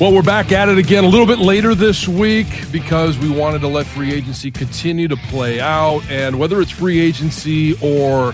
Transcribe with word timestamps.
Well, 0.00 0.12
we're 0.12 0.22
back 0.22 0.50
at 0.50 0.68
it 0.68 0.76
again 0.76 1.04
a 1.04 1.08
little 1.08 1.24
bit 1.24 1.38
later 1.38 1.72
this 1.72 2.08
week 2.08 2.64
because 2.72 3.16
we 3.16 3.30
wanted 3.30 3.60
to 3.60 3.68
let 3.68 3.86
free 3.86 4.12
agency 4.12 4.50
continue 4.50 5.06
to 5.06 5.14
play 5.14 5.60
out. 5.60 6.02
And 6.10 6.36
whether 6.36 6.60
it's 6.60 6.72
free 6.72 6.98
agency 6.98 7.74
or 7.74 8.30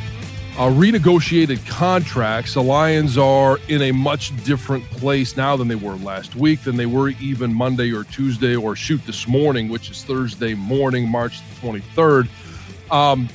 uh, 0.57 0.71
renegotiated 0.71 1.65
contracts, 1.69 2.55
the 2.55 2.63
Lions 2.63 3.19
are 3.19 3.59
in 3.69 3.83
a 3.83 3.93
much 3.93 4.35
different 4.43 4.85
place 4.85 5.37
now 5.37 5.55
than 5.55 5.69
they 5.69 5.75
were 5.75 5.97
last 5.97 6.35
week, 6.35 6.63
than 6.63 6.77
they 6.77 6.87
were 6.87 7.11
even 7.11 7.53
Monday 7.53 7.93
or 7.93 8.05
Tuesday 8.05 8.57
or 8.57 8.75
shoot 8.75 9.05
this 9.05 9.29
morning, 9.29 9.69
which 9.69 9.91
is 9.91 10.03
Thursday 10.03 10.55
morning, 10.55 11.07
March 11.07 11.43
23rd. 11.61 12.27
Um, 12.91 13.29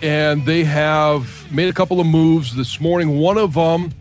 and 0.00 0.46
they 0.46 0.64
have 0.64 1.52
made 1.52 1.68
a 1.68 1.74
couple 1.74 2.00
of 2.00 2.06
moves 2.06 2.56
this 2.56 2.80
morning. 2.80 3.18
One 3.18 3.36
of 3.36 3.52
them 3.52 3.92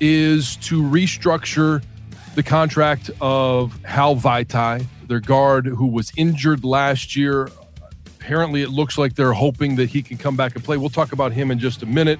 is 0.00 0.56
to 0.56 0.82
restructure 0.82 1.84
the 2.40 2.48
contract 2.48 3.10
of 3.20 3.78
Hal 3.84 4.16
Vaitai, 4.16 4.86
their 5.08 5.20
guard 5.20 5.66
who 5.66 5.86
was 5.86 6.10
injured 6.16 6.64
last 6.64 7.14
year. 7.14 7.50
Apparently, 8.06 8.62
it 8.62 8.70
looks 8.70 8.96
like 8.96 9.14
they're 9.14 9.34
hoping 9.34 9.76
that 9.76 9.90
he 9.90 10.00
can 10.00 10.16
come 10.16 10.36
back 10.36 10.54
and 10.54 10.64
play. 10.64 10.78
We'll 10.78 10.88
talk 10.88 11.12
about 11.12 11.32
him 11.32 11.50
in 11.50 11.58
just 11.58 11.82
a 11.82 11.86
minute. 11.86 12.18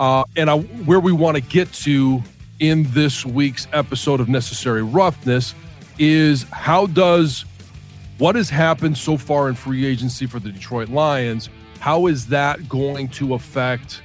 Uh, 0.00 0.24
and 0.36 0.50
I, 0.50 0.58
where 0.58 0.98
we 0.98 1.12
want 1.12 1.36
to 1.36 1.40
get 1.40 1.72
to 1.74 2.24
in 2.58 2.90
this 2.90 3.24
week's 3.24 3.68
episode 3.72 4.18
of 4.18 4.28
Necessary 4.28 4.82
Roughness 4.82 5.54
is 5.96 6.42
how 6.50 6.86
does 6.86 7.44
what 8.18 8.34
has 8.34 8.50
happened 8.50 8.98
so 8.98 9.16
far 9.16 9.48
in 9.48 9.54
free 9.54 9.86
agency 9.86 10.26
for 10.26 10.40
the 10.40 10.50
Detroit 10.50 10.88
Lions? 10.88 11.50
How 11.78 12.06
is 12.06 12.26
that 12.28 12.68
going 12.68 13.06
to 13.10 13.34
affect 13.34 14.02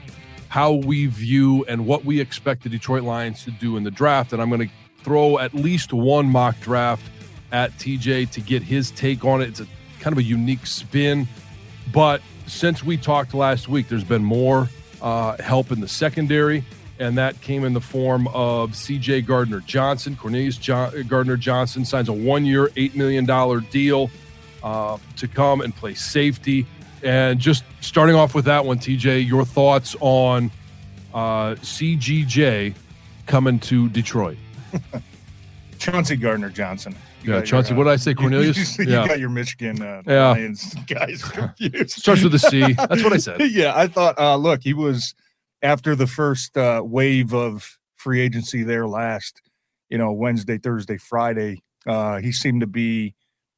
how 0.49 0.73
we 0.73 1.07
view 1.07 1.65
and 1.67 1.87
what 1.87 2.05
we 2.05 2.19
expect 2.19 2.61
the 2.61 2.69
Detroit 2.69 3.01
Lions 3.01 3.43
to 3.45 3.49
do 3.49 3.75
in 3.75 3.83
the 3.83 3.89
draft? 3.89 4.33
And 4.33 4.39
I'm 4.39 4.49
going 4.49 4.69
to 4.69 4.75
throw 5.03 5.39
at 5.39 5.53
least 5.53 5.93
one 5.93 6.27
mock 6.27 6.59
draft 6.59 7.03
at 7.51 7.71
TJ 7.73 8.31
to 8.31 8.41
get 8.41 8.63
his 8.63 8.91
take 8.91 9.25
on 9.25 9.41
it. 9.41 9.49
It's 9.49 9.59
a 9.59 9.67
kind 9.99 10.13
of 10.13 10.17
a 10.17 10.23
unique 10.23 10.65
spin, 10.65 11.27
but 11.93 12.21
since 12.47 12.83
we 12.83 12.97
talked 12.97 13.33
last 13.33 13.67
week, 13.69 13.87
there's 13.87 14.03
been 14.03 14.23
more 14.23 14.69
uh, 15.01 15.41
help 15.41 15.71
in 15.71 15.79
the 15.79 15.87
secondary, 15.87 16.63
and 16.99 17.17
that 17.17 17.39
came 17.41 17.63
in 17.63 17.73
the 17.73 17.81
form 17.81 18.27
of 18.29 18.75
C.J. 18.75 19.21
Gardner 19.21 19.61
Johnson. 19.61 20.15
Cornelius 20.15 20.57
Gardner 20.57 21.37
Johnson 21.37 21.85
signs 21.85 22.09
a 22.09 22.13
one-year, 22.13 22.71
eight 22.75 22.95
million 22.95 23.25
dollar 23.25 23.61
deal 23.61 24.09
uh, 24.63 24.97
to 25.17 25.27
come 25.27 25.61
and 25.61 25.75
play 25.75 25.93
safety. 25.93 26.65
And 27.03 27.39
just 27.39 27.63
starting 27.79 28.15
off 28.15 28.35
with 28.35 28.45
that 28.45 28.65
one, 28.65 28.77
TJ, 28.77 29.27
your 29.27 29.45
thoughts 29.45 29.95
on 29.99 30.51
uh, 31.13 31.55
CGJ 31.55 32.75
coming 33.25 33.59
to 33.59 33.89
Detroit? 33.89 34.37
Chauncey 35.79 36.15
Gardner 36.15 36.49
Johnson. 36.49 36.95
You 37.23 37.33
yeah, 37.33 37.41
Chauncey. 37.41 37.69
Your, 37.69 37.75
uh, 37.75 37.77
what 37.79 37.83
did 37.85 37.93
I 37.93 37.95
say, 37.97 38.13
Cornelius? 38.15 38.77
You, 38.77 38.85
you, 38.85 38.91
yeah. 38.91 39.07
got 39.07 39.19
your 39.19 39.29
Michigan 39.29 39.81
uh, 39.81 40.03
yeah. 40.05 40.31
Lions 40.31 40.75
guys 40.87 41.23
confused. 41.23 41.91
Starts 41.91 42.23
with 42.23 42.35
a 42.35 42.39
C. 42.39 42.73
That's 42.73 43.03
what 43.03 43.13
I 43.13 43.17
said. 43.17 43.41
yeah, 43.51 43.73
I 43.75 43.87
thought. 43.87 44.17
Uh, 44.19 44.35
look, 44.35 44.61
he 44.63 44.73
was 44.73 45.15
after 45.61 45.95
the 45.95 46.07
first 46.07 46.55
uh, 46.57 46.81
wave 46.83 47.33
of 47.33 47.79
free 47.95 48.21
agency 48.21 48.63
there 48.63 48.87
last. 48.87 49.41
You 49.89 49.97
know, 49.97 50.11
Wednesday, 50.11 50.57
Thursday, 50.57 50.97
Friday. 50.97 51.61
Uh, 51.85 52.19
he 52.19 52.31
seemed 52.31 52.61
to 52.61 52.67
be, 52.67 53.15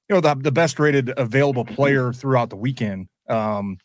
you 0.10 0.16
know, 0.16 0.22
the, 0.22 0.34
the 0.36 0.52
best 0.52 0.80
rated 0.80 1.14
available 1.18 1.66
player 1.66 2.14
throughout 2.14 2.50
the 2.50 2.56
weekend. 2.56 3.08
Um, 3.30 3.78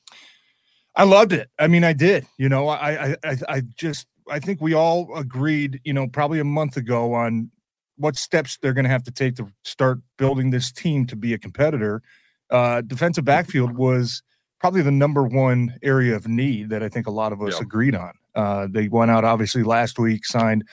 I 0.94 1.04
loved 1.04 1.32
it. 1.32 1.48
I 1.58 1.66
mean, 1.66 1.84
I 1.84 1.92
did. 1.92 2.26
You 2.38 2.48
know, 2.48 2.68
I, 2.68 3.16
I, 3.22 3.36
I 3.48 3.62
just 3.76 4.06
I 4.30 4.38
think 4.38 4.60
we 4.60 4.74
all 4.74 5.14
agreed, 5.16 5.80
you 5.84 5.92
know, 5.92 6.08
probably 6.08 6.40
a 6.40 6.44
month 6.44 6.76
ago 6.76 7.14
on 7.14 7.50
what 7.96 8.16
steps 8.16 8.58
they're 8.60 8.72
going 8.72 8.84
to 8.84 8.90
have 8.90 9.02
to 9.04 9.10
take 9.10 9.36
to 9.36 9.48
start 9.64 9.98
building 10.16 10.50
this 10.50 10.70
team 10.70 11.06
to 11.06 11.16
be 11.16 11.34
a 11.34 11.38
competitor. 11.38 12.02
Uh, 12.50 12.80
defensive 12.82 13.24
backfield 13.24 13.76
was 13.76 14.22
probably 14.60 14.82
the 14.82 14.90
number 14.90 15.24
one 15.24 15.74
area 15.82 16.14
of 16.14 16.26
need 16.26 16.70
that 16.70 16.82
I 16.82 16.88
think 16.88 17.06
a 17.06 17.10
lot 17.10 17.32
of 17.32 17.42
us 17.42 17.60
agreed 17.60 17.94
on. 17.94 18.12
Uh, 18.34 18.68
they 18.70 18.88
went 18.88 19.10
out 19.10 19.24
obviously 19.24 19.62
last 19.62 19.98
week, 19.98 20.24
signed 20.24 20.64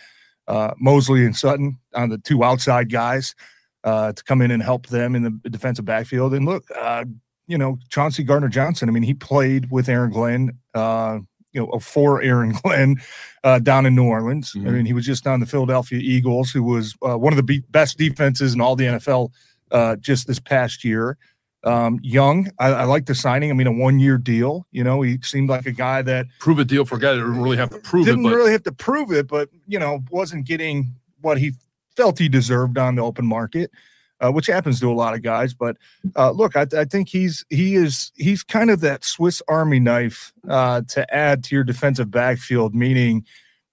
uh, 0.47 0.73
Moseley 0.77 1.25
and 1.25 1.35
Sutton 1.35 1.79
on 1.93 2.09
the 2.09 2.17
two 2.17 2.43
outside 2.43 2.91
guys 2.91 3.35
uh, 3.83 4.13
to 4.13 4.23
come 4.23 4.41
in 4.41 4.51
and 4.51 4.61
help 4.61 4.87
them 4.87 5.16
in 5.16 5.23
the 5.23 5.49
defensive 5.49 5.85
backfield. 5.85 6.33
And 6.33 6.45
look, 6.45 6.63
uh, 6.75 7.05
you 7.47 7.57
know, 7.57 7.77
Chauncey 7.89 8.23
Gardner 8.23 8.49
Johnson. 8.49 8.89
I 8.89 8.91
mean, 8.91 9.03
he 9.03 9.13
played 9.13 9.69
with 9.72 9.87
Aaron 9.87 10.11
Glenn 10.11 10.57
uh, 10.73 11.19
you 11.55 11.61
know, 11.61 11.79
for 11.79 12.21
Aaron 12.21 12.53
Glenn 12.63 12.97
uh, 13.43 13.59
down 13.59 13.85
in 13.85 13.95
New 13.95 14.05
Orleans. 14.05 14.53
Mm-hmm. 14.53 14.67
I 14.67 14.71
mean, 14.71 14.85
he 14.85 14.93
was 14.93 15.05
just 15.05 15.25
on 15.25 15.39
the 15.39 15.45
Philadelphia 15.45 15.99
Eagles, 15.99 16.51
who 16.51 16.63
was 16.63 16.95
uh, 17.01 17.17
one 17.17 17.33
of 17.33 17.38
the 17.38 17.43
be- 17.43 17.63
best 17.69 17.97
defenses 17.97 18.53
in 18.53 18.61
all 18.61 18.75
the 18.75 18.85
NFL 18.85 19.31
uh, 19.71 19.95
just 19.95 20.27
this 20.27 20.39
past 20.39 20.83
year. 20.83 21.17
Um, 21.63 21.99
young, 22.03 22.51
I, 22.59 22.67
I 22.67 22.83
like 22.83 23.07
the 23.07 23.16
signing. 23.16 23.49
I 23.49 23.53
mean, 23.53 23.66
a 23.66 23.71
one-year 23.71 24.19
deal. 24.19 24.67
You 24.71 24.83
know, 24.83 25.01
he 25.01 25.17
seemed 25.23 25.49
like 25.49 25.66
a 25.66 25.71
guy 25.71 26.03
that 26.03 26.27
prove 26.39 26.59
a 26.59 26.66
deal 26.66 26.85
for 26.85 26.97
a 26.97 26.99
guy 26.99 27.13
that 27.13 27.21
didn't 27.21 27.41
really 27.41 27.57
have 27.57 27.72
to 27.72 27.79
prove 27.79 28.05
didn't 28.05 28.19
it. 28.19 28.23
Didn't 28.23 28.37
really 28.37 28.51
have 28.51 28.63
to 28.63 28.72
prove 28.72 29.11
it, 29.11 29.27
but 29.27 29.49
you 29.66 29.79
know, 29.79 30.03
wasn't 30.11 30.45
getting 30.45 30.93
what 31.22 31.39
he 31.39 31.53
felt 31.95 32.19
he 32.19 32.29
deserved 32.29 32.77
on 32.77 32.95
the 32.95 33.01
open 33.01 33.25
market 33.25 33.72
uh, 34.21 34.31
which 34.31 34.47
happens 34.47 34.79
to 34.79 34.91
a 34.91 34.93
lot 34.93 35.13
of 35.13 35.21
guys. 35.21 35.53
But 35.53 35.77
uh, 36.15 36.31
look, 36.31 36.55
I, 36.55 36.65
I, 36.77 36.85
think 36.85 37.09
he's 37.09 37.45
he 37.49 37.75
is 37.75 38.11
he's 38.15 38.43
kind 38.43 38.69
of 38.69 38.81
that 38.81 39.03
Swiss 39.03 39.41
Army 39.47 39.79
knife 39.79 40.33
uh, 40.49 40.81
to 40.89 41.13
add 41.13 41.43
to 41.45 41.55
your 41.55 41.63
defensive 41.63 42.11
backfield. 42.11 42.73
Meaning, 42.73 43.25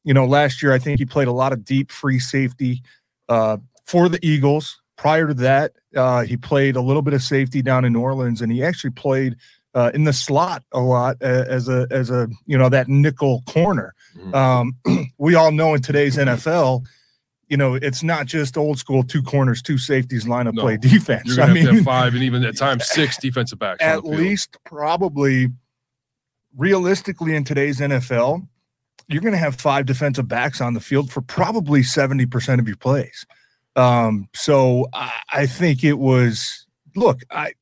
you 0.05 0.15
know, 0.15 0.27
last 0.27 0.63
year 0.63 0.73
I 0.73 0.79
think 0.79 0.99
he 0.99 1.07
played 1.07 1.29
a 1.29 1.33
lot 1.33 1.53
of 1.53 1.65
deep 1.65 1.91
free 1.91 2.19
safety 2.19 2.83
uh, 3.29 3.59
for 3.85 4.09
the 4.09 4.25
Eagles. 4.27 4.81
Prior 4.97 5.29
to 5.29 5.35
that, 5.35 5.73
uh, 5.97 6.23
he 6.23 6.37
played 6.37 6.77
a 6.77 6.81
little 6.81 7.03
bit 7.03 7.15
of 7.15 7.23
safety 7.23 7.63
down 7.63 7.85
in 7.85 7.93
New 7.93 8.01
Orleans, 8.01 8.41
and 8.41 8.53
he 8.53 8.63
actually 8.63 8.91
played. 8.91 9.37
Uh, 9.75 9.91
in 9.95 10.05
the 10.05 10.13
slot 10.13 10.63
a 10.73 10.81
lot 10.81 11.17
as 11.23 11.67
a 11.67 11.87
as 11.91 12.11
a 12.11 12.29
you 12.45 12.59
know 12.59 12.69
that 12.69 12.89
nickel 12.89 13.43
corner. 13.49 13.95
Mm-hmm. 14.19 14.35
Um, 14.35 14.77
we 15.17 15.35
all 15.35 15.51
know 15.51 15.73
in 15.73 15.81
today's 15.81 16.19
NFL, 16.19 16.85
you 17.53 17.59
know, 17.59 17.75
it's 17.75 18.03
not 18.03 18.25
just 18.25 18.57
old 18.57 18.79
school 18.79 19.03
two 19.03 19.23
corners, 19.23 19.61
two 19.61 19.77
safeties 19.77 20.27
line 20.27 20.47
up 20.47 20.55
no. 20.55 20.63
play 20.63 20.77
defense. 20.81 21.39
I 21.39 21.53
mean, 21.53 21.85
five 21.85 22.15
and 22.15 22.23
even 22.23 22.43
at 22.47 22.57
times 22.57 22.87
six 22.89 23.19
defensive 23.19 23.59
backs. 23.59 23.83
At 23.83 24.07
least, 24.07 24.57
probably, 24.65 25.49
realistically, 26.57 27.35
in 27.35 27.45
today's 27.45 27.79
NFL, 27.79 28.49
you're 29.07 29.21
going 29.21 29.35
to 29.35 29.39
have 29.39 29.57
five 29.57 29.85
defensive 29.85 30.27
backs 30.27 30.63
on 30.63 30.73
the 30.73 30.81
field 30.81 31.13
for 31.13 31.21
probably 31.21 31.83
seventy 31.83 32.25
percent 32.25 32.59
of 32.59 32.67
your 32.67 32.79
plays. 32.79 33.27
Um, 33.77 34.31
so 34.35 34.89
I, 34.95 35.13
I 35.31 35.47
think 35.47 35.85
it 35.85 35.99
was. 35.99 36.67
Look, 36.97 37.21
I 37.31 37.53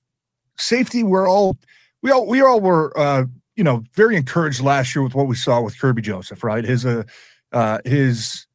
safety. 0.57 1.03
We're 1.03 1.29
all 1.29 1.59
we 2.01 2.13
all 2.13 2.29
we 2.29 2.41
all 2.41 2.61
were 2.61 2.97
uh, 2.97 3.25
you 3.57 3.65
know 3.65 3.83
very 3.95 4.15
encouraged 4.15 4.61
last 4.61 4.95
year 4.95 5.03
with 5.03 5.17
what 5.17 5.27
we 5.27 5.35
saw 5.35 5.61
with 5.61 5.77
Kerby 5.77 6.03
Joseph. 6.03 6.45
Right, 6.45 6.65
his 6.65 6.87
uh, 6.87 7.03
uh 7.51 7.79
his 7.85 8.47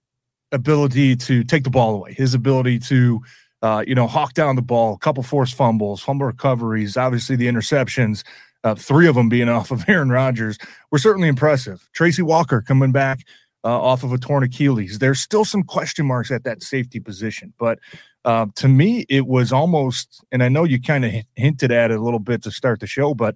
ability 0.52 1.16
to 1.16 1.44
take 1.44 1.64
the 1.64 1.70
ball 1.70 1.96
away, 1.96 2.14
his 2.14 2.34
ability 2.34 2.80
to, 2.80 3.22
uh, 3.62 3.84
you 3.88 3.96
know, 3.96 4.08
hawk 4.08 4.34
down 4.34 4.56
the 4.56 4.62
ball, 4.62 4.94
a 4.94 4.98
couple 4.98 5.24
forced 5.24 5.56
fumbles, 5.56 6.02
fumble 6.02 6.26
recoveries, 6.26 6.98
obviously 6.98 7.36
the 7.36 7.48
interceptions, 7.48 8.24
uh, 8.64 8.76
three 8.76 9.08
of 9.08 9.16
them 9.16 9.30
being 9.30 9.50
off 9.58 9.72
of 9.72 9.88
Aaron 9.88 10.10
Rodgers, 10.10 10.58
were 10.92 11.00
certainly 11.00 11.28
impressive. 11.28 11.88
Tracy 11.94 12.22
Walker 12.22 12.62
coming 12.62 12.92
back 12.92 13.20
uh, 13.64 13.82
off 13.82 14.04
of 14.04 14.14
a 14.14 14.18
torn 14.18 14.44
Achilles. 14.44 15.00
There's 15.00 15.20
still 15.20 15.46
some 15.46 15.64
question 15.64 16.06
marks 16.06 16.32
at 16.32 16.44
that 16.44 16.64
safety 16.64 17.00
position, 17.00 17.54
but 17.58 17.80
uh, 18.24 18.48
to 18.56 18.68
me, 18.68 19.06
it 19.08 19.28
was 19.28 19.52
almost, 19.52 20.24
and 20.32 20.42
I 20.44 20.50
know 20.50 20.64
you 20.64 20.82
kind 20.82 21.06
of 21.06 21.14
hinted 21.36 21.72
at 21.72 21.92
it 21.92 22.00
a 22.00 22.02
little 22.02 22.20
bit 22.20 22.42
to 22.44 22.52
start 22.52 22.80
the 22.80 22.88
show, 22.88 23.14
but 23.14 23.36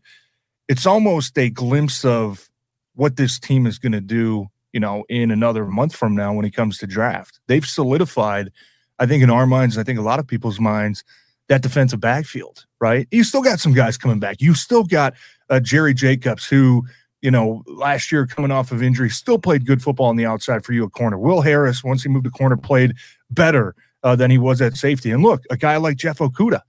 it's 0.68 0.86
almost 0.86 1.38
a 1.38 1.50
glimpse 1.50 2.04
of 2.04 2.50
what 2.96 3.16
this 3.16 3.40
team 3.40 3.66
is 3.66 3.80
going 3.80 3.92
to 3.92 4.02
do 4.02 4.48
you 4.74 4.80
know, 4.80 5.04
in 5.10 5.32
another 5.32 5.66
month 5.66 5.96
from 5.96 6.16
now 6.16 6.34
when 6.34 6.46
it 6.46 6.52
comes 6.52 6.78
to 6.80 6.88
draft. 6.88 7.40
They've 7.48 7.66
solidified, 7.66 8.52
I 9.00 9.06
think, 9.06 9.24
in 9.24 9.30
our 9.30 9.48
minds, 9.48 9.78
I 9.78 9.84
think 9.84 10.00
a 10.00 10.04
lot 10.04 10.20
of 10.20 10.28
people's 10.28 10.60
minds, 10.60 11.04
that 11.48 11.62
defensive 11.62 12.00
backfield, 12.00 12.66
right? 12.80 13.08
You 13.12 13.24
still 13.24 13.42
got 13.42 13.60
some 13.60 13.74
guys 13.74 13.98
coming 13.98 14.20
back. 14.20 14.42
You 14.42 14.54
still 14.54 14.84
got 14.84 15.16
uh, 15.50 15.60
Jerry 15.60 15.94
Jacobs, 15.94 16.46
who, 16.46 16.86
you 17.22 17.32
know, 17.32 17.64
last 17.66 18.12
year 18.12 18.28
coming 18.28 18.52
off 18.52 18.72
of 18.72 18.84
injury, 18.84 19.10
still 19.10 19.40
played 19.40 19.66
good 19.66 19.82
football 19.82 20.08
on 20.08 20.16
the 20.16 20.26
outside 20.26 20.64
for 20.64 20.74
you 20.74 20.86
at 20.86 20.92
corner. 20.92 21.18
Will 21.18 21.42
Harris, 21.42 21.84
once 21.84 22.04
he 22.04 22.10
moved 22.10 22.26
to 22.26 22.32
corner, 22.32 22.56
played 22.56 22.94
better 23.32 23.76
uh, 24.04 24.16
than 24.16 24.32
he 24.32 24.38
was 24.38 24.62
at 24.62 24.76
safety. 24.76 25.12
And 25.12 25.24
look, 25.24 25.44
a 25.50 25.58
guy 25.58 25.78
like 25.78 25.98
Jeff 25.98 26.20
Okudah, 26.20 26.62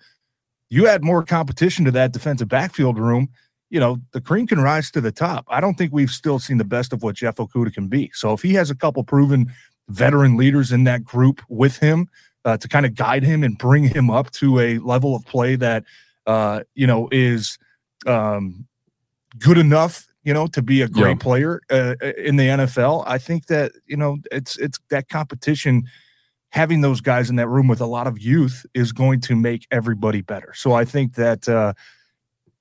you 0.71 0.87
add 0.87 1.05
more 1.05 1.23
competition 1.25 1.85
to 1.85 1.91
that 1.91 2.13
defensive 2.13 2.49
backfield 2.49 2.99
room. 2.99 3.29
You 3.71 3.81
know, 3.81 3.99
the 4.13 4.21
cream 4.21 4.47
can 4.47 4.61
rise 4.61 4.91
to 4.93 5.01
the 5.01 5.13
top. 5.13 5.47
I 5.49 5.61
don't 5.61 5.75
think 5.75 5.93
we've 5.93 6.11
still 6.11 6.39
seen 6.39 6.59
the 6.59 6.65
best 6.65 6.93
of 6.93 7.03
what 7.03 7.15
Jeff 7.15 7.37
Okudah 7.37 7.73
can 7.73 7.89
be. 7.89 8.11
So 8.15 8.33
if 8.33 8.43
he 8.43 8.55
has 8.55 8.71
a 8.71 8.75
couple 8.75 9.03
proven 9.05 9.53
veteran 9.89 10.37
leaders 10.37 10.73
in 10.73 10.85
that 10.85 11.05
group 11.05 11.41
with 11.49 11.79
him 11.79 12.09
uh, 12.45 12.57
to 12.57 12.69
kind 12.69 12.85
of 12.85 12.95
guide 12.95 13.23
him 13.23 13.43
and 13.43 13.57
bring 13.57 13.85
him 13.85 14.11
up 14.11 14.31
to 14.33 14.59
a 14.59 14.79
level 14.79 15.15
of 15.15 15.25
play 15.25 15.57
that, 15.57 15.85
uh, 16.27 16.63
you 16.75 16.87
know, 16.87 17.09
is 17.13 17.59
um, 18.07 18.67
good 19.39 19.59
enough 19.59 20.07
you 20.23 20.35
know, 20.35 20.47
to 20.49 20.63
be 20.63 20.83
a 20.83 20.89
great 20.89 21.17
yeah. 21.17 21.23
player 21.23 21.61
uh, 21.71 21.95
in 22.19 22.37
the 22.37 22.45
NFL. 22.45 23.05
I 23.07 23.19
think 23.19 23.47
that 23.47 23.73
you 23.87 23.97
know 23.97 24.19
it's 24.31 24.57
it's 24.59 24.79
that 24.91 25.09
competition. 25.09 25.85
Having 26.51 26.81
those 26.81 27.01
guys 27.01 27.31
in 27.31 27.37
that 27.37 27.47
room 27.47 27.69
with 27.69 27.81
a 27.81 27.87
lot 27.87 28.09
of 28.09 28.19
youth 28.19 28.67
is 28.75 28.91
going 28.91 29.21
to 29.21 29.37
make 29.37 29.69
everybody 29.71 30.21
better. 30.21 30.53
So 30.53 30.73
I 30.73 30.85
think 30.85 31.15
that 31.15 31.49
uh, 31.49 31.75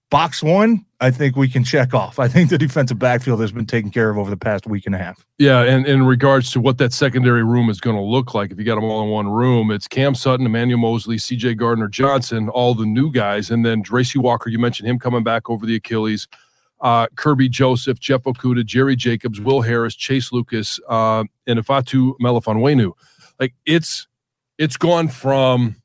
box 0.09 0.41
one, 0.41 0.85
I 0.99 1.11
think 1.11 1.35
we 1.35 1.47
can 1.47 1.63
check 1.63 1.93
off. 1.93 2.19
I 2.19 2.27
think 2.27 2.49
the 2.49 2.57
defensive 2.57 2.99
backfield 2.99 3.41
has 3.41 3.51
been 3.51 3.65
taken 3.65 3.91
care 3.91 4.09
of 4.09 4.17
over 4.17 4.29
the 4.29 4.37
past 4.37 4.67
week 4.67 4.85
and 4.85 4.95
a 4.95 4.97
half. 4.97 5.25
Yeah, 5.37 5.61
and 5.61 5.85
in 5.85 6.03
regards 6.05 6.51
to 6.51 6.59
what 6.59 6.77
that 6.79 6.93
secondary 6.93 7.43
room 7.43 7.69
is 7.69 7.79
going 7.79 7.95
to 7.95 8.01
look 8.01 8.33
like, 8.33 8.51
if 8.51 8.57
you 8.57 8.65
got 8.65 8.75
them 8.75 8.85
all 8.85 9.03
in 9.03 9.09
one 9.09 9.27
room, 9.27 9.71
it's 9.71 9.87
Cam 9.87 10.15
Sutton, 10.15 10.45
Emmanuel 10.45 10.79
Moseley, 10.79 11.17
C.J. 11.17 11.55
Gardner 11.55 11.87
Johnson, 11.87 12.49
all 12.49 12.73
the 12.73 12.85
new 12.85 13.11
guys, 13.11 13.49
and 13.49 13.65
then 13.65 13.83
Tracy 13.83 14.19
Walker. 14.19 14.49
You 14.49 14.59
mentioned 14.59 14.89
him 14.89 14.99
coming 14.99 15.23
back 15.23 15.49
over 15.49 15.65
the 15.65 15.75
Achilles 15.75 16.27
uh, 16.81 17.07
Kerby 17.15 17.49
Joseph, 17.49 17.99
Jeff 17.99 18.23
Okudah, 18.23 18.65
Jerry 18.65 18.95
Jacobs, 18.95 19.39
Will 19.39 19.61
Harris, 19.61 19.95
Chase 19.95 20.31
Lucas, 20.31 20.79
uh, 20.87 21.23
and 21.47 21.59
Ifeatu 21.59 22.13
Melifonwu. 22.21 22.93
Like 23.39 23.53
it's 23.65 24.07
it's 24.57 24.77
gone 24.77 25.07
from 25.07 25.77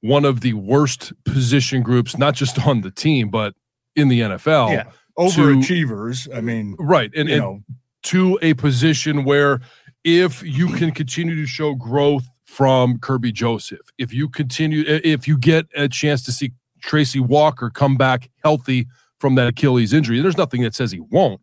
one 0.00 0.24
of 0.24 0.40
the 0.40 0.52
worst 0.54 1.12
position 1.24 1.82
groups, 1.82 2.16
not 2.16 2.34
just 2.34 2.64
on 2.66 2.82
the 2.82 2.90
team, 2.90 3.30
but 3.30 3.54
in 3.94 4.08
the 4.08 4.20
NFL. 4.20 4.72
Yeah. 4.72 4.84
Overachievers. 5.18 6.24
To, 6.24 6.36
I 6.36 6.40
mean, 6.40 6.76
right. 6.78 7.10
And, 7.14 7.28
and 7.28 7.40
know. 7.40 7.60
to 8.04 8.38
a 8.42 8.54
position 8.54 9.24
where 9.24 9.60
if 10.04 10.42
you 10.42 10.68
can 10.68 10.92
continue 10.92 11.34
to 11.34 11.46
show 11.46 11.74
growth 11.74 12.24
from 12.44 12.98
Kerby 12.98 13.32
Joseph, 13.32 13.88
if 13.98 14.12
you 14.12 14.28
continue, 14.28 14.84
if 14.86 15.26
you 15.26 15.38
get 15.38 15.66
a 15.74 15.88
chance 15.88 16.22
to 16.24 16.32
see 16.32 16.52
Tracy 16.82 17.18
Walker 17.18 17.70
come 17.70 17.96
back 17.96 18.30
healthy 18.44 18.86
from 19.18 19.34
that 19.36 19.48
Achilles 19.48 19.92
injury. 19.92 20.20
There's 20.20 20.36
nothing 20.36 20.62
that 20.62 20.74
says 20.74 20.92
he 20.92 21.00
won't, 21.00 21.40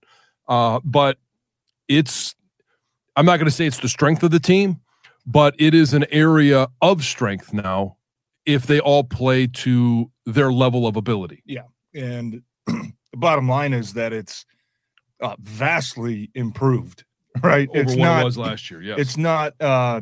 uh, 0.48 0.80
but 0.84 1.18
it's. 1.88 2.36
I'm 3.16 3.26
not 3.26 3.38
going 3.38 3.46
to 3.46 3.52
say 3.52 3.68
it's 3.68 3.80
the 3.80 3.90
strength 3.90 4.24
of 4.24 4.32
the 4.32 4.40
team, 4.40 4.82
but 5.26 5.54
it 5.60 5.76
is 5.76 5.94
an 5.94 6.06
area 6.10 6.68
of 6.82 7.04
strength 7.04 7.54
now 7.54 7.98
if 8.46 8.68
they 8.68 8.80
all 8.80 9.04
play 9.04 9.48
to 9.48 10.12
their 10.26 10.52
level 10.52 10.88
of 10.88 10.96
ability. 10.96 11.44
Yeah, 11.46 11.64
and 11.94 12.42
the 12.66 12.94
bottom 13.14 13.48
line 13.48 13.74
is 13.74 13.94
that 13.94 14.14
it's 14.14 14.46
uh, 15.22 15.36
vastly 15.40 16.32
improved. 16.36 17.06
Right, 17.42 17.68
Over 17.70 17.80
it's 17.80 17.96
not 17.96 18.22
it 18.22 18.26
was 18.26 18.38
last 18.38 18.70
year. 18.70 18.80
Yes, 18.84 19.00
it's 19.00 19.18
not. 19.18 19.60
Uh, 19.60 20.02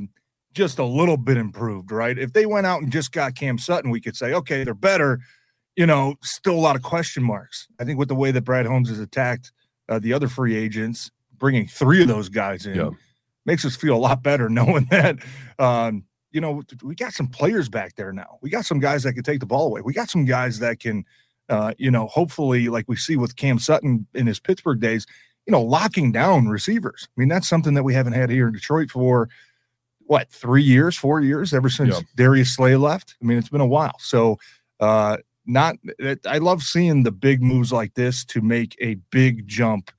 just 0.54 0.80
a 0.80 0.84
little 0.84 1.16
bit 1.16 1.38
improved, 1.38 1.90
right? 1.90 2.20
If 2.20 2.34
they 2.34 2.46
went 2.46 2.68
out 2.68 2.82
and 2.82 2.92
just 2.92 3.14
got 3.14 3.36
Cam 3.36 3.58
Sutton, 3.58 3.90
we 3.90 4.02
could 4.02 4.18
say, 4.18 4.34
okay, 4.34 4.66
they're 4.66 4.74
better 4.74 5.22
you 5.76 5.86
know, 5.86 6.16
still 6.22 6.54
a 6.54 6.60
lot 6.60 6.76
of 6.76 6.82
question 6.82 7.24
marks. 7.24 7.68
I 7.80 7.86
think 7.86 7.98
with 7.98 8.08
the 8.08 8.16
way 8.16 8.32
that 8.32 8.42
Brad 8.42 8.66
Holmes 8.66 8.90
has 8.90 9.00
attacked 9.00 9.52
uh, 9.90 10.00
the 10.00 10.14
other 10.14 10.28
free 10.28 10.56
agents, 10.56 11.12
bringing 11.38 11.68
three 11.68 12.02
of 12.02 12.08
those 12.08 12.30
guys 12.30 12.66
in 12.66 12.76
yeah. 12.76 12.90
makes 13.46 13.66
us 13.66 13.76
feel 13.76 13.96
a 13.96 13.98
lot 13.98 14.24
better 14.24 14.50
knowing 14.50 14.88
that, 14.92 15.18
um, 15.60 16.04
you 16.32 16.42
know, 16.42 16.64
we 16.82 16.96
got 16.96 17.14
some 17.14 17.28
players 17.28 17.70
back 17.70 17.96
there 17.96 18.14
now. 18.14 18.38
We 18.42 18.50
got 18.50 18.66
some 18.66 18.80
guys 18.80 19.04
that 19.04 19.14
can 19.14 19.24
take 19.24 19.40
the 19.40 19.46
ball 19.46 19.68
away. 19.68 19.82
We 19.82 19.94
got 19.94 20.10
some 20.10 20.26
guys 20.26 20.60
that 20.60 20.80
can, 20.80 21.06
uh, 21.50 21.74
you 21.78 21.92
know, 21.92 22.08
hopefully, 22.08 22.70
like 22.70 22.86
we 22.88 22.96
see 22.96 23.18
with 23.18 23.36
Cam 23.36 23.60
Sutton 23.60 24.08
in 24.14 24.28
his 24.28 24.40
Pittsburgh 24.40 24.80
days, 24.80 25.06
you 25.46 25.52
know, 25.52 25.62
locking 25.62 26.12
down 26.12 26.48
receivers. 26.48 27.08
I 27.10 27.20
mean, 27.20 27.30
that's 27.30 27.48
something 27.48 27.74
that 27.74 27.84
we 27.84 27.94
haven't 27.94 28.14
had 28.14 28.30
here 28.30 28.48
in 28.48 28.54
Detroit 28.54 28.90
for 28.90 29.30
what 30.00 30.32
three 30.32 30.64
years, 30.64 30.98
four 30.98 31.22
years, 31.22 31.54
ever 31.54 31.70
since 31.70 31.96
yeah. 31.96 32.02
Darius 32.16 32.56
Slay 32.56 32.76
left. 32.76 33.16
I 33.22 33.26
mean, 33.26 33.38
it's 33.38 33.50
been 33.50 33.62
a 33.62 33.68
while. 33.68 33.98
So, 34.00 34.40
uh, 34.80 35.18
not 35.46 35.76
I 36.26 36.38
love 36.38 36.62
seeing 36.62 37.04
the 37.04 37.12
big 37.12 37.42
moves 37.42 37.72
like 37.72 37.96
this 37.96 38.24
to 38.26 38.42
make 38.42 38.76
a 38.80 38.96
big 39.10 39.48
jump. 39.48 39.92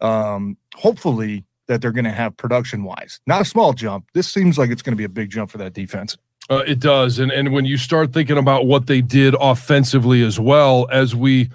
Um, 0.00 0.56
hopefully 0.74 1.44
that 1.68 1.80
they're 1.80 1.92
going 1.92 2.04
to 2.04 2.12
have 2.12 2.36
production 2.36 2.84
wise, 2.84 3.20
not 3.26 3.40
a 3.40 3.44
small 3.44 3.72
jump. 3.72 4.06
This 4.14 4.32
seems 4.32 4.58
like 4.58 4.70
it's 4.70 4.82
going 4.82 4.92
to 4.92 4.96
be 4.96 5.04
a 5.04 5.08
big 5.08 5.30
jump 5.30 5.50
for 5.50 5.58
that 5.58 5.72
defense. 5.72 6.16
Uh, 6.48 6.62
it 6.66 6.78
does, 6.78 7.18
and 7.18 7.32
and 7.32 7.52
when 7.52 7.64
you 7.64 7.76
start 7.76 8.12
thinking 8.12 8.38
about 8.38 8.66
what 8.66 8.86
they 8.86 9.00
did 9.00 9.34
offensively 9.40 10.22
as 10.22 10.38
well 10.38 10.86
as 10.92 11.14
we 11.14 11.50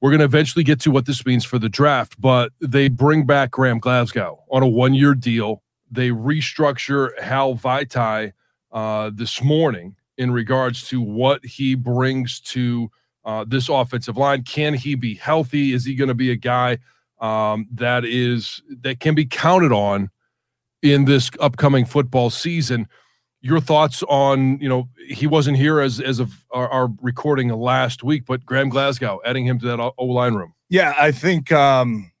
we're 0.00 0.10
going 0.10 0.18
to 0.18 0.24
eventually 0.24 0.64
get 0.64 0.80
to 0.80 0.90
what 0.90 1.06
this 1.06 1.24
means 1.24 1.44
for 1.44 1.60
the 1.60 1.68
draft, 1.68 2.20
but 2.20 2.52
they 2.60 2.88
bring 2.88 3.24
back 3.24 3.52
Graham 3.52 3.78
Glasgow 3.78 4.42
on 4.50 4.62
a 4.62 4.66
one 4.66 4.94
year 4.94 5.14
deal. 5.14 5.62
They 5.90 6.08
restructure 6.08 7.16
Hal 7.20 7.54
Vaitai 7.54 8.32
uh, 8.72 9.10
this 9.14 9.42
morning 9.42 9.94
in 10.18 10.32
regards 10.32 10.88
to 10.88 11.00
what 11.00 11.44
he 11.44 11.76
brings 11.76 12.40
to 12.40 12.90
uh, 13.24 13.44
this 13.46 13.68
offensive 13.68 14.16
line. 14.16 14.42
Can 14.42 14.74
he 14.74 14.96
be 14.96 15.14
healthy? 15.14 15.72
Is 15.72 15.84
he 15.84 15.94
going 15.94 16.08
to 16.08 16.14
be 16.14 16.32
a 16.32 16.36
guy 16.36 16.78
um, 17.22 17.66
that 17.72 18.04
is 18.04 18.62
that 18.82 19.00
can 19.00 19.14
be 19.14 19.24
counted 19.24 19.72
on 19.72 20.10
in 20.82 21.04
this 21.04 21.30
upcoming 21.40 21.84
football 21.84 22.30
season? 22.30 22.88
Your 23.40 23.60
thoughts 23.60 24.02
on 24.04 24.58
you 24.60 24.68
know 24.68 24.88
he 25.08 25.26
wasn't 25.26 25.56
here 25.56 25.80
as 25.80 26.00
as 26.00 26.20
of 26.20 26.44
our, 26.50 26.68
our 26.68 26.88
recording 27.00 27.48
last 27.48 28.04
week, 28.04 28.24
but 28.26 28.44
Graham 28.44 28.68
Glasgow 28.68 29.20
adding 29.24 29.46
him 29.46 29.58
to 29.60 29.66
that 29.66 29.80
O 29.80 30.04
line 30.04 30.34
room. 30.34 30.54
Yeah, 30.68 30.94
I 30.98 31.12
think. 31.12 31.50
Um, 31.50 32.12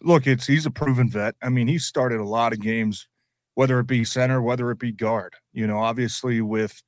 look, 0.00 0.26
it's 0.26 0.46
he's 0.46 0.66
a 0.66 0.70
proven 0.70 1.10
vet. 1.10 1.34
I 1.42 1.48
mean, 1.48 1.68
he 1.68 1.78
started 1.78 2.20
a 2.20 2.24
lot 2.24 2.52
of 2.52 2.60
games, 2.60 3.08
whether 3.54 3.78
it 3.80 3.86
be 3.86 4.04
center, 4.04 4.40
whether 4.40 4.70
it 4.70 4.78
be 4.78 4.92
guard. 4.92 5.34
You 5.52 5.66
know, 5.66 5.78
obviously 5.78 6.40
with 6.40 6.82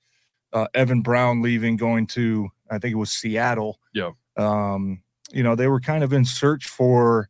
uh, 0.53 0.67
Evan 0.75 1.03
Brown 1.03 1.43
leaving, 1.43 1.76
going 1.76 2.06
to 2.08 2.50
I 2.70 2.79
think 2.79 2.93
it 2.93 2.99
was 2.99 3.11
Seattle. 3.11 3.81
Yeah. 3.93 4.12
Um, 4.37 5.03
you 5.32 5.43
know, 5.43 5.55
they 5.55 5.69
were 5.69 5.81
kind 5.81 6.05
of 6.05 6.12
in 6.12 6.25
search 6.25 6.69
for, 6.69 7.29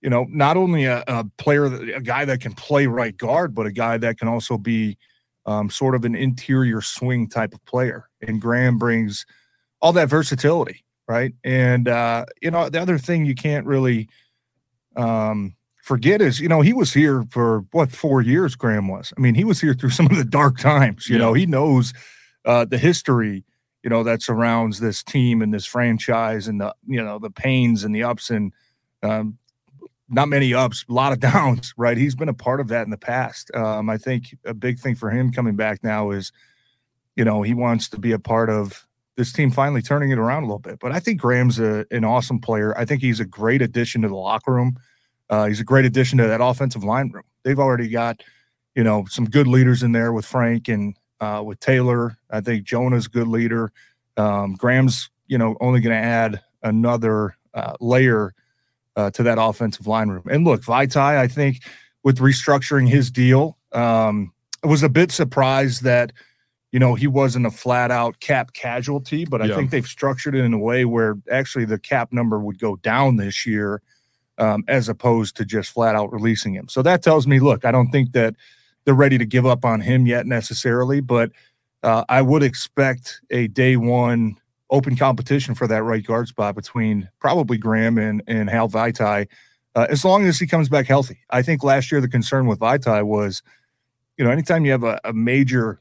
you 0.00 0.10
know, 0.10 0.26
not 0.28 0.56
only 0.56 0.84
a, 0.84 1.02
a 1.06 1.24
player, 1.38 1.64
a 1.64 2.00
guy 2.00 2.24
that 2.24 2.40
can 2.40 2.52
play 2.52 2.86
right 2.86 3.16
guard, 3.16 3.54
but 3.54 3.66
a 3.66 3.72
guy 3.72 3.96
that 3.98 4.18
can 4.18 4.28
also 4.28 4.58
be 4.58 4.98
um, 5.46 5.70
sort 5.70 5.94
of 5.94 6.04
an 6.04 6.14
interior 6.14 6.80
swing 6.80 7.28
type 7.28 7.54
of 7.54 7.64
player. 7.64 8.08
And 8.26 8.40
Graham 8.40 8.78
brings 8.78 9.24
all 9.80 9.92
that 9.92 10.08
versatility, 10.08 10.84
right? 11.08 11.34
And 11.44 11.88
uh, 11.88 12.26
you 12.42 12.50
know, 12.50 12.68
the 12.68 12.80
other 12.80 12.98
thing 12.98 13.26
you 13.26 13.34
can't 13.34 13.66
really 13.66 14.08
um, 14.96 15.54
forget 15.82 16.20
is, 16.20 16.40
you 16.40 16.48
know, 16.48 16.60
he 16.60 16.72
was 16.72 16.92
here 16.92 17.24
for 17.30 17.64
what 17.72 17.90
four 17.90 18.20
years. 18.20 18.54
Graham 18.54 18.88
was. 18.88 19.12
I 19.16 19.20
mean, 19.20 19.34
he 19.34 19.44
was 19.44 19.60
here 19.60 19.74
through 19.74 19.90
some 19.98 20.06
of 20.06 20.16
the 20.16 20.24
dark 20.24 20.58
times. 20.58 21.08
You 21.08 21.16
yeah. 21.16 21.22
know, 21.22 21.32
he 21.32 21.46
knows 21.46 21.92
uh, 22.44 22.64
the 22.64 22.78
history 22.78 23.44
you 23.86 23.90
know 23.90 24.02
that 24.02 24.20
surrounds 24.20 24.80
this 24.80 25.04
team 25.04 25.40
and 25.40 25.54
this 25.54 25.64
franchise 25.64 26.48
and 26.48 26.60
the 26.60 26.74
you 26.88 27.00
know 27.00 27.20
the 27.20 27.30
pains 27.30 27.84
and 27.84 27.94
the 27.94 28.02
ups 28.02 28.30
and 28.30 28.52
um, 29.04 29.38
not 30.08 30.28
many 30.28 30.54
ups 30.54 30.84
a 30.88 30.92
lot 30.92 31.12
of 31.12 31.20
downs 31.32 31.74
right? 31.76 31.96
He's 31.96 32.14
been 32.14 32.28
a 32.28 32.34
part 32.34 32.60
of 32.60 32.68
that 32.68 32.84
in 32.84 32.90
the 32.90 32.98
past. 32.98 33.54
Um, 33.54 33.90
i 33.90 33.98
think 33.98 34.36
a 34.44 34.54
big 34.54 34.78
thing 34.78 34.94
for 34.94 35.10
him 35.10 35.32
coming 35.32 35.56
back 35.56 35.82
now 35.82 36.10
is 36.10 36.32
you 37.14 37.24
know 37.24 37.42
he 37.42 37.54
wants 37.54 37.88
to 37.90 37.98
be 37.98 38.12
a 38.12 38.18
part 38.18 38.50
of 38.50 38.86
this 39.16 39.32
team 39.32 39.50
finally 39.50 39.80
turning 39.80 40.10
it 40.10 40.18
around 40.18 40.42
a 40.42 40.46
little 40.46 40.58
bit. 40.58 40.78
But 40.78 40.92
i 40.92 41.00
think 41.00 41.20
graham's 41.20 41.58
a, 41.58 41.86
an 41.90 42.04
awesome 42.04 42.40
player. 42.40 42.76
I 42.78 42.84
think 42.84 43.02
he's 43.02 43.20
a 43.20 43.24
great 43.24 43.62
addition 43.62 44.02
to 44.02 44.08
the 44.08 44.16
locker 44.16 44.52
room. 44.52 44.78
Uh, 45.28 45.46
he's 45.46 45.60
a 45.60 45.64
great 45.64 45.84
addition 45.84 46.18
to 46.18 46.26
that 46.28 46.40
offensive 46.40 46.84
line 46.84 47.10
room. 47.10 47.24
They've 47.42 47.58
already 47.58 47.88
got 47.88 48.22
you 48.74 48.84
know 48.84 49.04
some 49.08 49.24
good 49.24 49.46
leaders 49.46 49.82
in 49.82 49.92
there 49.92 50.12
with 50.12 50.26
frank 50.26 50.68
and 50.68 50.96
uh, 51.20 51.42
with 51.44 51.60
Taylor. 51.60 52.16
I 52.30 52.40
think 52.40 52.64
Jonah's 52.64 53.06
a 53.06 53.10
good 53.10 53.28
leader. 53.28 53.72
Um, 54.16 54.54
Graham's, 54.54 55.10
you 55.26 55.38
know, 55.38 55.56
only 55.60 55.80
going 55.80 55.96
to 55.96 56.02
add 56.02 56.40
another 56.62 57.36
uh, 57.54 57.74
layer 57.80 58.34
uh, 58.96 59.10
to 59.12 59.22
that 59.22 59.38
offensive 59.40 59.86
line 59.86 60.08
room. 60.08 60.24
And 60.30 60.44
look, 60.44 60.62
Vaitai, 60.62 61.18
I 61.18 61.28
think 61.28 61.62
with 62.02 62.18
restructuring 62.18 62.88
his 62.88 63.10
deal, 63.10 63.58
um, 63.72 64.32
I 64.64 64.68
was 64.68 64.82
a 64.82 64.88
bit 64.88 65.12
surprised 65.12 65.82
that, 65.84 66.12
you 66.72 66.78
know, 66.78 66.94
he 66.94 67.06
wasn't 67.06 67.46
a 67.46 67.50
flat 67.50 67.90
out 67.90 68.20
cap 68.20 68.52
casualty, 68.52 69.24
but 69.24 69.42
I 69.42 69.46
yeah. 69.46 69.56
think 69.56 69.70
they've 69.70 69.86
structured 69.86 70.34
it 70.34 70.44
in 70.44 70.52
a 70.52 70.58
way 70.58 70.84
where 70.84 71.16
actually 71.30 71.66
the 71.66 71.78
cap 71.78 72.12
number 72.12 72.38
would 72.38 72.58
go 72.58 72.76
down 72.76 73.16
this 73.16 73.46
year 73.46 73.82
um, 74.38 74.64
as 74.68 74.88
opposed 74.88 75.36
to 75.36 75.44
just 75.44 75.70
flat 75.70 75.94
out 75.94 76.12
releasing 76.12 76.54
him. 76.54 76.68
So 76.68 76.82
that 76.82 77.02
tells 77.02 77.26
me, 77.26 77.38
look, 77.38 77.64
I 77.64 77.70
don't 77.70 77.90
think 77.90 78.12
that 78.12 78.34
they're 78.84 78.94
ready 78.94 79.18
to 79.18 79.26
give 79.26 79.46
up 79.46 79.64
on 79.64 79.80
him 79.80 80.06
yet 80.06 80.26
necessarily, 80.26 81.00
but 81.00 81.32
uh, 81.82 82.04
I 82.08 82.22
would 82.22 82.42
expect 82.42 83.20
a 83.30 83.48
day 83.48 83.76
one 83.76 84.36
open 84.70 84.96
competition 84.96 85.54
for 85.54 85.66
that 85.66 85.82
right 85.82 86.04
guard 86.04 86.28
spot 86.28 86.54
between 86.54 87.08
probably 87.20 87.58
Graham 87.58 87.98
and, 87.98 88.22
and 88.26 88.50
Hal 88.50 88.68
Vaitai, 88.68 89.28
uh, 89.74 89.86
as 89.88 90.04
long 90.04 90.26
as 90.26 90.38
he 90.38 90.46
comes 90.46 90.68
back 90.68 90.86
healthy. 90.86 91.18
I 91.30 91.42
think 91.42 91.62
last 91.62 91.92
year 91.92 92.00
the 92.00 92.08
concern 92.08 92.46
with 92.46 92.58
Vaitai 92.58 93.04
was 93.04 93.42
you 94.16 94.24
know, 94.24 94.30
anytime 94.30 94.64
you 94.64 94.72
have 94.72 94.84
a, 94.84 95.00
a 95.04 95.12
major, 95.12 95.80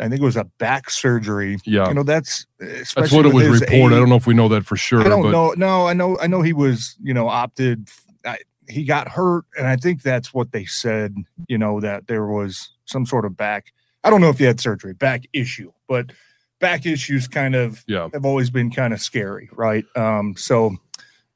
I 0.00 0.08
think 0.08 0.20
it 0.20 0.24
was 0.24 0.36
a 0.36 0.44
back 0.44 0.90
surgery. 0.90 1.58
Yeah, 1.64 1.88
you 1.88 1.94
know, 1.94 2.02
that's 2.02 2.46
that's 2.58 2.94
what 2.94 3.26
it 3.26 3.34
was 3.34 3.60
reported. 3.60 3.96
I 3.96 3.98
don't 3.98 4.08
know 4.08 4.16
if 4.16 4.26
we 4.26 4.34
know 4.34 4.48
that 4.48 4.64
for 4.64 4.76
sure. 4.76 5.00
I 5.00 5.08
don't 5.08 5.22
but... 5.22 5.30
know. 5.30 5.52
No, 5.56 5.86
I 5.86 5.92
know. 5.92 6.18
I 6.18 6.26
know 6.26 6.42
he 6.42 6.52
was, 6.52 6.96
you 7.02 7.14
know, 7.14 7.28
opted. 7.28 7.88
I, 8.24 8.38
he 8.68 8.84
got 8.84 9.08
hurt, 9.08 9.44
and 9.56 9.66
I 9.66 9.76
think 9.76 10.02
that's 10.02 10.32
what 10.32 10.52
they 10.52 10.64
said. 10.64 11.16
You 11.48 11.58
know, 11.58 11.80
that 11.80 12.06
there 12.06 12.26
was 12.26 12.70
some 12.84 13.06
sort 13.06 13.24
of 13.24 13.36
back. 13.36 13.72
I 14.04 14.10
don't 14.10 14.20
know 14.20 14.30
if 14.30 14.38
he 14.38 14.44
had 14.44 14.60
surgery, 14.60 14.94
back 14.94 15.24
issue, 15.32 15.72
but 15.88 16.12
back 16.60 16.86
issues 16.86 17.28
kind 17.28 17.54
of 17.54 17.84
yeah. 17.86 18.08
have 18.12 18.24
always 18.24 18.50
been 18.50 18.70
kind 18.70 18.92
of 18.92 19.00
scary, 19.00 19.48
right? 19.52 19.84
Um, 19.96 20.34
so 20.36 20.76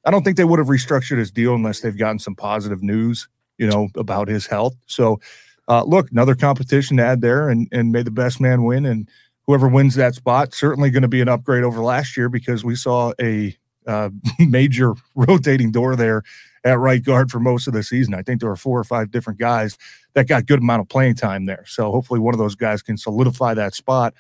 I 0.05 0.11
don't 0.11 0.25
think 0.25 0.37
they 0.37 0.45
would 0.45 0.59
have 0.59 0.69
restructured 0.69 1.19
his 1.19 1.31
deal 1.31 1.55
unless 1.55 1.81
they've 1.81 1.97
gotten 1.97 2.19
some 2.19 2.35
positive 2.35 2.83
news, 2.83 3.29
you 3.59 3.67
know, 3.67 3.89
about 3.97 4.29
his 4.29 4.47
health. 4.47 4.75
So 4.87 5.21
uh, 5.69 5.85
look, 5.85 6.11
another 6.11 6.35
competition 6.35 6.97
to 6.97 7.05
add 7.05 7.21
there, 7.21 7.49
and 7.49 7.69
and 7.73 7.93
may 7.93 8.03
the 8.03 8.11
best 8.11 8.41
man 8.41 8.65
win, 8.65 8.85
and 8.85 9.09
whoever 9.47 9.69
wins 9.69 9.95
that 9.95 10.15
spot 10.15 10.55
certainly 10.55 10.91
going 10.91 11.03
to 11.03 11.09
be 11.09 11.21
an 11.21 11.29
upgrade 11.29 11.65
over 11.65 11.81
last 11.81 12.17
year 12.17 12.29
because 12.29 12.65
we 12.65 12.75
saw 12.75 13.13
a 13.21 13.57
uh, 13.87 14.11
major 14.39 14.95
rotating 15.15 15.71
door 15.71 15.97
there 15.97 16.23
at 16.65 16.79
right 16.79 17.05
guard 17.05 17.31
for 17.31 17.41
most 17.41 17.67
of 17.67 17.73
the 17.73 17.83
season. 17.83 18.15
I 18.15 18.23
think 18.23 18.41
there 18.41 18.49
were 18.49 18.57
four 18.57 18.79
or 18.79 18.85
five 18.85 19.11
different 19.11 19.39
guys 19.39 19.77
that 20.15 20.29
got 20.29 20.47
good 20.47 20.61
amount 20.61 20.83
of 20.83 20.89
playing 20.89 21.15
time 21.15 21.47
there. 21.47 21.65
So 21.67 21.91
hopefully 21.91 22.21
one 22.21 22.35
of 22.35 22.39
those 22.39 22.55
guys 22.55 22.83
can 22.83 22.97
solidify 22.97 23.55
that 23.55 23.75
spot 23.75 24.15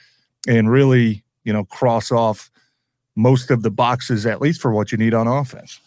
and 0.48 0.70
really, 0.70 1.22
you 1.44 1.52
know, 1.52 1.64
cross 1.64 2.10
off 2.10 2.50
most 3.14 3.50
of 3.50 3.62
the 3.62 3.70
boxes, 3.70 4.26
at 4.26 4.40
least 4.40 4.60
for 4.60 4.72
what 4.72 4.92
you 4.92 4.98
need 4.98 5.14
on 5.14 5.26
offense. 5.26 5.80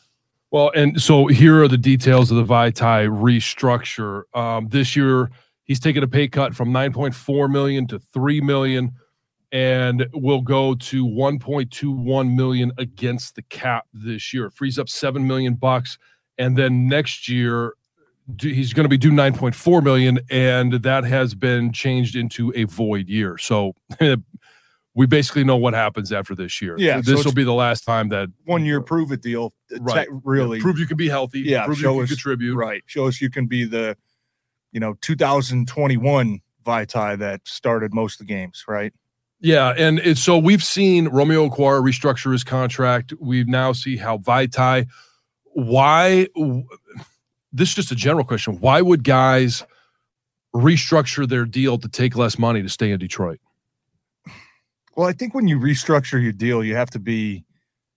Well, 0.51 0.71
and 0.75 1.01
so 1.01 1.27
here 1.27 1.63
are 1.63 1.67
the 1.67 1.77
details 1.77 2.31
of 2.31 2.37
the 2.37 2.45
Vaitai 2.45 3.09
restructure. 3.09 4.23
Um, 4.37 4.69
this 4.69 4.95
year, 4.95 5.31
he's 5.63 5.79
taken 5.79 6.03
a 6.03 6.07
pay 6.07 6.27
cut 6.27 6.55
from 6.55 6.71
9.4 6.71 7.51
million 7.51 7.87
to 7.87 7.99
3 7.99 8.41
million 8.41 8.93
and 9.51 10.07
will 10.13 10.41
go 10.41 10.75
to 10.75 11.05
1.21 11.05 12.35
million 12.35 12.71
against 12.77 13.35
the 13.35 13.41
cap 13.43 13.85
this 13.93 14.33
year. 14.33 14.49
Frees 14.49 14.79
up 14.79 14.89
7 14.89 15.25
million 15.25 15.55
bucks 15.55 15.97
and 16.37 16.57
then 16.57 16.87
next 16.87 17.29
year 17.29 17.73
he's 18.41 18.73
going 18.73 18.83
to 18.83 18.89
be 18.89 18.97
due 18.97 19.11
9.4 19.11 19.83
million 19.83 20.19
and 20.29 20.73
that 20.73 21.03
has 21.03 21.35
been 21.35 21.71
changed 21.71 22.15
into 22.15 22.51
a 22.55 22.63
void 22.63 23.07
year. 23.07 23.37
So 23.37 23.75
we 24.95 25.05
basically 25.05 25.43
know 25.43 25.57
what 25.57 25.73
happens 25.73 26.13
after 26.13 26.33
this 26.33 26.61
year. 26.61 26.75
Yeah, 26.77 27.01
this 27.01 27.21
so 27.21 27.25
will 27.25 27.35
be 27.35 27.43
the 27.43 27.53
last 27.53 27.83
time 27.83 28.09
that 28.09 28.29
one 28.45 28.65
year 28.65 28.81
prove 28.81 29.11
it 29.11 29.21
deal. 29.21 29.53
Right, 29.79 30.07
really 30.23 30.57
yeah, 30.57 30.63
prove 30.63 30.79
you 30.79 30.87
can 30.87 30.97
be 30.97 31.09
healthy. 31.09 31.41
Yeah, 31.41 31.65
prove 31.65 31.77
show 31.77 31.95
you 31.95 32.01
us, 32.01 32.09
can 32.09 32.15
contribute. 32.15 32.55
Right, 32.55 32.81
show 32.85 33.07
us 33.07 33.21
you 33.21 33.29
can 33.29 33.45
be 33.45 33.65
the, 33.65 33.97
you 34.71 34.79
know, 34.79 34.95
2021 35.01 36.39
Vaitai 36.65 37.19
that 37.19 37.41
started 37.45 37.93
most 37.93 38.19
of 38.21 38.25
the 38.25 38.33
games. 38.33 38.63
Right. 38.67 38.93
Yeah, 39.41 39.73
and 39.77 39.99
it's 39.99 40.21
so 40.21 40.37
we've 40.37 40.63
seen 40.63 41.09
Romeo 41.09 41.49
Okwara 41.49 41.83
restructure 41.83 42.31
his 42.31 42.45
contract. 42.45 43.13
We 43.19 43.43
now 43.43 43.73
see 43.73 43.97
Hal 43.97 44.19
Vaitai. 44.19 44.87
Why? 45.43 46.27
This 47.51 47.69
is 47.69 47.75
just 47.75 47.91
a 47.91 47.95
general 47.95 48.23
question. 48.23 48.59
Why 48.61 48.81
would 48.81 49.03
guys 49.03 49.63
restructure 50.55 51.27
their 51.27 51.45
deal 51.45 51.77
to 51.77 51.89
take 51.89 52.15
less 52.15 52.39
money 52.39 52.63
to 52.63 52.69
stay 52.69 52.91
in 52.91 52.99
Detroit? 52.99 53.39
Well, 54.95 55.07
I 55.07 55.13
think 55.13 55.33
when 55.33 55.47
you 55.47 55.59
restructure 55.59 56.21
your 56.21 56.31
deal, 56.31 56.63
you 56.63 56.75
have 56.75 56.89
to 56.91 56.99
be 56.99 57.45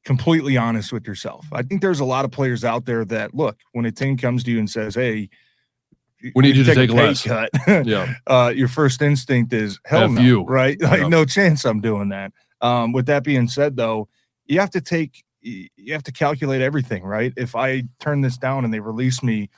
completely 0.04 0.56
honest 0.56 0.92
with 0.92 1.06
yourself. 1.06 1.46
I 1.52 1.62
think 1.62 1.80
there's 1.80 2.00
a 2.00 2.04
lot 2.04 2.24
of 2.24 2.30
players 2.30 2.64
out 2.64 2.86
there 2.86 3.04
that 3.06 3.34
look 3.34 3.58
when 3.72 3.84
a 3.84 3.92
team 3.92 4.16
comes 4.16 4.42
to 4.44 4.50
you 4.50 4.58
and 4.58 4.68
says, 4.68 4.94
"Hey, 4.94 5.28
we 6.34 6.42
need 6.42 6.56
you 6.56 6.64
to 6.64 6.74
take, 6.74 6.90
a 6.90 6.94
less." 6.94 7.22
Cut. 7.22 7.50
yeah, 7.86 8.14
uh, 8.26 8.52
your 8.54 8.68
first 8.68 9.00
instinct 9.02 9.52
is 9.52 9.78
hell 9.84 10.04
F 10.04 10.10
no, 10.12 10.20
you. 10.20 10.44
right? 10.44 10.80
Like 10.82 11.02
yeah. 11.02 11.08
no 11.08 11.24
chance 11.24 11.64
I'm 11.64 11.80
doing 11.80 12.08
that. 12.08 12.32
Um, 12.60 12.92
with 12.92 13.06
that 13.06 13.22
being 13.22 13.48
said, 13.48 13.76
though, 13.76 14.08
you 14.46 14.58
have 14.60 14.70
to 14.70 14.80
take 14.80 15.24
you 15.40 15.92
have 15.92 16.02
to 16.02 16.12
calculate 16.12 16.60
everything, 16.60 17.04
right? 17.04 17.32
If 17.36 17.54
I 17.54 17.84
turn 18.00 18.22
this 18.22 18.36
down 18.36 18.64
and 18.64 18.74
they 18.74 18.80
release 18.80 19.22
me 19.22 19.50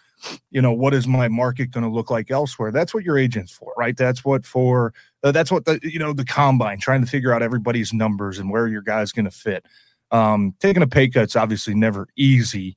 you 0.50 0.60
know 0.60 0.72
what 0.72 0.94
is 0.94 1.06
my 1.06 1.28
market 1.28 1.70
going 1.70 1.84
to 1.84 1.90
look 1.90 2.10
like 2.10 2.30
elsewhere 2.30 2.70
that's 2.70 2.92
what 2.92 3.04
your 3.04 3.16
agent's 3.16 3.52
for 3.52 3.72
right 3.76 3.96
that's 3.96 4.24
what 4.24 4.44
for 4.44 4.92
uh, 5.22 5.32
that's 5.32 5.50
what 5.50 5.64
the 5.64 5.78
you 5.82 5.98
know 5.98 6.12
the 6.12 6.24
combine 6.24 6.78
trying 6.78 7.00
to 7.00 7.10
figure 7.10 7.32
out 7.32 7.42
everybody's 7.42 7.92
numbers 7.92 8.38
and 8.38 8.50
where 8.50 8.66
your 8.66 8.82
guy's 8.82 9.12
going 9.12 9.24
to 9.24 9.30
fit 9.30 9.64
um 10.10 10.54
taking 10.60 10.82
a 10.82 10.86
pay 10.86 11.08
cut's 11.08 11.36
obviously 11.36 11.74
never 11.74 12.08
easy 12.16 12.76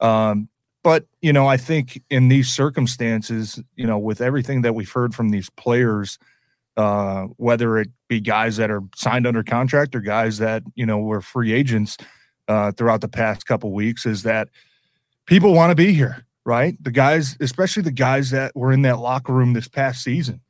um 0.00 0.48
but 0.82 1.06
you 1.22 1.32
know 1.32 1.46
i 1.46 1.56
think 1.56 2.02
in 2.10 2.28
these 2.28 2.48
circumstances 2.48 3.60
you 3.76 3.86
know 3.86 3.98
with 3.98 4.20
everything 4.20 4.62
that 4.62 4.74
we've 4.74 4.92
heard 4.92 5.14
from 5.14 5.30
these 5.30 5.50
players 5.50 6.18
uh 6.76 7.22
whether 7.36 7.78
it 7.78 7.88
be 8.08 8.20
guys 8.20 8.56
that 8.56 8.70
are 8.70 8.82
signed 8.96 9.26
under 9.26 9.42
contract 9.42 9.94
or 9.94 10.00
guys 10.00 10.38
that 10.38 10.62
you 10.74 10.84
know 10.84 10.98
were 10.98 11.20
free 11.20 11.52
agents 11.52 11.96
uh 12.48 12.72
throughout 12.72 13.00
the 13.00 13.08
past 13.08 13.46
couple 13.46 13.72
weeks 13.72 14.04
is 14.04 14.24
that 14.24 14.48
people 15.26 15.54
want 15.54 15.70
to 15.70 15.76
be 15.76 15.92
here 15.94 16.24
right? 16.44 16.76
The 16.82 16.90
guys, 16.90 17.36
especially 17.40 17.82
the 17.82 17.90
guys 17.90 18.30
that 18.30 18.54
were 18.54 18.72
in 18.72 18.82
that 18.82 18.98
locker 18.98 19.32
room 19.32 19.52
this 19.52 19.68
past 19.68 20.02
season, 20.02 20.40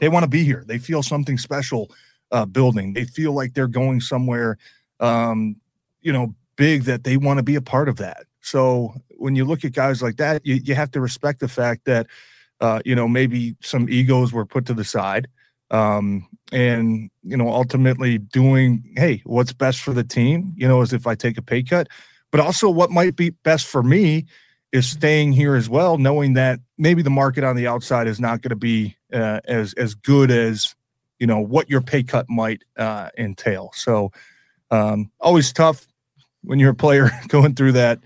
they 0.00 0.08
want 0.08 0.24
to 0.24 0.28
be 0.28 0.44
here. 0.44 0.64
They 0.66 0.78
feel 0.78 1.02
something 1.02 1.38
special 1.38 1.90
uh, 2.30 2.46
building. 2.46 2.92
They 2.92 3.04
feel 3.04 3.32
like 3.32 3.54
they're 3.54 3.66
going 3.66 4.00
somewhere, 4.00 4.58
um, 5.00 5.56
you 6.00 6.12
know, 6.12 6.34
big 6.56 6.84
that 6.84 7.04
they 7.04 7.16
want 7.16 7.38
to 7.38 7.42
be 7.42 7.54
a 7.54 7.60
part 7.60 7.88
of 7.88 7.96
that. 7.96 8.24
So 8.40 8.94
when 9.16 9.36
you 9.36 9.44
look 9.44 9.64
at 9.64 9.72
guys 9.72 10.02
like 10.02 10.16
that, 10.16 10.44
you, 10.46 10.56
you 10.56 10.74
have 10.74 10.90
to 10.92 11.00
respect 11.00 11.40
the 11.40 11.48
fact 11.48 11.84
that, 11.84 12.06
uh, 12.60 12.80
you 12.84 12.94
know, 12.94 13.08
maybe 13.08 13.56
some 13.60 13.88
egos 13.88 14.32
were 14.32 14.46
put 14.46 14.66
to 14.66 14.74
the 14.74 14.84
side. 14.84 15.28
Um, 15.70 16.26
and, 16.50 17.10
you 17.22 17.36
know, 17.36 17.48
ultimately 17.50 18.18
doing, 18.18 18.94
hey, 18.96 19.22
what's 19.24 19.52
best 19.52 19.80
for 19.80 19.92
the 19.92 20.04
team, 20.04 20.54
you 20.56 20.66
know, 20.66 20.80
as 20.80 20.92
if 20.92 21.06
I 21.06 21.14
take 21.14 21.36
a 21.36 21.42
pay 21.42 21.62
cut, 21.62 21.88
but 22.30 22.40
also 22.40 22.70
what 22.70 22.90
might 22.90 23.16
be 23.16 23.30
best 23.30 23.66
for 23.66 23.82
me 23.82 24.24
is 24.72 24.88
staying 24.88 25.32
here 25.32 25.54
as 25.54 25.68
well, 25.68 25.98
knowing 25.98 26.34
that 26.34 26.60
maybe 26.76 27.02
the 27.02 27.10
market 27.10 27.44
on 27.44 27.56
the 27.56 27.66
outside 27.66 28.06
is 28.06 28.20
not 28.20 28.42
going 28.42 28.50
to 28.50 28.56
be 28.56 28.96
uh, 29.12 29.40
as 29.44 29.72
as 29.74 29.94
good 29.94 30.30
as 30.30 30.74
you 31.18 31.26
know 31.26 31.40
what 31.40 31.70
your 31.70 31.80
pay 31.80 32.02
cut 32.02 32.26
might 32.28 32.62
uh, 32.76 33.08
entail. 33.16 33.70
So 33.74 34.12
um, 34.70 35.10
always 35.20 35.52
tough 35.52 35.86
when 36.42 36.58
you're 36.58 36.70
a 36.70 36.74
player 36.74 37.10
going 37.28 37.54
through 37.54 37.72
that. 37.72 38.00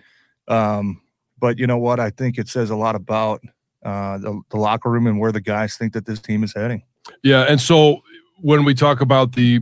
Um, 0.49 1.00
but 1.38 1.59
you 1.59 1.66
know 1.66 1.78
what? 1.78 1.99
I 1.99 2.11
think 2.11 2.38
it 2.38 2.49
says 2.49 2.71
a 2.71 2.76
lot 2.76 2.95
about 2.95 3.42
uh, 3.85 4.19
the, 4.19 4.40
the 4.50 4.57
locker 4.57 4.88
room 4.88 5.07
and 5.07 5.19
where 5.19 5.33
the 5.33 5.40
guys 5.40 5.76
think 5.76 5.92
that 5.95 6.07
this 6.07 6.21
team 6.21 6.45
is 6.45 6.54
heading. 6.54 6.83
Yeah, 7.25 7.42
and 7.42 7.61
so 7.61 8.02
when 8.40 8.64
we 8.64 8.75
talk 8.75 9.00
about 9.00 9.33
the 9.33 9.61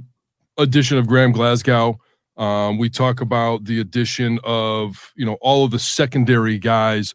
addition 0.59 0.99
of 0.99 1.07
Graham 1.07 1.33
Glasgow 1.33 1.99
um, 2.41 2.79
we 2.79 2.89
talk 2.89 3.21
about 3.21 3.65
the 3.65 3.81
addition 3.81 4.41
of 4.45 5.13
you 5.15 5.27
know 5.27 5.37
all 5.43 5.65
of 5.65 5.71
the 5.71 5.79
secondary 5.79 6.59
guys. 6.59 7.15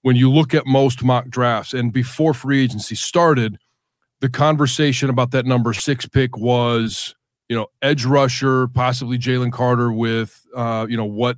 When 0.00 0.16
you 0.16 0.30
look 0.30 0.54
at 0.54 0.66
most 0.66 1.04
mock 1.04 1.28
drafts, 1.28 1.74
and 1.74 1.92
before 1.92 2.34
free 2.34 2.62
agency 2.62 2.94
started, 2.94 3.58
the 4.20 4.30
conversation 4.30 5.10
about 5.10 5.30
that 5.32 5.44
number 5.44 5.74
six 5.74 6.06
pick 6.06 6.36
was 6.38 7.14
you 7.48 7.54
know 7.54 7.66
edge 7.82 8.06
rusher, 8.06 8.66
possibly 8.68 9.18
Jalen 9.18 9.52
Carter 9.52 9.92
with 9.92 10.44
uh, 10.56 10.86
you 10.88 10.96
know 10.96 11.04
what 11.04 11.36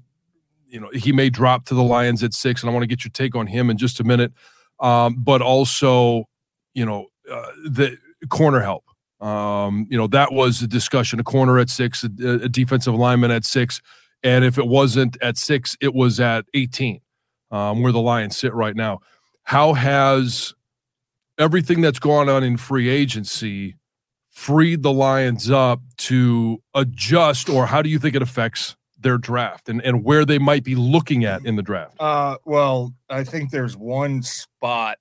you 0.66 0.78
know 0.78 0.88
he 0.92 1.10
may 1.10 1.28
drop 1.28 1.64
to 1.66 1.74
the 1.74 1.82
Lions 1.82 2.22
at 2.22 2.32
six, 2.32 2.62
and 2.62 2.70
I 2.70 2.72
want 2.72 2.84
to 2.84 2.88
get 2.88 3.04
your 3.04 3.10
take 3.10 3.34
on 3.34 3.48
him 3.48 3.70
in 3.70 3.76
just 3.76 3.98
a 3.98 4.04
minute. 4.04 4.32
Um, 4.78 5.16
but 5.18 5.42
also, 5.42 6.28
you 6.74 6.86
know, 6.86 7.06
uh, 7.30 7.50
the 7.64 7.98
corner 8.28 8.60
help. 8.60 8.84
Um, 9.20 9.86
you 9.90 9.96
know, 9.96 10.06
that 10.08 10.32
was 10.32 10.62
a 10.62 10.66
discussion. 10.66 11.18
A 11.20 11.24
corner 11.24 11.58
at 11.58 11.70
six, 11.70 12.04
a, 12.04 12.08
a, 12.44 12.48
defensive 12.48 12.94
lineman 12.94 13.30
at 13.30 13.44
six, 13.44 13.80
and 14.22 14.44
if 14.44 14.58
it 14.58 14.66
wasn't 14.66 15.16
at 15.22 15.38
six, 15.38 15.76
it 15.80 15.94
was 15.94 16.20
at 16.20 16.44
eighteen, 16.52 17.00
um, 17.50 17.82
where 17.82 17.92
the 17.92 18.00
Lions 18.00 18.36
sit 18.36 18.52
right 18.52 18.76
now. 18.76 19.00
How 19.44 19.72
has 19.72 20.54
everything 21.38 21.80
that's 21.80 21.98
gone 21.98 22.28
on 22.28 22.44
in 22.44 22.56
free 22.56 22.88
agency 22.88 23.76
freed 24.30 24.82
the 24.82 24.92
Lions 24.92 25.50
up 25.50 25.80
to 25.96 26.62
adjust, 26.74 27.48
or 27.48 27.64
how 27.64 27.80
do 27.80 27.88
you 27.88 27.98
think 27.98 28.14
it 28.14 28.22
affects 28.22 28.76
their 28.98 29.16
draft 29.16 29.68
and, 29.68 29.80
and 29.82 30.04
where 30.04 30.24
they 30.24 30.38
might 30.38 30.64
be 30.64 30.74
looking 30.74 31.24
at 31.24 31.44
in 31.46 31.56
the 31.56 31.62
draft? 31.62 31.96
Uh, 31.98 32.36
well, 32.44 32.94
I 33.08 33.24
think 33.24 33.50
there's 33.50 33.76
one 33.76 34.22
spot. 34.22 34.98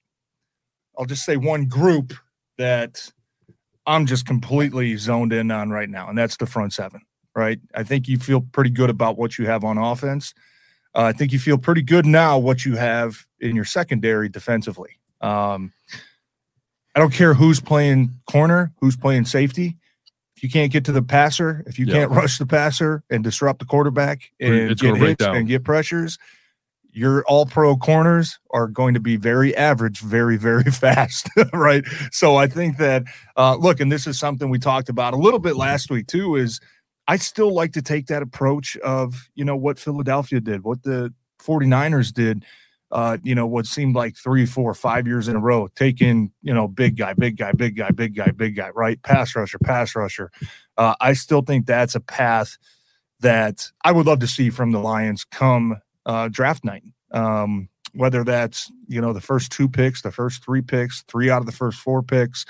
I'll 0.97 1.05
just 1.05 1.25
say 1.25 1.35
one 1.35 1.65
group 1.65 2.13
that 2.57 3.11
I'm 3.85 4.05
just 4.05 4.25
completely 4.25 4.95
zoned 4.97 5.33
in 5.33 5.51
on 5.51 5.69
right 5.69 5.89
now, 5.89 6.09
and 6.09 6.17
that's 6.17 6.37
the 6.37 6.45
front 6.45 6.73
seven. 6.73 7.01
Right, 7.35 7.59
I 7.73 7.83
think 7.83 8.07
you 8.07 8.17
feel 8.17 8.41
pretty 8.41 8.69
good 8.69 8.89
about 8.89 9.17
what 9.17 9.37
you 9.37 9.45
have 9.45 9.63
on 9.65 9.77
offense. 9.77 10.33
Uh, 10.95 11.03
I 11.03 11.11
think 11.11 11.33
you 11.33 11.39
feel 11.39 11.57
pretty 11.57 11.81
good 11.81 12.05
now 12.05 12.37
what 12.37 12.63
you 12.63 12.77
have 12.77 13.25
in 13.41 13.55
your 13.55 13.65
secondary 13.65 14.29
defensively. 14.29 14.99
Um, 15.19 15.73
I 16.95 16.99
don't 16.99 17.13
care 17.13 17.33
who's 17.33 17.59
playing 17.59 18.17
corner, 18.29 18.71
who's 18.79 18.95
playing 18.95 19.25
safety. 19.25 19.75
If 20.37 20.43
you 20.43 20.49
can't 20.49 20.71
get 20.71 20.85
to 20.85 20.93
the 20.93 21.01
passer, 21.01 21.63
if 21.67 21.77
you 21.77 21.85
can't 21.85 22.11
rush 22.11 22.37
the 22.37 22.45
passer 22.45 23.03
and 23.09 23.23
disrupt 23.23 23.59
the 23.59 23.65
quarterback 23.65 24.31
and 24.39 24.53
it's 24.53 24.81
get 24.81 24.95
hits 24.95 25.23
and 25.23 25.47
get 25.47 25.63
pressures, 25.65 26.17
your 26.95 27.25
all 27.25 27.45
pro 27.45 27.75
corners 27.75 28.39
are 28.51 28.67
going 28.67 28.93
to 28.93 28.99
be 28.99 29.17
very 29.17 29.55
average, 29.55 29.99
very, 29.99 30.37
very 30.37 30.63
fast, 30.71 31.29
right? 31.53 31.83
So 32.11 32.37
I 32.37 32.47
think 32.47 32.77
that, 32.77 33.03
uh, 33.35 33.57
look, 33.57 33.79
and 33.79 33.91
this 33.91 34.07
is 34.07 34.17
something 34.17 34.49
we 34.49 34.59
talked 34.59 34.89
about 34.89 35.13
a 35.13 35.17
little 35.17 35.39
bit 35.39 35.57
last 35.57 35.91
week 35.91 36.07
too, 36.07 36.35
is 36.35 36.59
I 37.07 37.17
still 37.17 37.53
like 37.53 37.73
to 37.73 37.81
take 37.81 38.07
that 38.07 38.21
approach 38.21 38.77
of, 38.77 39.29
you 39.35 39.43
know, 39.43 39.57
what 39.57 39.77
Philadelphia 39.77 40.39
did, 40.39 40.63
what 40.63 40.83
the 40.83 41.13
49ers 41.43 42.13
did, 42.13 42.45
uh, 42.91 43.17
you 43.23 43.35
know, 43.35 43.45
what 43.45 43.65
seemed 43.65 43.95
like 43.95 44.15
three, 44.15 44.45
four, 44.45 44.73
five 44.73 45.05
years 45.05 45.27
in 45.27 45.35
a 45.35 45.39
row, 45.39 45.67
taking, 45.75 46.31
you 46.41 46.53
know, 46.53 46.67
big 46.67 46.97
guy, 46.97 47.13
big 47.13 47.37
guy, 47.37 47.51
big 47.51 47.75
guy, 47.75 47.91
big 47.91 48.15
guy, 48.15 48.31
big 48.31 48.55
guy, 48.55 48.69
right? 48.69 49.01
Pass 49.03 49.35
rusher, 49.35 49.59
pass 49.59 49.95
rusher. 49.95 50.31
Uh, 50.77 50.95
I 51.01 51.13
still 51.13 51.41
think 51.41 51.65
that's 51.65 51.95
a 51.95 51.99
path 51.99 52.57
that 53.19 53.69
I 53.83 53.91
would 53.91 54.05
love 54.05 54.19
to 54.19 54.27
see 54.27 54.49
from 54.49 54.71
the 54.71 54.79
Lions 54.79 55.25
come 55.25 55.77
uh, 56.05 56.27
draft 56.29 56.63
night. 56.63 56.83
Um, 57.11 57.69
whether 57.93 58.23
that's 58.23 58.71
you 58.87 58.99
know 59.01 59.13
the 59.13 59.21
first 59.21 59.51
two 59.51 59.69
picks, 59.69 60.01
the 60.01 60.11
first 60.11 60.43
three 60.43 60.61
picks, 60.61 61.03
three 61.03 61.29
out 61.29 61.39
of 61.39 61.45
the 61.45 61.51
first 61.51 61.79
four 61.79 62.03
picks. 62.03 62.45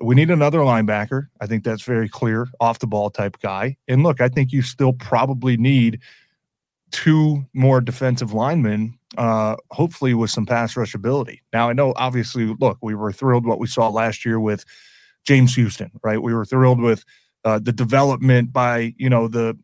We 0.00 0.16
need 0.16 0.30
another 0.30 0.58
linebacker. 0.58 1.28
I 1.40 1.46
think 1.46 1.62
that's 1.62 1.82
very 1.82 2.08
clear, 2.08 2.48
off 2.58 2.80
the 2.80 2.88
ball 2.88 3.10
type 3.10 3.38
guy. 3.40 3.76
And 3.86 4.02
look, 4.02 4.20
I 4.20 4.28
think 4.28 4.52
you 4.52 4.60
still 4.60 4.92
probably 4.92 5.56
need 5.56 6.00
two 6.90 7.44
more 7.54 7.80
defensive 7.80 8.32
linemen, 8.32 8.98
uh, 9.16 9.56
hopefully 9.70 10.12
with 10.14 10.30
some 10.30 10.46
pass 10.46 10.76
rush 10.76 10.94
ability. 10.94 11.42
Now, 11.52 11.68
I 11.68 11.72
know 11.74 11.92
obviously, 11.96 12.46
look, 12.46 12.78
we 12.82 12.96
were 12.96 13.12
thrilled 13.12 13.46
what 13.46 13.60
we 13.60 13.68
saw 13.68 13.88
last 13.88 14.24
year 14.24 14.40
with 14.40 14.64
James 15.24 15.54
Houston, 15.54 15.92
right? 16.02 16.20
We 16.20 16.34
were 16.34 16.44
thrilled 16.44 16.80
with 16.80 17.04
uh, 17.44 17.58
the 17.58 17.72
development 17.72 18.52
by 18.52 18.94
you 18.96 19.10
know 19.10 19.28
the 19.28 19.56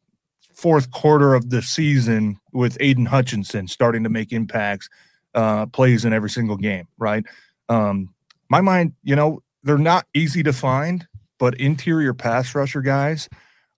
fourth 0.60 0.90
quarter 0.90 1.34
of 1.34 1.48
the 1.48 1.62
season 1.62 2.38
with 2.52 2.76
Aidan 2.80 3.06
Hutchinson 3.06 3.66
starting 3.66 4.02
to 4.04 4.10
make 4.10 4.30
impacts, 4.30 4.90
uh, 5.34 5.64
plays 5.66 6.04
in 6.04 6.12
every 6.12 6.28
single 6.28 6.58
game, 6.58 6.86
right? 6.98 7.24
Um, 7.70 8.14
my 8.50 8.60
mind, 8.60 8.92
you 9.02 9.16
know, 9.16 9.42
they're 9.62 9.78
not 9.78 10.06
easy 10.12 10.42
to 10.42 10.52
find, 10.52 11.06
but 11.38 11.54
interior 11.54 12.12
pass 12.12 12.54
rusher 12.54 12.82
guys 12.82 13.28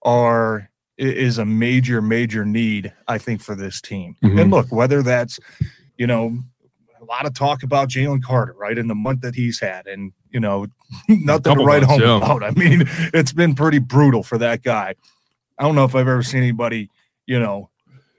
are 0.03 0.69
is 0.99 1.39
a 1.39 1.45
major, 1.45 2.03
major 2.03 2.45
need, 2.45 2.93
I 3.07 3.19
think, 3.19 3.43
for 3.43 3.55
this 3.55 3.81
team. 3.81 4.17
Mm-hmm. 4.23 4.39
And 4.39 4.51
look, 4.51 4.73
whether 4.73 5.03
that's, 5.03 5.39
you 5.97 6.07
know, 6.07 6.37
a 7.01 7.05
lot 7.05 7.27
of 7.27 7.35
talk 7.35 7.63
about 7.63 7.89
Jalen 7.89 8.23
Carter, 8.23 8.55
right? 8.59 8.77
In 8.77 8.89
the 8.89 8.95
month 8.95 9.21
that 9.21 9.37
he's 9.37 9.61
had, 9.61 9.87
and 9.87 10.13
you 10.31 10.41
know, 10.41 10.67
nothing 11.09 11.59
to 11.59 11.65
write 11.65 11.83
months, 11.83 11.93
home 11.93 12.01
yeah. 12.01 12.17
about. 12.17 12.43
I 12.43 12.51
mean, 12.51 12.85
it's 13.15 13.33
been 13.33 13.55
pretty 13.55 13.79
brutal 13.79 14.25
for 14.25 14.39
that 14.39 14.65
guy. 14.65 14.97
I 15.63 15.65
don't 15.65 15.77
know 15.77 15.85
if 15.85 15.95
I've 15.95 16.09
ever 16.09 16.25
seen 16.25 16.43
anybody, 16.43 16.91
you 17.25 17.39
know, 17.39 17.71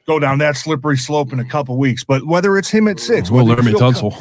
go 0.07 0.17
down 0.17 0.37
that 0.37 0.55
slippery 0.55 0.95
slope 0.95 1.33
in 1.33 1.41
a 1.41 1.45
couple 1.45 1.77
weeks. 1.77 2.05
But 2.05 2.25
whether 2.25 2.57
it's 2.57 2.69
him 2.69 2.87
at 2.87 3.01
six, 3.01 3.29
well, 3.29 3.43
Laremy 3.45 3.73
Tunsil. 3.73 4.11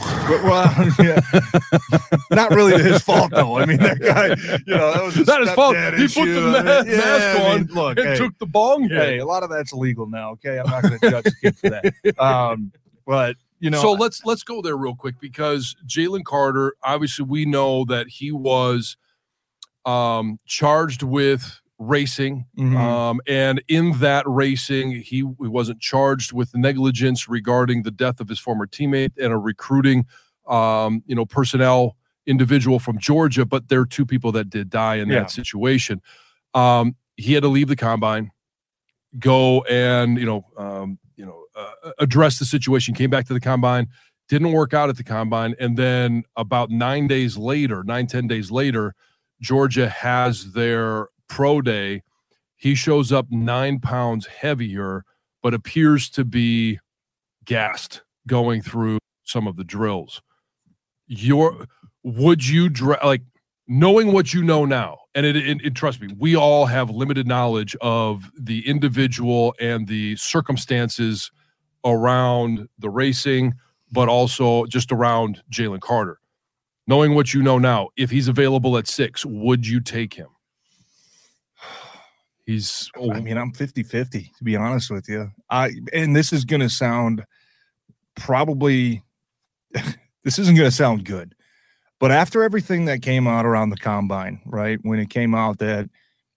well, 0.42 0.90
yeah, 0.98 2.20
not 2.32 2.50
really 2.50 2.82
his 2.82 3.00
fault 3.00 3.30
though. 3.30 3.58
I 3.58 3.64
mean, 3.64 3.76
that 3.76 4.00
guy, 4.00 4.30
you 4.66 4.76
know, 4.76 4.92
that 4.92 5.04
was 5.04 5.14
his 5.14 5.28
not 5.28 5.40
his 5.40 5.52
fault. 5.52 5.76
He 5.76 6.08
put 6.08 6.24
the 6.24 6.40
ma- 6.50 6.68
I 6.68 6.82
mean, 6.82 6.96
mask 6.96 7.40
on. 7.40 7.46
I 7.46 7.56
mean, 7.58 7.66
look, 7.68 7.98
and 7.98 8.08
hey, 8.08 8.16
took 8.16 8.36
the 8.40 8.46
bong. 8.46 8.88
Hit. 8.88 8.90
Hey, 8.90 9.18
a 9.18 9.24
lot 9.24 9.44
of 9.44 9.50
that's 9.50 9.72
illegal 9.72 10.08
now. 10.08 10.32
Okay, 10.32 10.58
I'm 10.58 10.68
not 10.68 10.82
going 10.82 10.98
to 10.98 11.10
judge 11.10 11.24
the 11.24 11.34
kid 11.40 11.58
for 11.58 11.70
that. 11.70 12.20
Um, 12.20 12.72
but 13.06 13.36
you 13.60 13.70
know, 13.70 13.80
so 13.80 13.92
let's 13.92 14.24
let's 14.24 14.42
go 14.42 14.62
there 14.62 14.76
real 14.76 14.96
quick 14.96 15.14
because 15.20 15.76
Jalen 15.86 16.24
Carter. 16.24 16.74
Obviously, 16.82 17.24
we 17.24 17.44
know 17.44 17.84
that 17.84 18.08
he 18.08 18.32
was 18.32 18.96
um, 19.86 20.40
charged 20.44 21.04
with 21.04 21.61
racing. 21.82 22.46
Mm-hmm. 22.58 22.76
Um, 22.76 23.20
and 23.26 23.62
in 23.68 23.98
that 23.98 24.24
racing, 24.26 24.92
he, 24.92 25.02
he 25.02 25.22
wasn't 25.22 25.80
charged 25.80 26.32
with 26.32 26.54
negligence 26.54 27.28
regarding 27.28 27.82
the 27.82 27.90
death 27.90 28.20
of 28.20 28.28
his 28.28 28.38
former 28.38 28.66
teammate 28.66 29.12
and 29.20 29.32
a 29.32 29.38
recruiting, 29.38 30.06
um, 30.46 31.02
you 31.06 31.14
know, 31.14 31.26
personnel 31.26 31.96
individual 32.26 32.78
from 32.78 32.98
Georgia. 32.98 33.44
But 33.44 33.68
there 33.68 33.80
are 33.80 33.86
two 33.86 34.06
people 34.06 34.32
that 34.32 34.48
did 34.48 34.70
die 34.70 34.96
in 34.96 35.08
yeah. 35.08 35.20
that 35.20 35.30
situation. 35.30 36.00
Um, 36.54 36.96
he 37.16 37.34
had 37.34 37.42
to 37.42 37.48
leave 37.48 37.68
the 37.68 37.76
combine, 37.76 38.30
go 39.18 39.62
and 39.62 40.18
you 40.18 40.26
know, 40.26 40.46
um, 40.56 40.98
you 41.16 41.26
know, 41.26 41.44
uh, 41.54 41.92
address 41.98 42.38
the 42.38 42.44
situation. 42.44 42.94
Came 42.94 43.10
back 43.10 43.26
to 43.26 43.34
the 43.34 43.40
combine. 43.40 43.88
Didn't 44.28 44.52
work 44.52 44.72
out 44.72 44.88
at 44.88 44.96
the 44.96 45.04
combine, 45.04 45.54
and 45.58 45.76
then 45.76 46.24
about 46.36 46.70
nine 46.70 47.06
days 47.06 47.36
later, 47.36 47.82
nine 47.84 48.06
ten 48.06 48.26
days 48.26 48.50
later, 48.50 48.94
Georgia 49.40 49.88
has 49.88 50.52
their 50.52 51.08
pro 51.32 51.62
day, 51.62 52.02
he 52.56 52.74
shows 52.74 53.10
up 53.10 53.26
nine 53.30 53.80
pounds 53.80 54.26
heavier, 54.26 55.02
but 55.42 55.54
appears 55.54 56.10
to 56.10 56.26
be 56.26 56.78
gassed 57.46 58.02
going 58.26 58.60
through 58.60 58.98
some 59.24 59.46
of 59.46 59.56
the 59.56 59.64
drills. 59.64 60.20
Your 61.06 61.66
would 62.02 62.46
you 62.46 62.68
like 63.02 63.22
knowing 63.66 64.12
what 64.12 64.34
you 64.34 64.42
know 64.42 64.66
now, 64.66 64.98
and 65.14 65.24
it, 65.24 65.34
it, 65.34 65.64
it, 65.64 65.74
trust 65.74 66.02
me, 66.02 66.14
we 66.18 66.36
all 66.36 66.66
have 66.66 66.90
limited 66.90 67.26
knowledge 67.26 67.74
of 67.80 68.30
the 68.38 68.68
individual 68.68 69.54
and 69.58 69.88
the 69.88 70.14
circumstances 70.16 71.30
around 71.82 72.68
the 72.78 72.90
racing, 72.90 73.54
but 73.90 74.06
also 74.06 74.66
just 74.66 74.92
around 74.92 75.42
Jalen 75.50 75.80
Carter. 75.80 76.18
Knowing 76.86 77.14
what 77.14 77.32
you 77.32 77.42
know 77.42 77.56
now, 77.56 77.88
if 77.96 78.10
he's 78.10 78.28
available 78.28 78.76
at 78.76 78.86
six, 78.86 79.24
would 79.24 79.66
you 79.66 79.80
take 79.80 80.12
him? 80.12 80.28
He's 82.46 82.90
I 82.96 83.20
mean, 83.20 83.38
I'm 83.38 83.52
50-50 83.52 84.10
to 84.10 84.44
be 84.44 84.56
honest 84.56 84.90
with 84.90 85.08
you. 85.08 85.30
I 85.50 85.72
and 85.92 86.16
this 86.16 86.32
is 86.32 86.44
gonna 86.44 86.68
sound 86.68 87.24
probably 88.16 89.02
this 90.24 90.38
isn't 90.38 90.56
gonna 90.56 90.70
sound 90.70 91.04
good. 91.04 91.34
But 92.00 92.10
after 92.10 92.42
everything 92.42 92.86
that 92.86 93.00
came 93.00 93.28
out 93.28 93.46
around 93.46 93.70
the 93.70 93.76
combine, 93.76 94.40
right? 94.44 94.78
When 94.82 94.98
it 94.98 95.08
came 95.08 95.36
out 95.36 95.58
that 95.58 95.88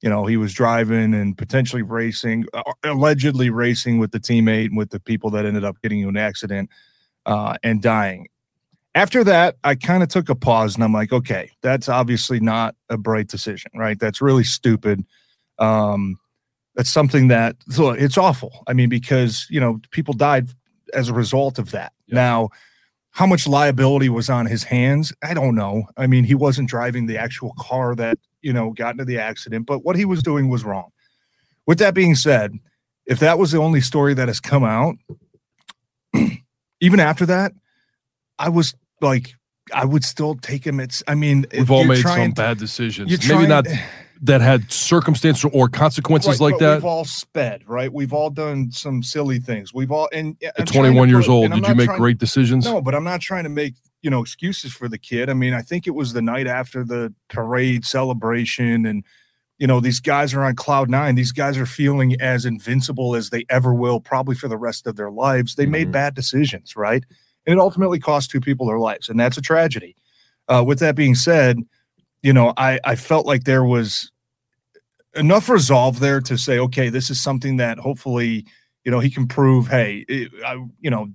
you 0.02 0.10
know 0.10 0.28
he 0.28 0.38
was 0.38 0.54
driving 0.54 1.16
and 1.16 1.36
potentially 1.36 1.82
racing, 1.82 2.46
uh, 2.54 2.62
allegedly 2.84 3.50
racing 3.50 3.98
with 3.98 4.12
the 4.12 4.20
teammate 4.20 4.68
and 4.68 4.78
with 4.78 4.92
the 4.92 5.00
people 5.00 5.32
that 5.32 5.46
ended 5.46 5.64
up 5.64 5.82
getting 5.82 6.00
into 6.00 6.10
an 6.10 6.18
accident 6.18 6.70
uh, 7.26 7.58
and 7.64 7.82
dying. 7.82 8.28
After 8.94 9.24
that, 9.24 9.56
I 9.64 9.74
kind 9.74 10.04
of 10.04 10.10
took 10.10 10.30
a 10.30 10.36
pause 10.36 10.76
and 10.76 10.84
I'm 10.84 10.94
like, 10.94 11.12
okay, 11.12 11.50
that's 11.62 11.90
obviously 11.90 12.40
not 12.40 12.76
a 12.90 12.98
bright 12.98 13.28
decision, 13.28 13.72
right? 13.76 14.00
That's 14.00 14.22
really 14.22 14.44
stupid 14.44 15.04
um, 15.60 16.18
that's 16.76 16.92
something 16.92 17.30
that 17.30 17.56
so 17.70 17.92
it's 17.92 18.18
awful. 18.18 18.64
I 18.68 18.74
mean, 18.74 18.90
because 18.90 19.48
you 19.50 19.60
know 19.60 19.80
people 19.92 20.14
died 20.14 20.50
as 20.94 21.10
a 21.10 21.14
result 21.14 21.58
of 21.60 21.72
that. 21.72 21.94
Now, 22.08 22.50
how 23.12 23.26
much 23.26 23.48
liability 23.48 24.10
was 24.10 24.30
on 24.30 24.46
his 24.46 24.64
hands? 24.64 25.14
I 25.24 25.34
don't 25.34 25.56
know. 25.56 25.84
I 25.98 26.08
mean, 26.08 26.24
he 26.24 26.36
wasn't 26.36 26.70
driving 26.70 27.08
the 27.08 27.18
actual 27.18 27.54
car 27.58 27.96
that 27.96 28.18
you 28.42 28.54
know 28.54 28.72
got 28.72 28.92
into 28.92 29.06
the 29.06 29.20
accident, 29.20 29.66
but 29.66 29.84
what 29.84 29.96
he 29.96 30.06
was 30.06 30.22
doing 30.22 30.50
was 30.50 30.64
wrong. 30.64 30.92
With 31.66 31.80
that 31.80 31.94
being 31.94 32.16
said, 32.16 32.54
if 33.06 33.20
that 33.20 33.40
was 33.40 33.52
the 33.52 33.60
only 33.60 33.82
story 33.82 34.14
that 34.14 34.28
has 34.28 34.40
come 34.40 34.64
out, 34.64 34.96
even 36.82 37.00
after 37.00 37.26
that, 37.26 37.54
I 38.38 38.50
was 38.50 38.76
like, 39.02 39.34
I 39.74 39.86
would 39.86 40.04
still 40.04 40.36
take 40.36 40.66
him. 40.66 40.80
It's, 40.80 41.02
I 41.08 41.16
mean, 41.16 41.46
we've 41.52 41.72
all 41.72 41.86
made 41.86 42.04
some 42.04 42.30
to, 42.30 42.36
bad 42.36 42.58
decisions. 42.58 43.28
Maybe 43.28 43.48
not 43.48 43.66
that 44.26 44.42
had 44.42 44.72
circumstances 44.72 45.50
or 45.54 45.70
consequences 45.70 46.40
right, 46.40 46.52
like 46.52 46.60
that? 46.60 46.76
We've 46.76 46.86
all 46.86 47.06
sped, 47.06 47.64
right? 47.68 47.92
We've 47.92 48.14
all 48.14 48.30
done 48.30 48.72
some 48.72 49.04
silly 49.04 49.40
things. 49.40 49.74
We've 49.74 49.92
all 49.92 50.10
and 50.12 50.36
at 50.58 50.68
21 50.68 51.10
years 51.10 51.28
old, 51.28 51.52
did 51.52 51.68
you 51.68 51.76
make 51.76 51.90
great 51.92 52.18
decisions? 52.18 52.66
No, 52.66 52.82
but 52.82 52.96
I'm 52.96 53.04
not 53.04 53.22
trying 53.22 53.44
to 53.44 53.50
make 53.50 53.76
you 54.02 54.10
know 54.10 54.22
excuses 54.22 54.74
for 54.74 54.88
the 54.88 54.98
kid. 54.98 55.30
I 55.30 55.34
mean, 55.34 55.54
I 55.54 55.62
think 55.62 55.88
it 55.88 55.92
was 55.92 56.14
the 56.14 56.22
night 56.22 56.48
after 56.48 56.84
the 56.84 57.14
parade 57.30 57.86
celebration, 57.86 58.86
and 58.86 59.04
you 59.58 59.68
know 59.68 59.80
these 59.80 60.00
guys 60.00 60.34
are 60.34 60.44
on 60.44 60.56
cloud 60.56 60.90
nine. 60.90 61.16
These 61.16 61.32
guys 61.32 61.58
are 61.58 61.66
feeling 61.66 62.20
as 62.22 62.46
invincible 62.46 63.16
as 63.16 63.30
they 63.30 63.46
ever 63.50 63.74
will, 63.74 64.00
probably 64.00 64.36
for 64.36 64.48
the 64.48 64.58
rest 64.58 64.88
of 64.88 64.96
their 64.96 65.12
lives. 65.12 65.56
They 65.56 65.64
mm-hmm. 65.64 65.72
made 65.72 65.92
bad 65.92 66.16
decisions, 66.16 66.76
right? 66.76 67.04
And 67.48 67.54
it 67.54 67.60
ultimately 67.60 68.00
cost 68.00 68.32
two 68.32 68.42
people 68.42 68.66
their 68.68 68.80
lives, 68.80 69.10
and 69.10 69.20
that's 69.20 69.38
a 69.38 69.42
tragedy. 69.42 69.96
Uh, 70.48 70.64
with 70.66 70.80
that 70.80 70.96
being 70.96 71.16
said 71.16 71.60
you 72.26 72.34
know, 72.34 72.54
I, 72.58 72.80
I 72.84 72.96
felt 72.96 73.28
like 73.28 73.44
there 73.44 73.64
was 73.64 74.12
enough 75.16 75.50
resolve 75.50 76.00
there 76.00 76.22
to 76.22 76.38
say, 76.38 76.60
okay, 76.60 76.90
this 76.90 77.10
is 77.10 77.22
something 77.22 77.58
that 77.58 77.78
hopefully, 77.78 78.46
you 78.84 78.92
know, 78.92 79.00
he 79.00 79.10
can 79.10 79.28
prove, 79.28 79.68
hey, 79.68 80.06
it, 80.08 80.32
I, 80.46 80.54
you 80.80 80.90
know, 80.90 81.08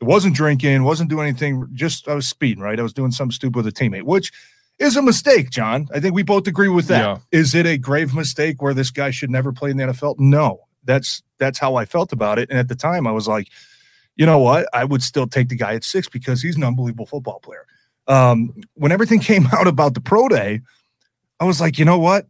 it 0.00 0.04
wasn't 0.04 0.36
drinking, 0.36 0.84
wasn't 0.84 1.10
doing 1.10 1.28
anything, 1.28 1.66
just 1.72 2.08
I 2.08 2.14
was 2.14 2.28
speeding, 2.28 2.62
right? 2.62 2.78
I 2.78 2.82
was 2.82 2.92
doing 2.92 3.10
something 3.10 3.32
stupid 3.32 3.56
with 3.56 3.66
a 3.66 3.72
teammate, 3.72 4.02
which 4.02 4.32
is 4.78 4.96
a 4.96 5.02
mistake, 5.02 5.50
John. 5.50 5.88
I 5.94 6.00
think 6.00 6.14
we 6.14 6.22
both 6.22 6.46
agree 6.46 6.68
with 6.68 6.86
that. 6.88 7.02
Yeah. 7.02 7.18
Is 7.32 7.54
it 7.54 7.66
a 7.66 7.78
grave 7.78 8.14
mistake 8.14 8.60
where 8.60 8.74
this 8.74 8.90
guy 8.90 9.10
should 9.10 9.30
never 9.30 9.52
play 9.52 9.70
in 9.70 9.78
the 9.78 9.84
NFL? 9.84 10.16
No. 10.18 10.60
That's 10.84 11.22
that's 11.38 11.58
how 11.58 11.74
I 11.74 11.84
felt 11.84 12.12
about 12.12 12.38
it. 12.38 12.48
And 12.48 12.58
at 12.58 12.68
the 12.68 12.76
time 12.76 13.06
I 13.06 13.10
was 13.10 13.26
like, 13.26 13.48
you 14.14 14.24
know 14.24 14.38
what? 14.38 14.68
I 14.72 14.84
would 14.84 15.02
still 15.02 15.26
take 15.26 15.48
the 15.48 15.56
guy 15.56 15.74
at 15.74 15.82
six 15.82 16.08
because 16.08 16.40
he's 16.40 16.56
an 16.56 16.62
unbelievable 16.62 17.06
football 17.06 17.40
player 17.40 17.66
um, 18.08 18.54
when 18.74 18.92
everything 18.92 19.20
came 19.30 19.46
out 19.52 19.66
about 19.66 19.94
the 19.94 20.00
pro 20.00 20.28
day, 20.28 20.60
I 21.40 21.44
was 21.44 21.60
like, 21.60 21.78
you 21.78 21.84
know 21.84 21.98
what? 21.98 22.26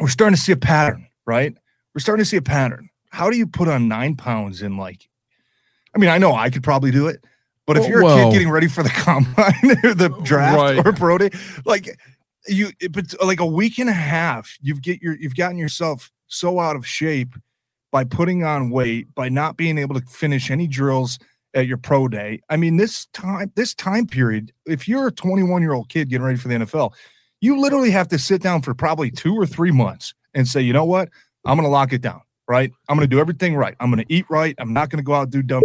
We're 0.00 0.08
starting 0.08 0.36
to 0.36 0.40
see 0.40 0.52
a 0.52 0.56
pattern, 0.56 1.06
right? 1.26 1.56
We're 1.94 2.00
starting 2.00 2.24
to 2.24 2.28
see 2.28 2.36
a 2.36 2.42
pattern. 2.42 2.88
How 3.10 3.30
do 3.30 3.36
you 3.36 3.46
put 3.46 3.68
on 3.68 3.88
nine 3.88 4.14
pounds 4.16 4.62
in 4.62 4.76
like, 4.76 5.08
I 5.94 5.98
mean, 5.98 6.10
I 6.10 6.18
know 6.18 6.34
I 6.34 6.50
could 6.50 6.62
probably 6.62 6.90
do 6.90 7.06
it, 7.08 7.24
but 7.66 7.76
if 7.76 7.88
you're 7.88 8.00
a 8.00 8.04
kid 8.24 8.32
getting 8.32 8.50
ready 8.50 8.68
for 8.68 8.82
the 8.82 8.88
combine 8.94 9.76
or 9.84 9.94
the 9.94 10.08
draft 10.22 10.56
Right. 10.56 10.86
or 10.86 10.92
pro 10.92 11.18
day, 11.18 11.30
like 11.64 11.98
you, 12.46 12.70
but 12.90 13.12
like 13.24 13.40
a 13.40 13.46
week 13.46 13.78
and 13.78 13.88
a 13.88 13.94
half, 13.94 14.56
you've 14.60 14.82
get 14.82 15.02
your 15.02 15.16
you've 15.16 15.34
gotten 15.34 15.58
yourself 15.58 16.10
so 16.28 16.60
out 16.60 16.76
of 16.76 16.86
shape 16.86 17.34
by 17.90 18.04
putting 18.04 18.44
on 18.44 18.70
weight, 18.70 19.12
by 19.14 19.28
not 19.28 19.56
being 19.56 19.78
able 19.78 19.98
to 19.98 20.06
finish 20.06 20.50
any 20.50 20.66
drills 20.66 21.18
at 21.54 21.66
your 21.66 21.78
pro 21.78 22.06
day. 22.06 22.40
I 22.50 22.56
mean, 22.56 22.76
this 22.76 23.06
time, 23.06 23.50
this 23.54 23.74
time 23.74 24.06
period, 24.06 24.52
if 24.66 24.86
you're 24.86 25.06
a 25.08 25.12
21 25.12 25.62
year 25.62 25.72
old 25.72 25.88
kid 25.88 26.10
getting 26.10 26.24
ready 26.24 26.38
for 26.38 26.48
the 26.48 26.54
NFL, 26.56 26.92
you 27.40 27.60
literally 27.60 27.90
have 27.90 28.08
to 28.08 28.18
sit 28.18 28.42
down 28.42 28.62
for 28.62 28.74
probably 28.74 29.10
two 29.10 29.34
or 29.34 29.46
three 29.46 29.70
months 29.70 30.14
and 30.34 30.46
say, 30.48 30.60
you 30.60 30.72
know 30.72 30.84
what, 30.84 31.08
I'm 31.44 31.56
going 31.56 31.64
to 31.66 31.70
lock 31.70 31.92
it 31.92 32.00
down. 32.02 32.20
Right. 32.48 32.72
I'm 32.88 32.96
going 32.96 33.08
to 33.08 33.14
do 33.14 33.20
everything 33.20 33.56
right. 33.56 33.74
I'm 33.78 33.90
going 33.90 34.02
to 34.04 34.12
eat 34.12 34.24
right. 34.30 34.54
I'm 34.58 34.72
not 34.72 34.88
going 34.88 34.96
to 34.98 35.04
go 35.04 35.12
out 35.12 35.24
and 35.24 35.32
do 35.32 35.42
dumb 35.42 35.62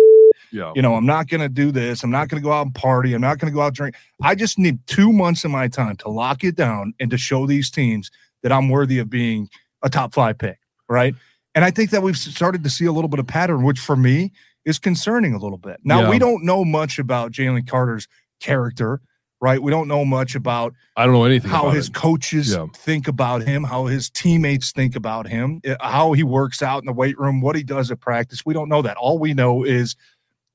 Yeah. 0.51 0.73
you 0.75 0.81
know, 0.81 0.95
I'm 0.95 1.05
not 1.05 1.29
going 1.29 1.39
to 1.39 1.47
do 1.47 1.71
this. 1.71 2.03
I'm 2.03 2.11
not 2.11 2.27
going 2.27 2.41
to 2.41 2.45
go 2.45 2.51
out 2.51 2.65
and 2.65 2.75
party. 2.75 3.13
I'm 3.13 3.21
not 3.21 3.39
going 3.39 3.51
to 3.51 3.55
go 3.55 3.61
out 3.61 3.73
drink. 3.73 3.95
I 4.21 4.35
just 4.35 4.59
need 4.59 4.85
two 4.85 5.13
months 5.13 5.45
of 5.45 5.51
my 5.51 5.69
time 5.69 5.95
to 5.97 6.09
lock 6.09 6.43
it 6.43 6.55
down 6.55 6.93
and 6.99 7.09
to 7.11 7.17
show 7.17 7.47
these 7.47 7.71
teams 7.71 8.11
that 8.41 8.51
I'm 8.51 8.67
worthy 8.67 8.99
of 8.99 9.09
being 9.09 9.47
a 9.81 9.89
top 9.89 10.13
five 10.13 10.37
pick. 10.37 10.59
Right. 10.89 11.15
And 11.55 11.63
I 11.63 11.71
think 11.71 11.91
that 11.91 12.03
we've 12.03 12.17
started 12.17 12.65
to 12.65 12.69
see 12.69 12.83
a 12.83 12.91
little 12.91 13.07
bit 13.07 13.19
of 13.19 13.27
pattern, 13.27 13.63
which 13.63 13.79
for 13.79 13.95
me 13.95 14.33
is 14.65 14.77
concerning 14.77 15.33
a 15.33 15.37
little 15.37 15.57
bit. 15.57 15.77
Now, 15.85 16.01
Yeah. 16.01 16.09
we 16.09 16.19
don't 16.19 16.43
know 16.43 16.65
much 16.65 16.99
about 16.99 17.31
Jalen 17.31 17.65
Carter's 17.65 18.09
character, 18.41 18.99
right? 19.43 19.61
We 19.61 19.71
don't 19.71 19.89
know 19.89 20.05
much 20.05 20.35
about 20.35 20.73
I 20.95 21.03
don't 21.03 21.13
know 21.13 21.25
anything 21.25 21.51
how 21.51 21.69
his 21.69 21.89
it. 21.89 21.93
coaches 21.93 22.53
Yeah. 22.53 22.67
think 22.73 23.09
about 23.09 23.43
him, 23.43 23.65
how 23.65 23.87
his 23.87 24.09
teammates 24.09 24.71
think 24.71 24.95
about 24.95 25.27
him, 25.27 25.59
how 25.81 26.13
he 26.13 26.23
works 26.23 26.61
out 26.63 26.81
in 26.81 26.85
the 26.85 26.93
weight 26.93 27.19
room, 27.19 27.41
what 27.41 27.57
he 27.57 27.61
does 27.61 27.91
at 27.91 27.99
practice. 27.99 28.45
We 28.45 28.53
don't 28.53 28.69
know 28.69 28.81
that. 28.81 28.95
All 28.95 29.19
we 29.19 29.33
know 29.33 29.65
is 29.65 29.97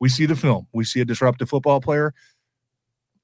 we 0.00 0.08
see 0.08 0.24
the 0.24 0.34
film. 0.34 0.68
We 0.72 0.84
see 0.84 1.02
a 1.02 1.04
disruptive 1.04 1.50
football 1.50 1.82
player. 1.82 2.14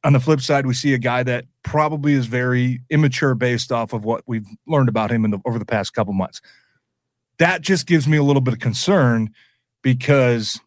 On 0.05 0.13
the 0.13 0.21
flip 0.21 0.43
side, 0.43 0.67
we 0.67 0.75
see 0.75 0.93
a 0.93 0.99
guy 0.99 1.23
that 1.23 1.47
probably 1.63 2.13
is 2.13 2.27
very 2.27 2.83
immature 2.91 3.35
based 3.35 3.73
off 3.73 3.95
of 3.95 4.05
what 4.05 4.23
we've 4.27 4.47
learned 4.67 4.91
about 4.91 5.11
him 5.11 5.25
in 5.25 5.31
the, 5.31 5.39
over 5.47 5.59
the 5.59 5.65
past 5.65 5.95
couple 5.95 6.13
months. 6.13 6.43
That 7.39 7.63
just 7.63 7.87
gives 7.87 8.07
me 8.07 8.19
a 8.19 8.23
little 8.23 8.43
bit 8.43 8.53
of 8.53 8.61
concern 8.61 9.31
because 9.81 10.61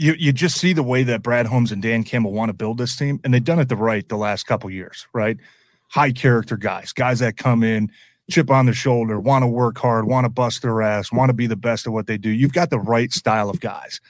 you 0.00 0.14
you 0.18 0.32
just 0.32 0.56
see 0.56 0.72
the 0.72 0.82
way 0.82 1.02
that 1.02 1.22
Brad 1.22 1.46
Holmes 1.46 1.70
and 1.70 1.82
Dan 1.82 2.04
Campbell 2.04 2.32
want 2.32 2.48
to 2.48 2.54
build 2.54 2.78
this 2.78 2.96
team, 2.96 3.20
and 3.22 3.34
they've 3.34 3.44
done 3.44 3.58
it 3.58 3.68
the 3.68 3.76
right 3.76 4.08
the 4.08 4.16
last 4.16 4.46
couple 4.46 4.70
years, 4.70 5.06
right? 5.12 5.36
High 5.88 6.12
character 6.12 6.56
guys, 6.56 6.92
guys 6.92 7.18
that 7.18 7.36
come 7.36 7.62
in, 7.62 7.90
chip 8.30 8.50
on 8.50 8.64
their 8.64 8.74
shoulder, 8.74 9.20
want 9.20 9.42
to 9.42 9.46
work 9.46 9.76
hard, 9.76 10.06
want 10.06 10.24
to 10.24 10.30
bust 10.30 10.62
their 10.62 10.80
ass, 10.80 11.12
want 11.12 11.28
to 11.28 11.34
be 11.34 11.46
the 11.46 11.56
best 11.56 11.86
at 11.86 11.92
what 11.92 12.06
they 12.06 12.16
do. 12.16 12.30
You've 12.30 12.54
got 12.54 12.70
the 12.70 12.78
right 12.78 13.12
style 13.12 13.50
of 13.50 13.60
guys. 13.60 14.00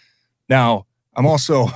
Now, 0.49 0.87
I'm 1.17 1.27
also 1.27 1.69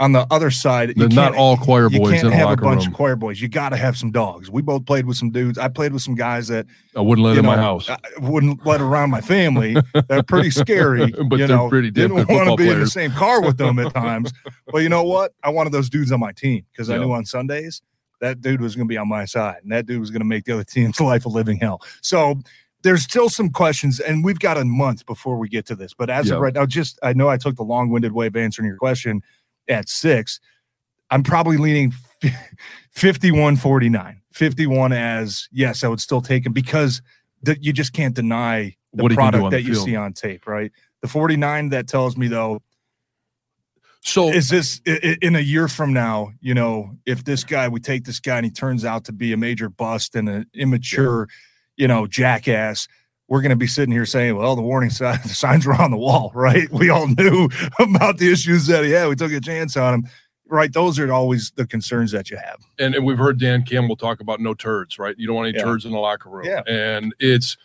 on 0.00 0.12
the 0.12 0.26
other 0.30 0.50
side. 0.50 0.92
not 0.96 1.34
all 1.36 1.56
choir 1.56 1.88
boys. 1.88 1.98
you 1.98 2.10
can't 2.14 2.26
in 2.26 2.32
have 2.32 2.50
a 2.50 2.56
bunch 2.56 2.80
room. 2.82 2.88
of 2.88 2.94
choir 2.94 3.14
boys. 3.16 3.40
You 3.40 3.48
got 3.48 3.68
to 3.68 3.76
have 3.76 3.96
some 3.96 4.10
dogs. 4.10 4.50
We 4.50 4.60
both 4.60 4.84
played 4.86 5.06
with 5.06 5.16
some 5.16 5.30
dudes. 5.30 5.56
I 5.56 5.68
played 5.68 5.92
with 5.92 6.02
some 6.02 6.16
guys 6.16 6.48
that 6.48 6.66
I 6.96 7.00
wouldn't 7.00 7.24
let 7.24 7.38
in 7.38 7.44
my 7.46 7.56
house. 7.56 7.88
I 7.88 7.96
wouldn't 8.18 8.66
let 8.66 8.80
around 8.80 9.10
my 9.10 9.20
family. 9.20 9.76
They're 10.08 10.22
pretty 10.24 10.50
scary, 10.62 11.12
But 11.12 11.38
you 11.38 11.46
they're 11.46 11.56
know. 11.56 11.68
pretty 11.68 11.90
didn't 11.92 12.14
want 12.28 12.48
to 12.48 12.56
be 12.56 12.68
in 12.68 12.80
the 12.80 12.88
same 12.88 13.12
car 13.12 13.40
with 13.40 13.56
them 13.56 13.78
at 13.78 13.94
times. 13.94 14.32
but 14.72 14.78
you 14.78 14.88
know 14.88 15.04
what? 15.04 15.32
I 15.44 15.50
wanted 15.50 15.72
those 15.72 15.88
dudes 15.88 16.10
on 16.10 16.18
my 16.20 16.32
team 16.32 16.64
because 16.72 16.90
I 16.90 16.98
knew 16.98 17.12
on 17.12 17.24
Sundays 17.24 17.80
that 18.20 18.40
dude 18.40 18.60
was 18.60 18.74
going 18.74 18.88
to 18.88 18.92
be 18.92 18.96
on 18.98 19.08
my 19.08 19.24
side, 19.26 19.58
and 19.62 19.70
that 19.70 19.86
dude 19.86 20.00
was 20.00 20.10
going 20.10 20.20
to 20.22 20.26
make 20.26 20.44
the 20.44 20.54
other 20.54 20.64
team's 20.64 21.00
life 21.00 21.24
a 21.26 21.28
living 21.28 21.58
hell. 21.58 21.80
So 22.00 22.40
there's 22.82 23.02
still 23.02 23.28
some 23.28 23.48
questions, 23.50 24.00
and 24.00 24.24
we've 24.24 24.38
got 24.40 24.56
a 24.58 24.64
month 24.64 25.06
before 25.06 25.36
we 25.38 25.48
get 25.48 25.66
to 25.66 25.76
this. 25.76 25.94
But 25.94 26.10
as 26.10 26.28
Yeah. 26.28 26.34
of 26.34 26.40
right 26.40 26.52
now, 26.54 26.66
just 26.66 26.98
I 27.02 27.12
know 27.12 27.28
I 27.28 27.36
took 27.36 27.56
the 27.56 27.62
long-winded 27.64 28.12
way 28.12 28.26
of 28.26 28.34
answering 28.36 28.66
your 28.66 28.76
question 28.76 29.22
at 29.68 29.88
six. 29.88 30.40
I'm 31.10 31.22
probably 31.22 31.56
leaning 31.56 31.92
51 32.90 33.56
49. 33.56 34.20
51 34.32 34.92
as 34.92 35.48
yes, 35.52 35.84
I 35.84 35.88
would 35.88 36.00
still 36.00 36.20
take 36.20 36.44
him 36.44 36.52
because 36.52 37.02
that 37.42 37.62
you 37.62 37.72
just 37.72 37.92
can't 37.92 38.14
deny 38.14 38.76
the 38.92 39.02
What 39.02 39.12
he 39.12 39.16
can 39.16 39.26
do 39.26 39.30
product 39.30 39.44
on 39.44 39.50
the 39.50 39.56
that 39.56 39.62
you 39.62 39.74
see 39.74 39.96
on 39.96 40.12
tape, 40.12 40.46
right? 40.46 40.72
The 41.02 41.08
49 41.08 41.68
that 41.70 41.86
tells 41.86 42.16
me 42.16 42.28
though, 42.28 42.62
So 44.00 44.28
is 44.28 44.48
this 44.48 44.80
in 44.86 45.36
a 45.36 45.40
year 45.40 45.68
from 45.68 45.92
now, 45.92 46.32
you 46.40 46.54
know, 46.54 46.96
if 47.06 47.24
this 47.24 47.44
guy, 47.44 47.68
we 47.68 47.80
take 47.80 48.04
this 48.04 48.20
guy 48.20 48.38
and 48.38 48.46
he 48.46 48.50
turns 48.50 48.84
out 48.84 49.04
to 49.04 49.12
be 49.12 49.32
a 49.32 49.36
major 49.36 49.68
bust 49.68 50.16
and 50.16 50.28
an 50.28 50.46
immature, 50.54 51.28
you 51.76 51.86
know, 51.86 52.06
jackass, 52.06 52.88
we're 53.28 53.40
going 53.40 53.50
to 53.50 53.56
be 53.56 53.66
sitting 53.66 53.92
here 53.92 54.06
saying, 54.06 54.36
well, 54.36 54.54
the 54.54 54.62
warning 54.62 54.90
sign, 54.90 55.18
the 55.22 55.30
signs 55.30 55.66
were 55.66 55.74
on 55.74 55.90
the 55.90 55.96
wall, 55.96 56.30
right? 56.34 56.70
We 56.70 56.90
all 56.90 57.06
knew 57.08 57.48
about 57.78 58.18
the 58.18 58.30
issues 58.30 58.66
that 58.66 58.84
he 58.84 58.90
had. 58.90 59.08
We 59.08 59.16
took 59.16 59.32
a 59.32 59.40
chance 59.40 59.76
on 59.76 59.94
him, 59.94 60.08
right? 60.46 60.72
Those 60.72 60.98
are 60.98 61.10
always 61.12 61.50
the 61.52 61.66
concerns 61.66 62.10
that 62.12 62.30
you 62.30 62.36
have. 62.36 62.60
and, 62.78 62.94
and 62.94 63.04
we've 63.06 63.18
heard 63.18 63.38
Dan 63.40 63.62
Campbell 63.62 63.96
talk 63.96 64.20
about 64.20 64.40
no 64.40 64.52
turds, 64.54 64.98
right? 64.98 65.14
You 65.18 65.26
don't 65.26 65.36
want 65.36 65.48
any 65.48 65.58
Yeah. 65.58 65.64
turds 65.64 65.84
in 65.86 65.92
the 65.92 65.98
locker 65.98 66.28
room. 66.28 66.44
Yeah. 66.44 66.62
And 66.66 67.14
it's 67.18 67.56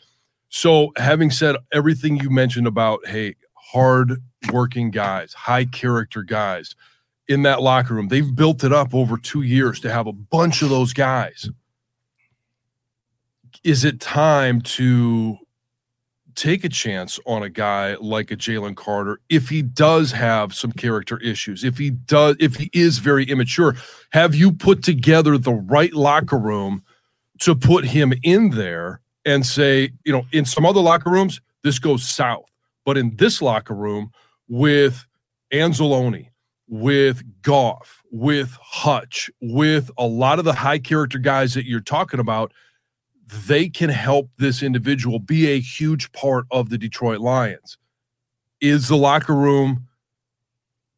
so 0.48 0.92
having 0.96 1.30
said 1.30 1.56
everything 1.74 2.16
you 2.18 2.30
mentioned 2.30 2.66
about, 2.66 3.06
hey, 3.06 3.36
hard 3.54 4.22
working 4.52 4.90
guys, 4.90 5.34
high 5.34 5.66
character 5.66 6.24
guys 6.24 6.74
in 7.28 7.44
that 7.44 7.62
locker 7.62 7.94
room, 7.94 8.08
they've 8.08 8.34
built 8.36 8.64
it 8.64 8.74
up 8.74 8.96
over 8.96 9.18
two 9.18 9.42
years 9.44 9.80
to 9.82 9.92
have 9.92 10.08
a 10.08 10.14
bunch 10.14 10.62
of 10.64 10.70
those 10.70 10.94
guys. 10.94 11.50
Is 13.64 13.84
it 13.84 14.00
time 14.00 14.62
to 14.62 15.38
take 16.40 16.64
a 16.64 16.70
chance 16.70 17.20
on 17.26 17.44
a 17.44 17.50
guy 17.50 17.96
like 17.96 18.32
a 18.32 18.38
Jalen 18.38 18.76
Carter 18.78 19.20
if 19.28 19.50
he 19.50 19.62
does 19.62 20.14
have 20.14 20.54
some 20.54 20.72
character 20.72 21.18
issues, 21.18 21.66
if 21.66 21.78
he 21.78 21.90
does, 21.90 22.38
if 22.40 22.56
he 22.56 22.70
is 22.72 23.00
very 23.00 23.26
immature? 23.26 23.76
Have 24.12 24.34
you 24.34 24.54
put 24.54 24.82
together 24.82 25.38
the 25.38 25.54
right 25.54 25.94
locker 25.94 26.40
room 26.40 26.84
to 27.42 27.56
put 27.56 27.84
him 27.86 28.14
in 28.24 28.52
there 28.52 29.02
and 29.26 29.46
say, 29.46 29.92
you 30.06 30.14
know, 30.14 30.26
in 30.32 30.46
some 30.46 30.66
other 30.66 30.80
locker 30.80 31.10
rooms, 31.10 31.42
this 31.64 31.78
goes 31.78 32.08
south, 32.08 32.50
but 32.86 32.98
in 32.98 33.16
this 33.18 33.42
locker 33.42 33.76
room 33.76 34.10
with 34.48 35.06
Anzalone, 35.52 36.30
with 36.70 37.22
Goff, 37.42 38.02
with 38.12 38.58
Hutch, 38.62 39.30
with 39.42 39.92
a 39.98 40.08
lot 40.08 40.40
of 40.40 40.46
the 40.46 40.54
high 40.54 40.80
character 40.80 41.18
guys 41.18 41.54
that 41.54 41.66
you're 41.66 41.82
talking 41.82 42.22
about, 42.22 42.54
they 43.30 43.70
can 43.70 43.90
help 43.90 44.30
this 44.38 44.64
individual 44.64 45.20
be 45.20 45.48
a 45.48 45.60
huge 45.60 46.12
part 46.12 46.46
of 46.52 46.70
the 46.70 46.78
Detroit 46.78 47.20
Lions. 47.20 47.78
Is 48.62 48.88
the 48.88 48.98
locker 48.98 49.36
room 49.36 49.88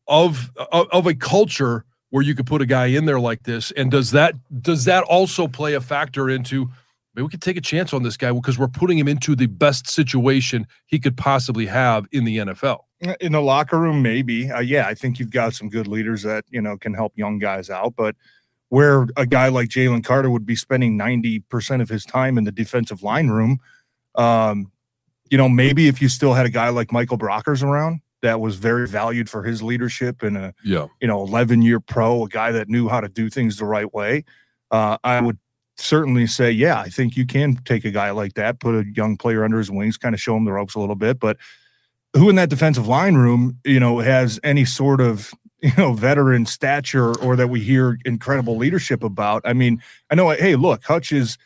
of 0.07 0.51
of, 0.71 0.87
of 0.91 1.07
a 1.07 1.13
culture 1.13 1.85
where 2.09 2.23
you 2.23 2.35
could 2.35 2.45
put 2.45 2.61
a 2.61 2.65
guy 2.65 2.87
in 2.87 3.05
there 3.05 3.19
like 3.19 3.43
this, 3.43 3.71
and 3.71 3.91
does 3.91 4.11
that 4.11 4.35
does 4.61 4.85
that 4.85 5.03
also 5.03 5.47
play 5.47 5.73
a 5.73 5.81
factor 5.81 6.29
into 6.29 6.69
maybe 7.13 7.23
we 7.23 7.29
could 7.29 7.41
take 7.41 7.57
a 7.57 7.61
chance 7.61 7.93
on 7.93 8.03
this 8.03 8.17
guy 8.17 8.31
because 8.31 8.57
we're 8.57 8.67
putting 8.67 8.97
him 8.97 9.07
into 9.07 9.35
the 9.35 9.47
best 9.47 9.89
situation 9.89 10.65
he 10.85 10.97
could 10.99 11.17
possibly 11.17 11.65
have 11.65 12.07
in 12.11 12.23
the 12.23 12.37
NFL. 12.37 12.79
in 13.19 13.31
the 13.31 13.41
locker 13.41 13.79
room 13.79 14.01
maybe 14.01 14.51
uh, 14.51 14.59
yeah 14.59 14.85
i 14.87 14.93
think 14.93 15.17
you've 15.19 15.31
got 15.31 15.55
some 15.55 15.69
good 15.69 15.87
leaders 15.87 16.21
that 16.21 16.45
you 16.49 16.61
know 16.61 16.77
can 16.77 16.93
help 16.93 17.11
young 17.15 17.39
guys 17.39 17.69
out 17.69 17.95
but 17.95 18.15
where 18.71 19.05
a 19.17 19.25
guy 19.25 19.49
like 19.49 19.67
jalen 19.69 20.03
carter 20.03 20.29
would 20.29 20.45
be 20.45 20.55
spending 20.55 20.97
90% 20.97 21.81
of 21.81 21.89
his 21.89 22.05
time 22.05 22.37
in 22.37 22.45
the 22.45 22.51
defensive 22.51 23.03
line 23.03 23.27
room. 23.27 23.59
Um, 24.15 24.71
you 25.31 25.37
know 25.37 25.49
maybe 25.49 25.87
if 25.87 26.01
you 26.01 26.09
still 26.09 26.33
had 26.33 26.45
a 26.45 26.49
guy 26.49 26.69
like 26.69 26.91
michael 26.91 27.17
brockers 27.17 27.63
around 27.63 28.01
that 28.21 28.39
was 28.39 28.57
very 28.57 28.87
valued 28.87 29.29
for 29.29 29.43
his 29.43 29.63
leadership 29.63 30.21
and 30.21 30.37
a 30.37 30.53
Yeah, 30.63 30.87
you 31.01 31.07
know 31.07 31.23
11 31.23 31.63
year 31.63 31.79
pro 31.79 32.25
a 32.25 32.27
guy 32.27 32.51
that 32.51 32.69
knew 32.69 32.87
how 32.87 33.01
to 33.01 33.07
do 33.07 33.29
things 33.29 33.57
the 33.57 33.65
right 33.65 33.91
way 33.91 34.25
uh, 34.69 34.97
i 35.03 35.19
would 35.19 35.39
certainly 35.77 36.27
say 36.27 36.51
yeah 36.51 36.79
i 36.79 36.89
think 36.89 37.15
you 37.15 37.25
can 37.25 37.55
take 37.63 37.85
a 37.85 37.91
guy 37.91 38.11
like 38.11 38.33
that 38.33 38.59
put 38.59 38.75
a 38.75 38.85
young 38.93 39.17
player 39.17 39.43
under 39.43 39.57
his 39.57 39.71
wings 39.71 39.97
kind 39.97 40.13
of 40.13 40.21
show 40.21 40.35
him 40.35 40.45
the 40.45 40.51
ropes 40.51 40.75
a 40.75 40.79
little 40.79 40.95
bit. 40.95 41.19
But 41.19 41.37
who 42.13 42.29
in 42.29 42.35
that 42.35 42.49
defensive 42.49 42.87
line 42.87 43.15
room 43.15 43.57
you 43.65 43.79
know 43.79 43.99
has 43.99 44.39
any 44.43 44.65
sort 44.65 45.01
of 45.01 45.33
you 45.71 45.71
know 45.77 45.93
veteran 45.93 46.45
stature 46.45 47.15
or 47.19 47.35
that 47.35 47.47
we 47.47 47.59
hear 47.59 47.97
incredible 48.05 48.57
leadership 48.57 49.03
about 49.03 49.41
i 49.45 49.53
mean 49.53 49.81
i 50.09 50.15
know 50.15 50.29
hey 50.31 50.55
look 50.55 50.83
hutch 50.83 51.11
is 51.11 51.37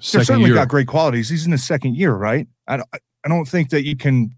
certainly 0.00 0.46
year. 0.46 0.54
got 0.54 0.68
great 0.68 0.86
qualities 0.86 1.28
he's 1.28 1.46
in 1.46 1.52
his 1.52 1.64
second 1.64 1.94
year 1.96 2.12
right 2.14 2.46
i 2.68 2.76
don't 2.76 2.88
i 3.24 3.28
don't 3.28 3.46
think 3.46 3.70
that 3.70 3.84
you 3.84 3.96
can 3.96 4.34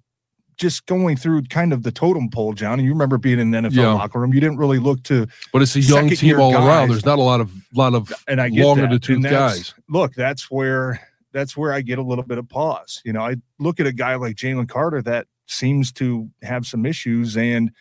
just 0.56 0.86
going 0.86 1.16
through 1.16 1.42
kind 1.44 1.72
of 1.72 1.82
the 1.82 1.90
totem 1.90 2.30
pole, 2.30 2.52
John. 2.52 2.74
And 2.78 2.82
you 2.84 2.92
remember 2.92 3.18
being 3.18 3.40
in 3.40 3.50
the 3.50 3.58
NFL 3.58 3.72
Yeah. 3.72 3.92
locker 3.94 4.20
room. 4.20 4.32
You 4.32 4.38
didn't 4.38 4.58
really 4.58 4.78
look 4.78 5.02
to, 5.02 5.26
but 5.52 5.62
it's 5.62 5.74
a 5.74 5.80
young 5.80 6.08
team 6.10 6.38
all 6.38 6.52
guys. 6.52 6.64
around. 6.64 6.90
There's 6.90 7.04
not 7.04 7.18
a 7.18 7.22
lot 7.22 7.40
of 7.40 7.50
lot 7.74 7.92
of 7.92 8.12
and 8.28 8.40
I 8.40 8.50
get 8.50 8.64
long 8.64 8.76
that. 8.76 8.84
in 8.84 8.90
the 8.90 9.00
tooth 9.00 9.20
guys. 9.24 9.74
Look, 9.88 10.14
that's 10.14 10.52
where 10.52 11.00
that's 11.32 11.56
where 11.56 11.72
I 11.72 11.80
get 11.80 11.98
a 11.98 12.02
little 12.02 12.22
bit 12.22 12.38
of 12.38 12.48
pause. 12.48 13.02
You 13.04 13.12
know, 13.14 13.22
I 13.22 13.34
look 13.58 13.80
at 13.80 13.86
a 13.88 13.92
guy 13.92 14.14
like 14.14 14.36
Jalen 14.36 14.68
Carter 14.68 15.02
that 15.02 15.26
seems 15.46 15.90
to 15.94 16.30
have 16.42 16.66
some 16.66 16.86
issues, 16.86 17.36
and 17.36 17.72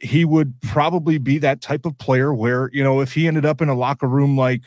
he 0.00 0.24
would 0.24 0.60
probably 0.62 1.18
be 1.18 1.38
that 1.38 1.60
type 1.60 1.84
of 1.86 1.96
player 1.98 2.32
where 2.32 2.70
you 2.72 2.82
know 2.84 3.00
if 3.00 3.12
he 3.14 3.26
ended 3.26 3.44
up 3.46 3.60
in 3.60 3.68
a 3.68 3.74
locker 3.74 4.06
room 4.08 4.36
like 4.36 4.62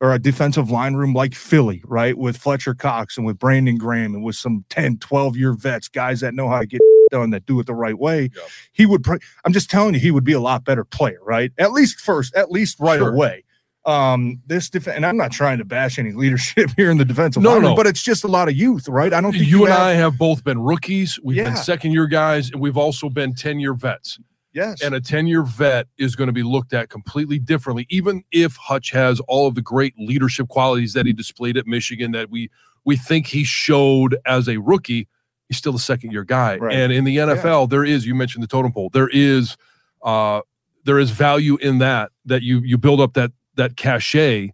or 0.00 0.12
a 0.12 0.18
defensive 0.18 0.70
line 0.70 0.94
room 0.94 1.14
like 1.14 1.34
Philly, 1.34 1.82
right? 1.86 2.18
With 2.18 2.36
Fletcher 2.36 2.74
Cox 2.74 3.16
and 3.16 3.24
with 3.24 3.38
Brandon 3.38 3.78
Graham 3.78 4.14
and 4.14 4.22
with 4.22 4.36
some 4.36 4.62
10, 4.68 4.98
12 4.98 5.36
year 5.38 5.54
vets, 5.54 5.88
guys 5.88 6.20
that 6.20 6.34
know 6.34 6.50
how 6.50 6.58
to 6.60 6.66
get 6.66 6.82
done, 7.10 7.30
that 7.30 7.46
do 7.46 7.58
it 7.60 7.66
the 7.66 7.72
right 7.74 7.98
way. 7.98 8.28
Yeah. 8.36 8.42
He 8.72 8.84
would, 8.84 9.02
pr- 9.02 9.16
I'm 9.46 9.54
just 9.54 9.70
telling 9.70 9.94
you, 9.94 10.00
he 10.00 10.10
would 10.10 10.22
be 10.22 10.34
a 10.34 10.40
lot 10.40 10.66
better 10.66 10.84
player, 10.84 11.18
right? 11.22 11.50
At 11.56 11.72
least 11.72 11.98
first, 11.98 12.34
at 12.36 12.50
least 12.50 12.78
right 12.78 12.98
Sure. 12.98 13.08
away. 13.14 13.44
Um, 13.86 14.42
this 14.46 14.68
def- 14.68 14.86
and 14.86 15.06
I'm 15.06 15.16
not 15.16 15.32
trying 15.32 15.56
to 15.58 15.64
bash 15.64 15.98
any 15.98 16.12
leadership 16.12 16.72
here 16.76 16.90
in 16.90 16.98
the 16.98 17.04
defensive 17.06 17.42
No, 17.42 17.52
line 17.52 17.62
no. 17.62 17.74
but 17.74 17.86
it's 17.86 18.02
just 18.02 18.22
a 18.22 18.28
lot 18.28 18.48
of 18.50 18.54
youth, 18.54 18.88
right? 18.88 19.14
I 19.14 19.22
don't 19.22 19.32
think 19.32 19.46
You 19.46 19.64
and 19.64 19.72
have- 19.72 19.80
I 19.82 19.92
have 19.92 20.18
both 20.18 20.44
been 20.44 20.60
rookies. 20.60 21.18
We've 21.22 21.42
been 21.42 21.56
second 21.56 21.92
year 21.92 22.06
guys, 22.06 22.50
and 22.50 22.60
we've 22.60 22.76
also 22.76 23.08
been 23.08 23.32
10 23.34 23.60
year 23.60 23.72
vets. 23.72 24.18
Yes, 24.56 24.82
And 24.82 24.94
a 24.94 25.00
10 25.00 25.26
year 25.26 25.42
vet 25.42 25.86
is 25.98 26.16
going 26.16 26.26
to 26.26 26.32
be 26.32 26.42
looked 26.42 26.72
at 26.72 26.88
completely 26.88 27.38
differently, 27.38 27.86
even 27.90 28.24
if 28.32 28.56
Hutch 28.56 28.90
has 28.90 29.20
all 29.28 29.46
of 29.46 29.54
the 29.54 29.62
great 29.62 29.94
leadership 29.98 30.48
qualities 30.48 30.94
that 30.94 31.06
he 31.06 31.12
displayed 31.12 31.56
at 31.56 31.66
Michigan 31.66 32.12
that 32.12 32.30
we 32.30 32.50
we 32.84 32.96
think 32.96 33.26
he 33.26 33.44
showed 33.44 34.16
as 34.26 34.48
a 34.48 34.58
rookie. 34.58 35.08
He's 35.48 35.58
still 35.58 35.74
a 35.74 35.80
second 35.80 36.12
year 36.12 36.24
guy. 36.24 36.56
Right. 36.56 36.74
And 36.74 36.92
in 36.92 37.04
the 37.04 37.16
NFL, 37.16 37.68
there 37.68 37.84
is, 37.84 38.06
you 38.06 38.14
mentioned 38.14 38.42
the 38.42 38.48
totem 38.48 38.72
pole, 38.72 38.90
there 38.92 39.08
is 39.12 39.56
uh 40.02 40.40
there 40.84 40.98
is 40.98 41.10
value 41.10 41.56
in 41.56 41.78
that 41.78 42.10
that 42.24 42.42
you 42.42 42.60
you 42.60 42.78
build 42.78 43.00
up 43.00 43.14
that 43.14 43.32
that 43.56 43.76
cachet 43.76 44.52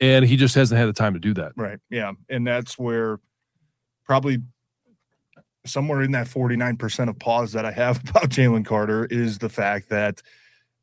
and 0.00 0.24
he 0.24 0.36
just 0.36 0.54
hasn't 0.54 0.78
had 0.78 0.88
the 0.88 0.92
time 0.92 1.14
to 1.14 1.20
do 1.20 1.34
that. 1.34 1.52
Right. 1.56 1.78
Yeah. 1.90 2.12
And 2.28 2.46
that's 2.46 2.78
where 2.78 3.18
probably 4.04 4.38
somewhere 5.68 6.02
in 6.02 6.12
that 6.12 6.26
49% 6.26 7.08
of 7.08 7.18
pause 7.18 7.52
that 7.52 7.64
I 7.64 7.70
have 7.72 8.00
about 8.10 8.30
Jalen 8.30 8.64
Carter 8.64 9.06
is 9.06 9.38
the 9.38 9.48
fact 9.48 9.88
that 9.90 10.22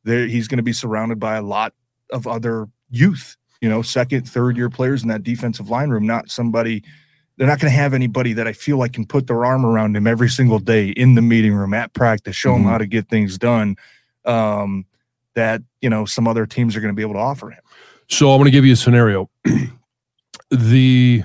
there 0.04 0.28
he's 0.28 0.48
going 0.48 0.58
to 0.58 0.64
be 0.64 0.74
surrounded 0.74 1.20
by 1.20 1.36
a 1.36 1.42
lot 1.42 1.74
of 2.12 2.28
other 2.28 2.68
youth, 2.90 3.36
you 3.62 3.68
know, 3.70 3.82
second, 3.82 4.30
third 4.30 4.56
year 4.58 4.70
players 4.70 5.02
in 5.02 5.10
that 5.10 5.24
defensive 5.24 5.70
line 5.70 5.90
room, 5.90 6.06
not 6.06 6.30
somebody 6.30 6.84
they're 7.38 7.48
not 7.48 7.60
going 7.60 7.70
to 7.70 7.78
have 7.78 7.94
anybody 7.94 8.32
that 8.32 8.48
I 8.48 8.54
feel 8.54 8.78
like 8.78 8.94
can 8.94 9.06
put 9.06 9.28
their 9.28 9.44
arm 9.44 9.66
around 9.66 9.98
him 9.98 10.08
every 10.08 10.30
single 10.30 10.58
day 10.60 10.90
in 10.92 11.16
the 11.16 11.22
meeting 11.22 11.54
room 11.54 11.74
at 11.74 11.94
practice, 11.94 12.34
show 12.34 12.56
him 12.56 12.64
Mhm. 12.64 12.70
how 12.70 12.78
to 12.78 12.86
get 12.86 13.10
things 13.10 13.38
done. 13.38 13.76
Um, 14.24 14.86
that 15.34 15.62
you 15.82 15.90
know 15.90 16.06
some 16.06 16.30
other 16.30 16.46
teams 16.46 16.78
are 16.78 16.80
going 16.80 16.94
to 16.94 16.96
be 16.96 17.02
able 17.02 17.16
to 17.16 17.20
offer 17.20 17.50
him. 17.50 17.60
So 18.10 18.32
I'm 18.32 18.38
going 18.38 18.46
to 18.46 18.52
give 18.52 18.64
you 18.66 18.72
a 18.74 18.78
scenario. 18.78 19.30
the 20.50 21.24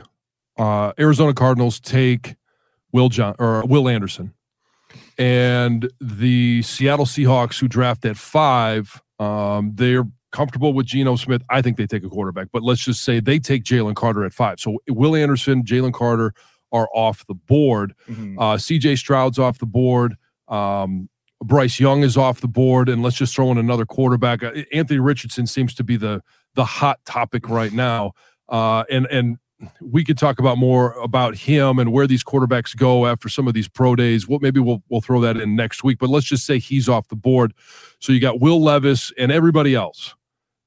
uh, 0.59 0.93
Arizona 0.99 1.33
Cardinals 1.35 1.79
take 1.81 2.35
Will 2.93 3.09
John 3.09 3.35
or 3.39 3.65
Will 3.67 3.89
Anderson, 3.89 4.35
and 5.19 5.91
the 6.01 6.63
Seattle 6.63 7.07
Seahawks, 7.07 7.61
who 7.61 7.69
draft 7.69 8.05
at 8.05 8.17
five, 8.17 9.03
um, 9.19 9.73
they're 9.75 10.05
comfortable 10.33 10.73
with 10.73 10.87
Geno 10.87 11.17
Smith. 11.17 11.43
I 11.51 11.63
think 11.63 11.77
they 11.77 11.87
take 11.87 12.05
a 12.05 12.09
quarterback, 12.09 12.49
but 12.53 12.63
let's 12.63 12.85
just 12.85 13.03
say 13.03 13.21
they 13.21 13.39
take 13.39 13.65
Jalen 13.65 13.97
Carter 13.97 14.25
at 14.25 14.33
five. 14.33 14.61
So 14.61 14.79
Will 14.89 15.17
Anderson, 15.17 15.63
Jalen 15.65 15.93
Carter 15.93 16.35
are 16.73 16.89
off 16.95 17.27
the 17.27 17.35
board. 17.35 17.95
Uh, 18.39 18.57
CJ 18.57 18.97
Stroud's 18.99 19.39
off 19.39 19.59
the 19.59 19.67
board. 19.67 20.17
Um, 20.49 21.09
Bryce 21.43 21.81
Young 21.81 22.03
is 22.03 22.17
off 22.17 22.41
the 22.41 22.49
board, 22.49 22.89
and 22.89 23.03
let's 23.03 23.17
just 23.17 23.35
throw 23.35 23.51
in 23.51 23.59
another 23.59 23.87
quarterback. 23.87 24.43
Uh, 24.43 24.53
Anthony 24.73 25.01
Richardson 25.01 25.47
seems 25.47 25.75
to 25.75 25.85
be 25.85 25.97
the 25.97 26.23
the 26.55 26.65
hot 26.65 27.01
topic 27.05 27.49
right 27.49 27.73
now, 27.73 28.13
uh, 28.49 28.85
and 28.91 29.07
and 29.07 29.39
we 29.81 30.05
could 30.05 30.19
talk 30.19 30.39
about 30.39 30.59
more 30.59 30.93
about 30.95 31.35
him 31.35 31.79
and 31.79 31.93
where 31.93 32.07
these 32.07 32.25
quarterbacks 32.25 32.77
go 32.77 33.07
after 33.07 33.29
some 33.29 33.47
of 33.47 33.55
these 33.55 33.69
pro 33.69 33.95
days. 33.95 34.27
Well, 34.29 34.39
maybe 34.41 34.61
we'll 34.61 34.83
we'll 34.89 35.01
throw 35.01 35.21
that 35.21 35.37
in 35.37 35.57
next 35.57 35.85
week. 35.85 35.99
But 35.99 36.11
let's 36.11 36.27
just 36.27 36.47
say 36.47 36.59
he's 36.59 36.89
off 36.89 37.09
the 37.09 37.17
board. 37.17 37.53
So 37.99 38.13
you 38.13 38.21
got 38.21 38.41
Will 38.41 38.63
Levis 38.63 39.13
and 39.19 39.31
everybody 39.31 39.75
else 39.75 40.15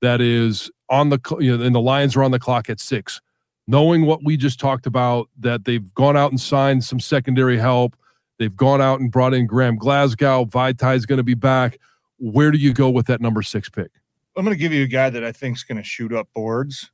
that 0.01 0.21
is 0.21 0.69
on 0.89 1.09
the 1.09 1.19
you 1.39 1.57
know, 1.57 1.63
and 1.63 1.73
the 1.73 1.81
Lions 1.81 2.15
are 2.15 2.23
on 2.23 2.31
the 2.31 2.39
clock 2.39 2.69
at 2.69 2.79
six. 2.79 3.21
Knowing 3.65 4.05
what 4.05 4.23
we 4.25 4.35
just 4.35 4.59
talked 4.59 4.85
about, 4.85 5.29
that 5.39 5.63
they've 5.63 5.93
gone 5.93 6.17
out 6.17 6.31
and 6.31 6.39
signed 6.39 6.83
some 6.83 6.99
secondary 6.99 7.57
help. 7.57 7.95
They've 8.37 8.55
gone 8.55 8.81
out 8.81 8.99
and 8.99 9.09
brought 9.09 9.33
in 9.33 9.47
Graham 9.47 9.77
Glasgow. 9.77 10.43
Vaitai 10.45 10.95
is 10.95 11.05
going 11.05 11.17
to 11.17 11.23
be 11.23 11.33
back. 11.33 11.77
Where 12.17 12.51
do 12.51 12.57
you 12.57 12.73
go 12.73 12.89
with 12.89 13.05
that 13.07 13.21
number 13.21 13.41
six 13.41 13.69
pick? 13.69 13.91
I'm 14.35 14.43
going 14.43 14.55
to 14.55 14.59
give 14.59 14.73
you 14.73 14.83
a 14.83 14.87
guy 14.87 15.09
that 15.09 15.23
I 15.23 15.31
think 15.31 15.55
is 15.55 15.63
going 15.63 15.77
to 15.77 15.83
shoot 15.83 16.11
up 16.11 16.27
boards, 16.33 16.91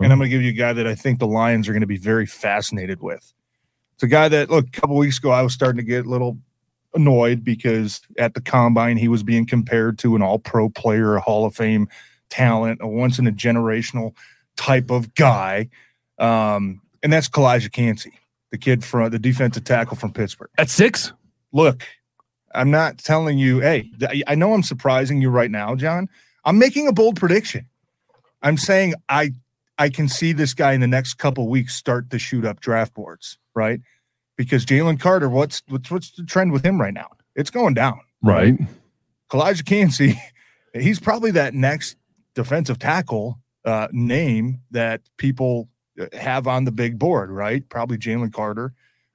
and 0.00 0.12
I'm 0.12 0.18
going 0.18 0.30
to 0.30 0.36
give 0.36 0.42
you 0.42 0.50
a 0.50 0.52
guy 0.52 0.72
that 0.72 0.86
I 0.86 0.94
think 0.94 1.18
the 1.18 1.26
Lions 1.26 1.68
are 1.68 1.72
going 1.72 1.80
to 1.80 1.86
be 1.86 1.98
very 1.98 2.26
fascinated 2.26 3.02
with. 3.02 3.32
It's 3.94 4.02
a 4.02 4.08
guy 4.08 4.28
that 4.28 4.50
look 4.50 4.68
a 4.68 4.80
couple 4.80 4.96
weeks 4.96 5.18
ago 5.18 5.30
I 5.30 5.42
was 5.42 5.52
starting 5.52 5.78
to 5.78 5.84
get 5.84 6.06
a 6.06 6.08
little 6.08 6.38
annoyed 6.94 7.44
because 7.44 8.00
at 8.16 8.34
the 8.34 8.40
combine 8.40 8.96
he 8.96 9.08
was 9.08 9.22
being 9.22 9.46
compared 9.46 9.98
to 9.98 10.16
an 10.16 10.22
All-Pro 10.22 10.68
player, 10.70 11.16
a 11.16 11.20
Hall 11.20 11.44
of 11.44 11.54
Fame 11.54 11.88
talent, 12.30 12.80
a 12.80 12.86
once 12.86 13.18
in 13.18 13.26
a 13.26 13.32
generational 13.32 14.14
type 14.56 14.90
of 14.90 15.14
guy, 15.14 15.68
um, 16.18 16.80
and 17.02 17.12
that's 17.12 17.28
Kalijah 17.28 17.72
Kancey, 17.72 18.12
the 18.50 18.58
kid 18.58 18.84
from 18.84 19.10
the 19.10 19.18
defensive 19.18 19.64
tackle 19.64 19.96
from 19.96 20.12
Pittsburgh 20.12 20.50
At 20.58 20.70
six? 20.70 21.12
look, 21.52 21.84
I'm 22.54 22.70
not 22.70 22.98
telling 22.98 23.38
you, 23.38 23.60
hey, 23.60 23.90
I 24.26 24.34
know 24.34 24.54
I'm 24.54 24.62
surprising 24.62 25.20
you 25.20 25.30
right 25.30 25.50
now, 25.50 25.74
John. 25.74 26.08
I'm 26.44 26.58
making 26.58 26.88
a 26.88 26.92
bold 26.92 27.16
prediction. 27.16 27.66
I'm 28.42 28.56
saying 28.56 28.94
I 29.08 29.32
I 29.78 29.88
can 29.88 30.08
see 30.08 30.32
this 30.32 30.54
guy 30.54 30.72
in 30.72 30.80
the 30.80 30.88
next 30.88 31.14
couple 31.14 31.48
weeks 31.48 31.74
start 31.74 32.10
to 32.10 32.18
shoot 32.18 32.44
up 32.44 32.60
draft 32.60 32.94
boards, 32.94 33.38
right? 33.54 33.80
Because 34.36 34.66
Jalen 34.66 35.00
Carter, 35.00 35.28
what's 35.28 35.62
what's 35.68 35.90
what's 35.90 36.10
the 36.12 36.24
trend 36.24 36.52
with 36.52 36.64
him 36.64 36.80
right 36.80 36.94
now? 36.94 37.08
It's 37.34 37.50
going 37.50 37.74
down. 37.74 38.00
Right. 38.22 38.58
Kalijah 39.30 39.64
Kancey, 39.64 40.20
he's 40.74 40.98
probably 40.98 41.30
that 41.32 41.54
next 41.54 41.96
defensive 42.34 42.78
tackle 42.78 43.38
uh, 43.64 43.88
name 43.92 44.60
that 44.70 45.02
people 45.16 45.68
uh, 46.00 46.06
have 46.16 46.46
on 46.46 46.64
the 46.64 46.72
big 46.72 46.98
board, 46.98 47.30
right? 47.30 47.68
Probably 47.68 47.98
Jalen 47.98 48.32
Carter, 48.32 48.72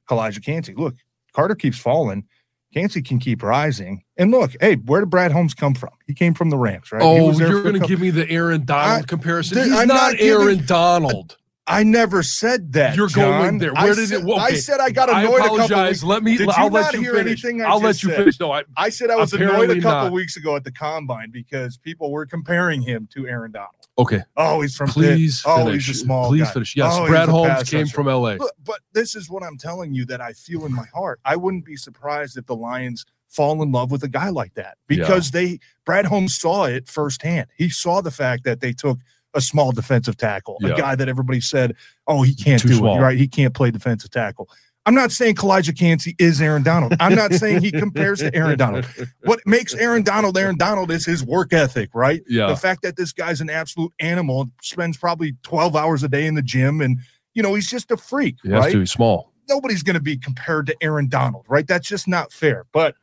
Kalijah 0.09 0.43
Kancey. 0.43 0.73
Look, 0.75 0.95
Carter 1.33 1.55
keeps 1.55 1.77
falling. 1.77 2.25
Kancey 2.73 3.01
can 3.01 3.19
keep 3.19 3.43
rising. 3.43 4.02
And 4.17 4.29
look, 4.31 4.51
hey, 4.61 4.75
where 4.75 4.99
did 5.01 5.09
Brad 5.09 5.31
Holmes 5.31 5.53
come 5.53 5.73
from? 5.73 5.89
He 6.05 6.13
came 6.13 6.33
from 6.35 6.49
the 6.51 6.57
Rams, 6.57 6.91
right? 6.91 7.01
Oh, 7.01 7.31
you're 7.31 7.63
going 7.63 7.79
to 7.81 7.87
give 7.87 7.99
me 7.99 8.11
the 8.11 8.29
Aaron 8.29 8.63
Donald 8.65 9.03
I- 9.03 9.07
comparison. 9.07 9.57
He's 9.57 9.71
I'm 9.71 9.87
not, 9.87 10.11
not 10.11 10.11
giving- 10.19 10.27
Aaron 10.41 10.65
Donald. 10.65 11.37
I 11.65 11.83
never 11.83 12.23
said 12.23 12.73
that. 12.73 12.97
You're 12.97 13.07
going 13.07 13.41
John. 13.51 13.57
there. 13.57 13.71
I 13.73 13.85
Where 13.85 13.95
did 13.95 14.09
said, 14.09 14.19
it? 14.19 14.25
Well, 14.25 14.37
I 14.37 14.51
said 14.55 14.81
I 14.81 14.89
got 14.89 15.09
annoyed 15.09 15.35
a 15.35 15.37
couple 15.37 15.55
apologize. 15.61 15.89
weeks. 15.91 16.03
Let 16.03 16.21
me. 16.21 16.35
Did 16.37 16.49
I'll 16.49 16.65
you 16.65 16.71
let 16.71 16.81
not 16.81 16.93
you 16.95 16.99
hear 16.99 17.13
finish. 17.13 17.45
anything 17.45 17.61
I 17.63 17.69
I'll 17.69 17.79
let 17.79 18.03
you 18.03 18.09
said? 18.09 18.17
finish. 18.17 18.37
No, 18.37 18.51
I, 18.51 18.63
I 18.75 18.89
said 18.89 19.09
I 19.09 19.15
was 19.15 19.31
annoyed 19.31 19.69
a 19.69 19.79
couple 19.79 20.11
weeks 20.11 20.35
ago 20.35 20.57
at 20.57 20.65
the 20.65 20.73
combine 20.73 21.31
because 21.31 21.77
people 21.77 22.11
were 22.11 22.25
comparing 22.25 22.81
him 22.81 23.07
to 23.13 23.27
Aaron 23.29 23.53
Donald. 23.53 23.75
okay. 23.97 24.23
Oh, 24.35 24.59
he's 24.59 24.75
from 24.75 24.87
Pitt. 24.87 24.93
Please 24.95 25.41
Oh, 25.45 25.65
finish. 25.67 25.87
he's 25.87 25.95
a 25.95 25.99
small 26.03 26.27
Please 26.27 26.43
guy. 26.43 26.51
finish. 26.51 26.75
Yes, 26.75 26.91
Oh, 26.97 27.07
Brad 27.07 27.29
Holmes 27.29 27.69
came 27.69 27.87
from 27.87 28.09
L.A. 28.09 28.35
Look, 28.35 28.51
but 28.65 28.81
this 28.91 29.15
is 29.15 29.29
what 29.29 29.41
I'm 29.41 29.57
telling 29.57 29.93
you 29.93 30.03
that 30.07 30.19
I 30.19 30.33
feel 30.33 30.65
in 30.65 30.73
my 30.73 30.87
heart. 30.93 31.21
I 31.23 31.37
wouldn't 31.37 31.63
be 31.63 31.77
surprised 31.77 32.35
if 32.37 32.45
the 32.45 32.57
Lions 32.57 33.05
fall 33.33 33.61
in 33.63 33.71
love 33.71 33.91
with 33.91 34.03
a 34.03 34.07
guy 34.07 34.29
like 34.29 34.53
that 34.53 34.77
because 34.87 35.31
they 35.31 35.59
Brad 35.85 36.05
Holmes 36.05 36.37
saw 36.37 36.65
it 36.65 36.87
firsthand. 36.87 37.47
He 37.57 37.69
saw 37.69 38.01
the 38.01 38.11
fact 38.11 38.43
that 38.45 38.59
they 38.61 38.73
took 38.73 38.99
a 39.33 39.41
small 39.41 39.71
defensive 39.71 40.15
tackle, 40.17 40.57
Yeah. 40.61 40.69
a 40.69 40.77
guy 40.77 40.95
that 40.95 41.09
everybody 41.09 41.41
said, 41.41 41.75
"Oh, 42.07 42.21
he 42.21 42.35
can't 42.35 42.61
Too 42.61 42.67
do 42.69 42.75
small. 42.75 42.97
it." 42.97 43.01
Right? 43.01 43.17
He 43.17 43.27
can't 43.27 43.53
play 43.53 43.71
defensive 43.71 44.11
tackle. 44.11 44.47
I'm 44.85 44.93
not 44.95 45.11
saying 45.13 45.35
Kalijah 45.35 45.77
Kancey 45.77 46.13
is 46.19 46.41
Aaron 46.41 46.61
Donald. 46.61 46.93
I'm 46.99 47.15
not 47.15 47.31
saying 47.33 47.61
he 47.61 47.71
compares 47.71 48.19
to 48.19 48.35
Aaron 48.35 48.57
Donald. 48.57 48.85
What 49.23 49.39
makes 49.45 49.73
Aaron 49.73 50.03
Donald 50.03 50.37
Aaron 50.37 50.57
Donald 50.57 50.91
is 50.91 51.05
his 51.05 51.23
work 51.23 51.53
ethic, 51.53 51.89
right? 51.95 52.21
Yeah. 52.27 52.47
The 52.47 52.57
fact 52.57 52.81
that 52.83 52.97
this 52.97 53.13
guy's 53.13 53.39
an 53.39 53.49
absolute 53.49 53.93
animal, 54.01 54.49
spends 54.61 54.97
probably 54.97 55.35
12 55.43 55.75
hours 55.77 56.03
a 56.03 56.09
day 56.09 56.25
in 56.27 56.35
the 56.35 56.41
gym, 56.41 56.81
and 56.81 56.99
you 57.33 57.41
know 57.41 57.53
he's 57.55 57.69
just 57.69 57.89
a 57.91 57.97
freak, 57.97 58.35
He 58.43 58.51
has 58.51 58.71
to 58.73 58.79
be 58.81 58.85
small. 58.85 59.31
Nobody's 59.49 59.83
going 59.83 59.95
to 59.95 60.01
be 60.01 60.17
compared 60.17 60.67
to 60.67 60.75
Aaron 60.81 61.07
Donald, 61.07 61.45
right? 61.49 61.65
That's 61.65 61.87
just 61.87 62.07
not 62.07 62.31
fair. 62.31 62.65
But 62.73 62.95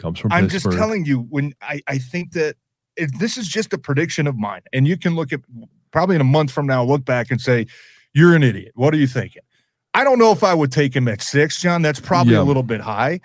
Comes 0.00 0.18
from 0.18 0.32
I'm 0.32 0.48
Pittsburgh. 0.48 0.72
just 0.72 0.78
telling 0.82 1.04
you, 1.04 1.20
when 1.30 1.52
I, 1.60 1.80
I 1.86 1.98
think 1.98 2.32
that 2.32 2.56
if 2.96 3.10
this 3.18 3.36
is 3.36 3.46
just 3.46 3.72
a 3.72 3.78
prediction 3.78 4.26
of 4.26 4.36
mine, 4.36 4.62
and 4.72 4.86
you 4.88 4.96
can 4.96 5.14
look 5.14 5.32
at 5.32 5.40
probably 5.90 6.14
in 6.16 6.20
a 6.20 6.24
month 6.24 6.50
from 6.50 6.66
now, 6.66 6.82
look 6.82 7.04
back 7.04 7.30
and 7.30 7.40
say, 7.40 7.66
You're 8.14 8.34
an 8.34 8.42
idiot. 8.42 8.72
What 8.74 8.94
are 8.94 8.96
you 8.96 9.06
thinking? 9.06 9.42
I 9.92 10.04
don't 10.04 10.18
know 10.18 10.32
if 10.32 10.42
I 10.42 10.54
would 10.54 10.72
take 10.72 10.94
him 10.94 11.06
at 11.08 11.20
six, 11.20 11.60
John. 11.60 11.82
That's 11.82 12.00
probably 12.00 12.34
Yeah. 12.34 12.40
a 12.40 12.44
little 12.44 12.62
bit 12.62 12.80
high, 12.80 13.20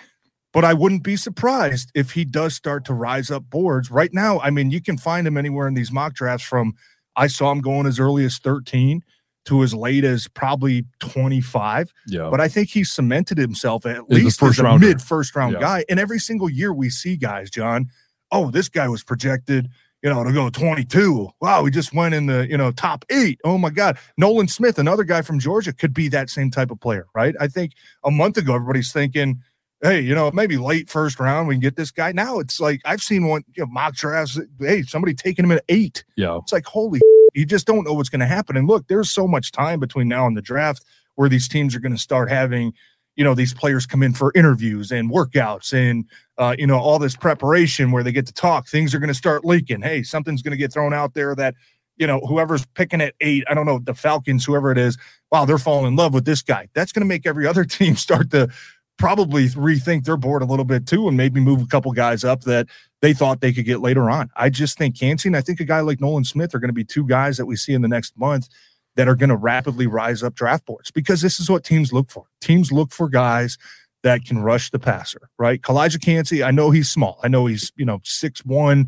but 0.51 0.65
I 0.65 0.73
wouldn't 0.73 1.03
be 1.03 1.15
surprised 1.15 1.91
if 1.95 2.11
he 2.11 2.25
does 2.25 2.55
start 2.55 2.83
to 2.85 2.93
rise 2.93 3.29
up 3.31 3.49
boards. 3.49 3.89
Right 3.91 4.13
now, 4.13 4.39
I 4.39 4.49
mean, 4.49 4.71
you 4.71 4.81
can 4.81 4.97
find 4.97 5.25
him 5.27 5.38
anywhere 5.38 5.67
in 5.67 5.73
these 5.75 5.91
mock 5.91 6.13
drafts 6.13 6.45
from 6.45 6.73
I 7.15 7.27
saw 7.27 7.51
him 7.51 7.61
going 7.61 7.85
as 7.88 7.99
early 7.99 8.25
as 8.25 8.38
13 8.39 9.01
to 9.45 9.63
as 9.63 9.73
late 9.73 10.03
as 10.03 10.27
probably 10.29 10.86
25 10.99 11.93
yeah. 12.08 12.29
but 12.29 12.41
I 12.41 12.47
think 12.47 12.69
he 12.69 12.84
cemented 12.84 13.38
himself 13.38 13.86
at 13.86 14.08
the 14.08 14.15
least 14.15 14.41
as 14.41 14.60
a 14.60 14.77
mid 14.79 15.01
first 15.01 15.36
round 15.36 15.53
Yeah. 15.53 15.60
guy. 15.60 15.86
And 15.89 15.99
every 15.99 16.19
single 16.19 16.49
year 16.49 16.73
we 16.73 16.89
see 16.89 17.15
guys, 17.15 17.49
John, 17.49 17.88
oh, 18.31 18.49
this 18.51 18.69
guy 18.69 18.88
was 18.88 19.03
projected, 19.03 19.69
you 20.01 20.10
know, 20.10 20.23
to 20.23 20.34
go 20.34 20.49
22. 20.49 21.29
Wow, 21.41 21.65
he 21.65 21.71
just 21.71 21.93
went 21.93 22.13
in 22.15 22.25
the, 22.25 22.47
you 22.49 22.58
know, 22.58 22.71
top 22.71 23.05
eight. 23.10 23.39
Oh 23.43 23.58
my 23.58 23.69
God. 23.69 23.97
Nolan 24.17 24.47
Smith, 24.47 24.79
another 24.79 25.03
guy 25.03 25.21
from 25.21 25.39
Georgia, 25.39 25.73
could 25.73 25.93
be 25.93 26.08
that 26.10 26.29
same 26.29 26.51
type 26.51 26.71
of 26.71 26.79
player, 26.79 27.05
right? 27.15 27.36
I 27.39 27.47
think 27.47 27.73
a 28.03 28.12
month 28.12 28.38
ago, 28.38 28.55
everybody's 28.55 28.91
thinking, 28.91 29.41
hey, 29.85 30.01
you 30.01 30.15
know, 30.15 30.31
maybe 30.31 30.57
late 30.57 30.89
first 30.89 31.19
round, 31.19 31.47
we 31.47 31.53
can 31.55 31.61
get 31.61 31.75
this 31.75 31.91
guy. 31.91 32.11
Now 32.11 32.39
it's 32.39 32.59
like 32.59 32.81
I've 32.85 33.01
seen 33.01 33.27
one, 33.27 33.43
you 33.55 33.63
know, 33.63 33.71
mock 33.71 33.95
drafts. 33.95 34.39
Hey, 34.59 34.81
somebody 34.81 35.13
taking 35.13 35.45
him 35.45 35.51
at 35.51 35.63
eight. 35.69 36.03
yeah. 36.15 36.37
It's 36.37 36.51
like, 36.51 36.65
holy 36.65 36.99
You 37.33 37.45
just 37.45 37.67
don't 37.67 37.85
know 37.85 37.93
what's 37.93 38.09
going 38.09 38.21
to 38.21 38.25
happen. 38.25 38.57
And 38.57 38.67
look, 38.67 38.87
there's 38.87 39.11
so 39.11 39.27
much 39.27 39.51
time 39.51 39.79
between 39.79 40.07
now 40.07 40.25
and 40.25 40.35
the 40.35 40.41
draft 40.41 40.83
where 41.15 41.29
these 41.29 41.47
teams 41.47 41.75
are 41.75 41.79
going 41.79 41.91
to 41.91 42.01
start 42.01 42.29
having, 42.29 42.73
you 43.15 43.23
know, 43.23 43.35
these 43.35 43.53
players 43.53 43.85
come 43.85 44.03
in 44.03 44.13
for 44.13 44.31
interviews 44.35 44.91
and 44.91 45.11
workouts 45.11 45.71
and, 45.71 46.05
uh, 46.37 46.55
you 46.57 46.67
know, 46.67 46.79
all 46.79 46.99
this 46.99 47.15
preparation 47.15 47.91
where 47.91 48.03
they 48.03 48.11
get 48.11 48.25
to 48.27 48.33
talk. 48.33 48.67
Things 48.67 48.93
are 48.93 48.99
going 48.99 49.07
to 49.07 49.13
start 49.13 49.45
leaking. 49.45 49.81
Hey, 49.81 50.03
something's 50.03 50.41
going 50.41 50.51
to 50.51 50.57
get 50.57 50.73
thrown 50.73 50.93
out 50.93 51.13
there 51.13 51.35
that, 51.35 51.55
you 51.97 52.07
know, 52.07 52.19
whoever's 52.21 52.65
picking 52.73 53.01
at 53.01 53.13
eight, 53.21 53.45
I 53.47 53.53
don't 53.53 53.65
know, 53.65 53.79
the 53.79 53.93
Falcons, 53.93 54.43
whoever 54.43 54.71
it 54.71 54.77
is, 54.77 54.97
wow, 55.31 55.45
they're 55.45 55.57
falling 55.57 55.87
in 55.87 55.95
love 55.95 56.13
with 56.13 56.25
this 56.25 56.41
guy. 56.41 56.67
That's 56.73 56.91
going 56.91 57.03
to 57.03 57.07
make 57.07 57.25
every 57.25 57.47
other 57.47 57.63
team 57.65 57.95
start 57.95 58.31
to 58.31 58.49
probably 58.97 59.47
rethink 59.49 60.05
their 60.05 60.17
board 60.17 60.41
a 60.41 60.45
little 60.45 60.65
bit 60.65 60.88
too 60.88 61.08
and 61.08 61.17
maybe 61.17 61.39
move 61.39 61.62
a 61.62 61.67
couple 61.67 61.91
guys 61.91 62.23
up 62.23 62.41
that 62.41 62.67
they 63.01 63.13
thought 63.13 63.41
they 63.41 63.53
could 63.53 63.65
get 63.65 63.81
later 63.81 64.10
on. 64.10 64.29
I 64.36 64.49
just 64.49 64.77
think 64.77 65.01
and 65.01 65.36
I 65.36 65.41
think 65.41 65.60
a 65.60 65.65
guy 65.65 65.81
like 65.81 65.99
Nolan 65.99 66.23
Smith 66.23 66.55
are 66.55 66.60
going 66.60 66.69
to 66.69 66.73
be 66.73 66.86
two 66.86 67.05
guys 67.05 67.38
that 67.38 67.45
we 67.45 67.55
see 67.55 67.73
in 67.73 67.81
the 67.81 67.88
next 67.88 68.17
month 68.17 68.47
that 68.95 69.08
are 69.08 69.15
going 69.15 69.29
to 69.29 69.36
rapidly 69.36 69.88
rise 69.88 70.23
up 70.23 70.36
draft 70.36 70.65
boards 70.65 70.91
because 70.91 71.21
this 71.21 71.39
is 71.39 71.49
what 71.49 71.63
teams 71.63 71.91
look 71.91 72.10
for. 72.10 72.25
Teams 72.41 72.71
look 72.71 72.93
for 72.93 73.10
guys 73.10 73.58
that 74.03 74.23
can 74.23 74.39
rush 74.39 74.71
the 74.71 74.79
passer, 74.79 75.29
right? 75.38 75.62
Calijah 75.62 76.01
Kancey, 76.01 76.43
I 76.43 76.51
know 76.51 76.71
he's 76.71 76.89
small. 76.89 77.19
I 77.23 77.27
know 77.27 77.47
he's, 77.47 77.71
you 77.75 77.86
know, 77.86 77.99
6'1, 77.99 78.88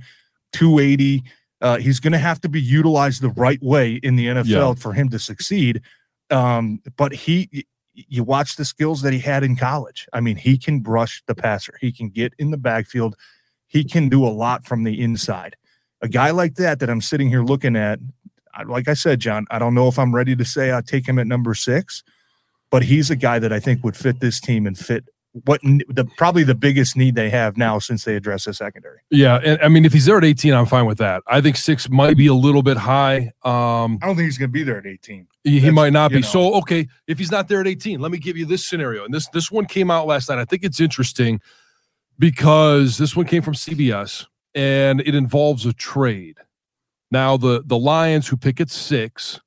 280. 0.54 1.24
Uh, 1.60 1.78
he's 1.78 2.00
going 2.00 2.14
to 2.14 2.20
have 2.20 2.40
to 2.42 2.50
be 2.50 2.62
utilized 2.62 3.22
the 3.22 3.30
right 3.30 3.62
way 3.62 3.96
in 3.96 4.16
the 4.16 4.28
NFL 4.28 4.46
yeah. 4.46 4.74
for 4.76 4.94
him 4.94 5.10
to 5.10 5.20
succeed. 5.20 5.82
Um, 6.30 6.82
but 6.98 7.14
he, 7.14 7.66
you 8.08 8.24
watch 8.24 8.56
the 8.56 8.66
skills 8.66 9.02
that 9.02 9.14
he 9.14 9.20
had 9.20 9.44
in 9.44 9.56
college. 9.56 10.08
I 10.14 10.22
mean, 10.22 10.38
he 10.38 10.58
can 10.58 10.82
brush 10.82 11.24
the 11.26 11.36
passer, 11.36 11.78
he 11.82 11.92
can 11.92 12.10
get 12.10 12.34
in 12.38 12.52
the 12.52 12.58
backfield, 12.58 13.16
he 13.68 13.84
can 13.84 14.08
do 14.10 14.26
a 14.26 14.30
lot 14.30 14.66
from 14.66 14.84
the 14.84 15.02
inside. 15.02 15.56
A 16.02 16.08
guy 16.08 16.30
like 16.30 16.56
that, 16.56 16.80
that 16.80 16.90
I'm 16.90 17.02
sitting 17.02 17.30
here 17.30 17.44
looking 17.44 17.76
at, 17.76 18.00
like 18.68 18.88
I 18.88 18.94
said, 18.94 19.20
John, 19.20 19.46
I 19.50 19.60
don't 19.60 19.74
know 19.74 19.88
if 19.88 19.98
I'm 19.98 20.14
ready 20.14 20.36
to 20.36 20.46
say 20.46 20.74
I 20.74 20.82
take 20.82 21.08
him 21.08 21.18
at 21.18 21.28
number 21.28 21.54
six, 21.56 22.04
but 22.70 22.84
he's 22.84 23.10
a 23.10 23.16
guy 23.16 23.40
that 23.40 23.52
I 23.52 23.60
think 23.60 23.84
would 23.84 23.98
fit 23.98 24.20
this 24.20 24.40
team 24.40 24.68
and 24.68 24.78
fit 24.78 25.06
what 25.46 25.62
the 25.62 26.08
probably 26.18 26.44
the 26.44 26.56
biggest 26.56 26.96
need 26.96 27.16
they 27.16 27.30
have 27.30 27.58
now 27.58 27.80
since 27.80 28.04
they 28.04 28.16
address 28.16 28.46
the 28.46 28.54
secondary. 28.54 29.00
Yeah, 29.10 29.40
and 29.44 29.60
I 29.62 29.68
mean 29.68 29.86
if 29.86 29.94
he's 29.94 30.06
there 30.06 30.18
at 30.18 30.24
18, 30.24 30.54
I'm 30.54 30.66
fine 30.66 30.86
with 30.86 30.98
that. 31.00 31.24
I 31.28 31.42
think 31.42 31.58
six 31.58 31.90
might 31.90 32.18
be 32.18 32.28
a 32.28 32.34
little 32.34 32.64
bit 32.64 32.78
high. 32.78 33.32
Um, 33.44 34.00
I 34.02 34.08
don't 34.08 34.16
think 34.16 34.26
he's 34.26 34.38
going 34.38 34.50
to 34.50 34.54
be 34.54 34.64
there 34.64 34.78
at 34.78 34.86
18. 34.86 35.28
He, 35.44 35.60
he 35.60 35.72
might 35.72 35.94
not 35.94 36.12
be. 36.12 36.22
Know. 36.22 36.28
So 36.28 36.56
okay, 36.56 36.88
if 37.08 37.18
he's 37.18 37.32
not 37.32 37.48
there 37.48 37.62
at 37.62 37.68
18, 37.68 38.00
let 38.00 38.12
me 38.12 38.18
give 38.18 38.38
you 38.38 38.46
this 38.46 38.68
scenario. 38.68 39.06
And 39.06 39.14
this 39.14 39.28
this 39.30 39.52
one 39.52 39.66
came 39.66 39.92
out 39.92 40.08
last 40.08 40.30
night. 40.30 40.40
I 40.40 40.46
think 40.46 40.64
it's 40.64 40.80
interesting 40.80 41.42
because 42.20 42.98
this 42.98 43.16
one 43.16 43.26
came 43.26 43.42
from 43.42 43.54
CBS 43.54 44.26
and 44.56 45.02
it 45.02 45.16
involves 45.16 45.66
a 45.66 45.74
trade. 45.74 46.38
Now 47.12 47.38
the 47.38 47.64
the 47.66 47.78
Lions 47.78 48.28
who 48.28 48.38
pick 48.38 48.60
at 48.60 48.70
six 48.70 49.40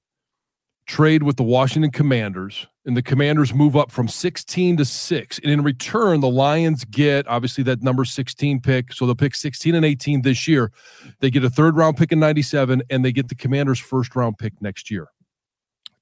trade 0.91 1.23
with 1.23 1.37
the 1.37 1.43
Washington 1.45 1.93
Commanders, 1.93 2.67
and 2.87 2.97
the 2.97 3.03
Commanders 3.03 3.53
move 3.53 3.77
up 3.77 3.91
from 3.91 4.09
16 4.09 4.79
to 4.79 4.85
6. 4.85 5.39
And 5.41 5.51
in 5.51 5.63
return, 5.63 6.21
the 6.21 6.31
Lions 6.31 6.85
get 6.85 7.27
obviously 7.29 7.63
that 7.65 7.83
number 7.83 8.05
16 8.05 8.61
pick. 8.61 8.93
So 8.93 9.07
they'll 9.07 9.15
pick 9.15 9.35
16 9.35 9.75
and 9.75 9.85
18 9.85 10.23
this 10.23 10.49
year. 10.49 10.73
They 11.21 11.31
get 11.31 11.45
a 11.45 11.51
third 11.51 11.77
round 11.77 11.97
pick 11.97 12.13
in 12.13 12.21
97, 12.21 12.83
and 12.89 13.05
they 13.05 13.13
get 13.13 13.29
the 13.29 13.35
Commanders' 13.35 13.79
first 13.79 14.17
round 14.17 14.39
pick 14.39 14.61
next 14.61 14.91
year. 14.91 15.09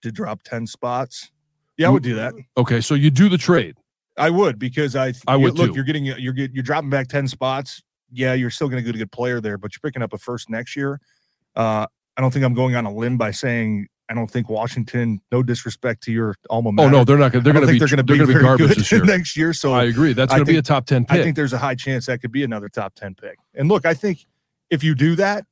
To 0.02 0.12
drop 0.12 0.42
10 0.44 0.66
spots. 0.66 1.32
Yeah, 1.76 1.88
I 1.88 1.90
would 1.90 2.02
do 2.02 2.14
that. 2.16 2.34
Okay, 2.56 2.80
so 2.80 2.94
you 2.94 3.10
do 3.10 3.28
the 3.28 3.38
trade. 3.38 3.76
I 4.16 4.30
would 4.30 4.58
because 4.58 4.96
I 4.96 5.12
I 5.28 5.36
would 5.36 5.56
look. 5.56 5.68
Too. 5.68 5.74
You're 5.76 5.84
getting 5.84 6.04
you're 6.04 6.34
you're 6.34 6.64
dropping 6.64 6.90
back 6.90 7.06
ten 7.06 7.28
spots. 7.28 7.82
Yeah, 8.10 8.34
you're 8.34 8.50
still 8.50 8.68
going 8.68 8.82
to 8.82 8.86
get 8.86 8.96
a 8.96 8.98
good 8.98 9.12
player 9.12 9.40
there, 9.40 9.58
but 9.58 9.72
you're 9.72 9.88
picking 9.88 10.02
up 10.02 10.12
a 10.12 10.18
first 10.18 10.50
next 10.50 10.74
year. 10.74 11.00
Uh, 11.54 11.86
I 12.16 12.20
don't 12.20 12.32
think 12.32 12.44
I'm 12.44 12.54
going 12.54 12.74
on 12.74 12.84
a 12.84 12.92
limb 12.92 13.16
by 13.16 13.30
saying 13.30 13.86
I 14.10 14.14
don't 14.14 14.30
think 14.30 14.48
Washington. 14.48 15.20
No 15.30 15.42
disrespect 15.42 16.02
to 16.04 16.12
your 16.12 16.34
alma 16.48 16.72
mater. 16.72 16.88
Oh 16.88 16.90
no, 16.90 17.04
they're 17.04 17.18
not 17.18 17.32
going. 17.32 17.44
They're 17.44 17.52
going 17.52 17.66
to 17.66 17.72
be. 17.72 17.78
They're 17.78 17.88
going 17.88 17.98
to 17.98 18.02
be, 18.04 18.24
be 18.24 18.40
garbage 18.40 18.76
this 18.76 18.90
year. 18.92 19.04
next 19.04 19.36
year. 19.36 19.52
So 19.52 19.72
I 19.72 19.84
agree. 19.84 20.12
That's 20.14 20.32
going 20.32 20.44
to 20.44 20.50
be 20.50 20.56
a 20.58 20.62
top 20.62 20.86
ten. 20.86 21.04
pick. 21.04 21.18
I 21.18 21.22
think 21.22 21.36
there's 21.36 21.52
a 21.52 21.58
high 21.58 21.74
chance 21.74 22.06
that 22.06 22.20
could 22.20 22.32
be 22.32 22.42
another 22.42 22.68
top 22.68 22.94
ten 22.94 23.14
pick. 23.14 23.38
And 23.54 23.68
look, 23.68 23.84
I 23.84 23.94
think 23.94 24.26
if 24.70 24.82
you 24.82 24.94
do 24.94 25.14
that, 25.16 25.44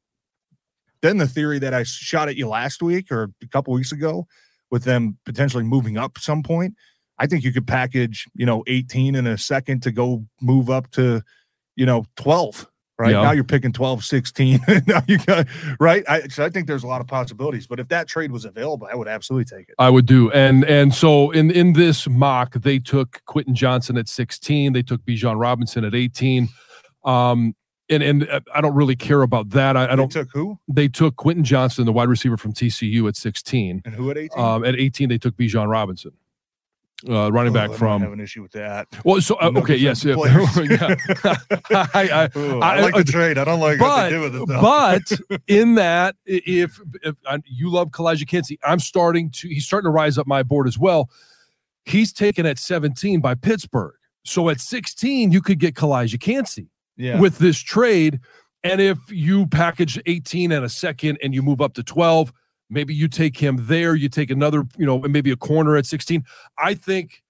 then 1.03 1.19
the 1.19 1.27
theory 1.27 1.59
that 1.59 1.75
I 1.75 1.83
shot 1.83 2.29
at 2.29 2.37
you 2.37 2.49
last 2.49 2.83
week 2.83 3.12
or 3.12 3.31
a 3.42 3.47
couple 3.49 3.75
weeks 3.75 3.92
ago, 3.92 4.27
with 4.71 4.85
them 4.85 5.19
potentially 5.25 5.64
moving 5.64 5.99
up 5.99 6.19
some 6.19 6.42
point, 6.42 6.75
I 7.19 7.27
think 7.27 7.45
you 7.45 7.53
could 7.53 7.66
package 7.66 8.27
you 8.35 8.47
know 8.47 8.64
18 8.66 9.14
in 9.14 9.27
a 9.27 9.37
second 9.37 9.83
to 9.83 9.90
go 9.90 10.27
move 10.40 10.71
up 10.71 10.90
to 10.92 11.23
you 11.77 11.87
know 11.87 12.05
12 12.16 12.66
right? 12.98 13.12
Yeah. 13.12 13.22
Now 13.22 13.32
you're 13.32 13.44
picking 13.44 13.72
12, 13.72 14.04
16. 14.04 14.61
now 14.87 15.02
you 15.06 15.18
got 15.18 15.46
right. 15.78 16.04
I, 16.09 16.28
so 16.28 16.44
I 16.44 16.50
think 16.50 16.66
there's 16.66 16.85
a 16.85 16.87
lot 16.87 17.00
of 17.00 17.06
possibilities. 17.06 17.66
But 17.66 17.80
if 17.80 17.88
that 17.88 18.09
trade 18.09 18.32
was 18.32 18.44
available, 18.44 18.88
I 18.90 18.94
would 18.94 19.09
absolutely 19.09 19.44
take 19.44 19.68
it. 19.68 19.74
I 19.78 19.90
would 19.90 20.06
do. 20.06 20.30
And 20.32 20.64
and 20.64 20.94
so 20.94 21.30
in 21.30 21.50
in 21.50 21.72
this 21.74 22.09
mock, 22.09 22.54
they 22.54 22.78
took 22.78 23.22
Quentin 23.26 23.54
Johnson 23.54 23.96
at 23.96 24.09
16. 24.09 24.72
They 24.72 24.82
took 24.82 25.02
Bijan 25.02 25.38
Robinson 25.38 25.85
at 25.85 25.94
18. 25.94 26.48
Um, 27.04 27.54
and 27.88 28.02
and 28.02 28.28
uh, 28.28 28.40
I 28.54 28.61
don't 28.61 28.74
really 28.74 28.96
care 28.96 29.22
about 29.22 29.50
that. 29.50 29.76
I, 29.76 29.92
I 29.92 29.96
don't. 29.96 30.11
took 30.11 30.28
who? 30.32 30.59
They 30.68 30.88
took 30.88 31.16
Quentin 31.16 31.44
Johnson, 31.44 31.87
the 31.87 31.92
wide 31.92 32.09
receiver 32.09 32.37
from 32.37 32.52
TCU, 32.52 33.06
at 33.09 33.16
16. 33.16 33.82
And 33.85 33.94
who 33.94 34.11
at 34.11 34.18
18? 34.18 34.42
Um, 34.42 34.64
at 34.64 34.74
18, 34.74 35.09
they 35.09 35.18
took 35.18 35.37
Bijan 35.37 35.68
Robinson 35.68 36.12
uh, 37.09 37.30
running 37.30 37.52
back 37.52 37.70
oh, 37.70 37.74
from. 37.74 38.02
have 38.02 38.12
an 38.12 38.20
issue 38.20 38.42
with 38.42 38.52
that. 38.52 38.88
Well, 39.04 39.20
so 39.20 39.37
uh, 39.37 39.52
okay, 39.56 39.76
yes, 39.76 40.04
yeah. 40.04 40.14
yeah. 40.16 40.94
I, 41.94 42.09
I, 42.35 42.38
Ooh, 42.38 42.61
I, 42.61 42.76
I, 42.76 42.80
like 42.80 42.94
the 42.94 43.04
trade. 43.04 43.38
I 43.38 43.44
don't 43.44 43.61
like 43.61 43.78
but, 43.78 43.88
what 43.88 44.02
they 44.04 44.11
do 44.11 44.20
with 44.22 44.37
it. 44.37 44.48
Though. 44.48 44.61
but 44.61 45.40
in 45.46 45.74
that, 45.74 46.16
if, 46.24 46.80
if 47.02 47.14
you 47.44 47.70
love 47.70 47.90
Calijah 47.90 48.26
Kancey, 48.26 48.59
I'm 48.64 48.78
starting 48.78 49.30
to. 49.32 49.48
He's 49.48 49.66
starting 49.66 49.87
to 49.87 49.92
rise 49.92 50.18
up 50.18 50.26
my 50.26 50.42
board 50.42 50.66
as 50.66 50.78
well. 50.78 51.11
He's 51.85 52.12
taken 52.12 52.46
at 52.46 52.59
17 52.59 53.20
by 53.20 53.35
Pittsburgh. 53.35 53.94
So 54.24 54.48
at 54.48 54.61
16, 54.61 55.30
you 55.30 55.40
could 55.40 55.61
get 55.61 55.74
Calijah 55.74 56.20
Kancey 56.20 56.68
yeah. 56.96 57.20
with 57.20 57.38
this 57.38 57.59
trade. 57.59 58.20
And 58.64 58.80
if 58.80 58.98
you 59.09 59.46
package 59.46 60.00
18 60.06 60.50
and 60.50 60.64
a 60.64 60.68
second 60.68 61.18
and 61.22 61.32
you 61.32 61.42
move 61.42 61.61
up 61.61 61.74
to 61.74 61.85
12, 61.85 62.32
Maybe 62.68 62.94
you 62.94 63.09
take 63.09 63.38
him 63.38 63.59
there, 63.61 63.94
you 63.94 64.09
take 64.09 64.31
another, 64.31 64.64
you 64.76 64.87
know, 64.87 65.02
and 65.02 65.12
maybe 65.12 65.31
a 65.31 65.37
corner 65.37 65.76
at 65.76 65.87
16. 65.87 66.24
I 66.59 66.74
think 66.74 67.22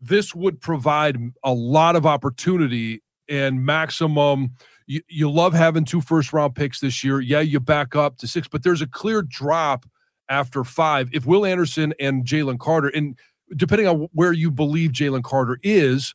this 0.00 0.34
would 0.34 0.60
provide 0.60 1.16
a 1.42 1.52
lot 1.52 1.96
of 1.96 2.06
opportunity 2.06 3.02
and 3.28 3.64
maximum. 3.64 4.52
You, 4.86 5.02
you 5.08 5.30
love 5.30 5.52
having 5.52 5.84
two 5.84 6.00
first 6.00 6.32
round 6.32 6.54
picks 6.54 6.80
this 6.80 7.02
year. 7.02 7.20
Yeah, 7.20 7.40
you 7.40 7.60
back 7.60 7.96
up 7.96 8.18
to 8.18 8.28
six, 8.28 8.48
but 8.48 8.62
there's 8.62 8.82
a 8.82 8.86
clear 8.86 9.22
drop 9.22 9.84
after 10.28 10.64
five. 10.64 11.10
If 11.12 11.26
Will 11.26 11.44
Anderson 11.44 11.94
and 11.98 12.24
Jalen 12.24 12.58
Carter, 12.58 12.88
and 12.88 13.18
depending 13.56 13.88
on 13.88 14.08
where 14.12 14.32
you 14.32 14.50
believe 14.50 14.92
Jalen 14.92 15.24
Carter 15.24 15.58
is, 15.62 16.14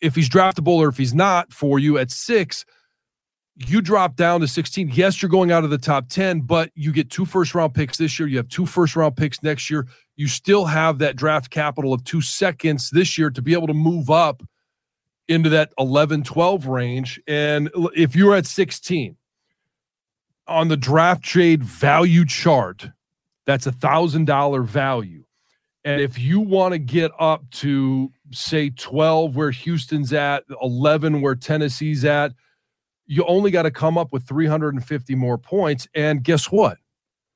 if 0.00 0.14
he's 0.14 0.28
draftable 0.28 0.76
or 0.76 0.88
if 0.88 0.96
he's 0.96 1.14
not 1.14 1.52
for 1.52 1.78
you 1.78 1.98
at 1.98 2.10
six, 2.10 2.64
you 3.66 3.80
drop 3.80 4.14
down 4.14 4.40
to 4.40 4.48
16. 4.48 4.90
Yes, 4.92 5.20
you're 5.20 5.28
going 5.28 5.50
out 5.50 5.64
of 5.64 5.70
the 5.70 5.78
top 5.78 6.08
10, 6.08 6.42
but 6.42 6.70
you 6.74 6.92
get 6.92 7.10
two 7.10 7.24
first 7.24 7.54
round 7.54 7.74
picks 7.74 7.98
this 7.98 8.18
year. 8.18 8.28
You 8.28 8.36
have 8.36 8.48
two 8.48 8.66
first 8.66 8.94
round 8.94 9.16
picks 9.16 9.42
next 9.42 9.68
year. 9.68 9.86
You 10.16 10.28
still 10.28 10.66
have 10.66 10.98
that 10.98 11.16
draft 11.16 11.50
capital 11.50 11.92
of 11.92 12.04
two 12.04 12.20
seconds 12.20 12.90
this 12.90 13.18
year 13.18 13.30
to 13.30 13.42
be 13.42 13.52
able 13.54 13.66
to 13.66 13.74
move 13.74 14.10
up 14.10 14.42
into 15.26 15.48
that 15.50 15.72
11, 15.78 16.22
12 16.22 16.66
range. 16.66 17.20
And 17.26 17.68
if 17.96 18.14
you're 18.14 18.36
at 18.36 18.46
16 18.46 19.16
on 20.46 20.68
the 20.68 20.76
draft 20.76 21.24
trade 21.24 21.64
value 21.64 22.24
chart, 22.24 22.88
that's 23.44 23.66
a 23.66 23.72
thousand 23.72 24.26
dollar 24.26 24.62
value. 24.62 25.24
And 25.84 26.00
if 26.00 26.18
you 26.18 26.40
want 26.40 26.72
to 26.72 26.78
get 26.78 27.10
up 27.18 27.48
to 27.50 28.12
say 28.30 28.70
12 28.70 29.34
where 29.34 29.50
Houston's 29.50 30.12
at, 30.12 30.44
11 30.62 31.22
where 31.22 31.34
Tennessee's 31.34 32.04
at, 32.04 32.32
you 33.08 33.24
only 33.24 33.50
got 33.50 33.62
to 33.62 33.70
come 33.70 33.98
up 33.98 34.12
with 34.12 34.28
350 34.28 35.14
more 35.16 35.38
points. 35.38 35.88
And 35.94 36.22
guess 36.22 36.52
what? 36.52 36.78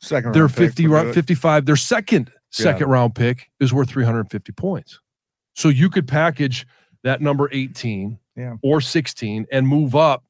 Second 0.00 0.34
they're 0.34 0.48
50 0.48 0.86
round, 0.86 1.14
55. 1.14 1.64
Their 1.64 1.76
second 1.76 2.30
second 2.50 2.88
yeah. 2.88 2.92
round 2.92 3.14
pick 3.14 3.50
is 3.58 3.72
worth 3.72 3.88
350 3.88 4.52
points. 4.52 5.00
So 5.54 5.68
you 5.68 5.90
could 5.90 6.06
package 6.06 6.66
that 7.02 7.20
number 7.20 7.48
18 7.52 8.18
yeah. 8.36 8.56
or 8.62 8.80
16 8.80 9.46
and 9.50 9.66
move 9.66 9.96
up 9.96 10.24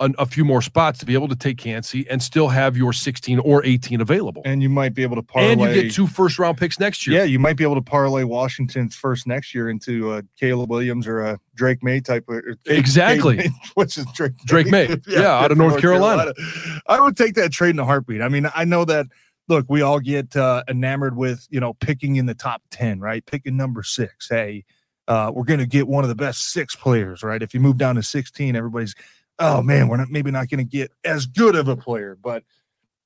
a, 0.00 0.10
a, 0.18 0.26
few 0.26 0.44
more 0.44 0.60
spots 0.60 0.98
to 0.98 1.06
be 1.06 1.14
able 1.14 1.28
to 1.28 1.36
take 1.36 1.58
Kancey 1.58 2.06
and 2.10 2.22
still 2.22 2.48
have 2.48 2.76
your 2.76 2.92
16 2.92 3.38
or 3.40 3.64
18 3.64 4.00
available. 4.00 4.42
And 4.44 4.62
you 4.62 4.68
might 4.68 4.94
be 4.94 5.02
able 5.02 5.16
to 5.16 5.22
parlay. 5.22 5.52
And 5.52 5.60
you 5.60 5.82
get 5.82 5.92
two 5.92 6.06
first 6.06 6.38
round 6.38 6.58
picks 6.58 6.78
next 6.78 7.06
year. 7.06 7.18
Yeah, 7.18 7.24
you 7.24 7.38
might 7.38 7.56
be 7.56 7.64
able 7.64 7.76
to 7.76 7.82
parlay 7.82 8.24
Washington's 8.24 8.94
first 8.94 9.26
next 9.26 9.54
year 9.54 9.70
into 9.70 10.12
a 10.14 10.22
Caleb 10.38 10.70
Williams 10.70 11.06
or 11.06 11.20
a 11.20 11.38
Drake 11.54 11.82
Maye 11.82 12.00
type 12.00 12.28
of. 12.28 12.42
Exactly. 12.66 13.50
What's 13.74 13.94
his 13.94 14.06
Drake? 14.14 14.36
Drake 14.44 14.66
Maye. 14.66 14.88
yeah, 14.88 14.96
yeah, 15.20 15.38
out 15.38 15.50
of 15.50 15.58
North, 15.58 15.72
North 15.72 15.82
Carolina. 15.82 16.34
Carolina. 16.34 16.80
I 16.86 17.00
would 17.00 17.16
take 17.16 17.34
that 17.34 17.52
trade 17.52 17.70
in 17.70 17.78
a 17.78 17.84
heartbeat. 17.84 18.20
I 18.20 18.28
mean, 18.28 18.48
I 18.54 18.64
know 18.64 18.84
that. 18.84 19.06
Look, 19.48 19.66
we 19.68 19.80
all 19.80 20.00
get 20.00 20.34
uh, 20.34 20.64
enamored 20.68 21.16
with 21.16 21.46
you 21.50 21.60
know 21.60 21.74
picking 21.74 22.16
in 22.16 22.26
the 22.26 22.34
top 22.34 22.62
ten, 22.70 22.98
right? 22.98 23.24
Picking 23.24 23.56
number 23.56 23.84
six. 23.84 24.28
Hey, 24.28 24.64
uh, 25.08 25.30
we're 25.32 25.44
going 25.44 25.60
to 25.60 25.66
get 25.66 25.86
one 25.86 26.04
of 26.04 26.08
the 26.08 26.16
best 26.16 26.50
six 26.50 26.74
players, 26.74 27.22
right? 27.22 27.42
If 27.42 27.54
you 27.54 27.60
move 27.60 27.76
down 27.78 27.94
to 27.94 28.02
16, 28.02 28.56
everybody's 28.56 28.94
oh 29.38 29.62
man, 29.62 29.88
we're 29.88 29.96
not 29.96 30.10
maybe 30.10 30.30
not 30.30 30.48
going 30.48 30.58
to 30.58 30.70
get 30.70 30.90
as 31.04 31.26
good 31.26 31.56
of 31.56 31.68
a 31.68 31.76
player, 31.76 32.16
but 32.20 32.42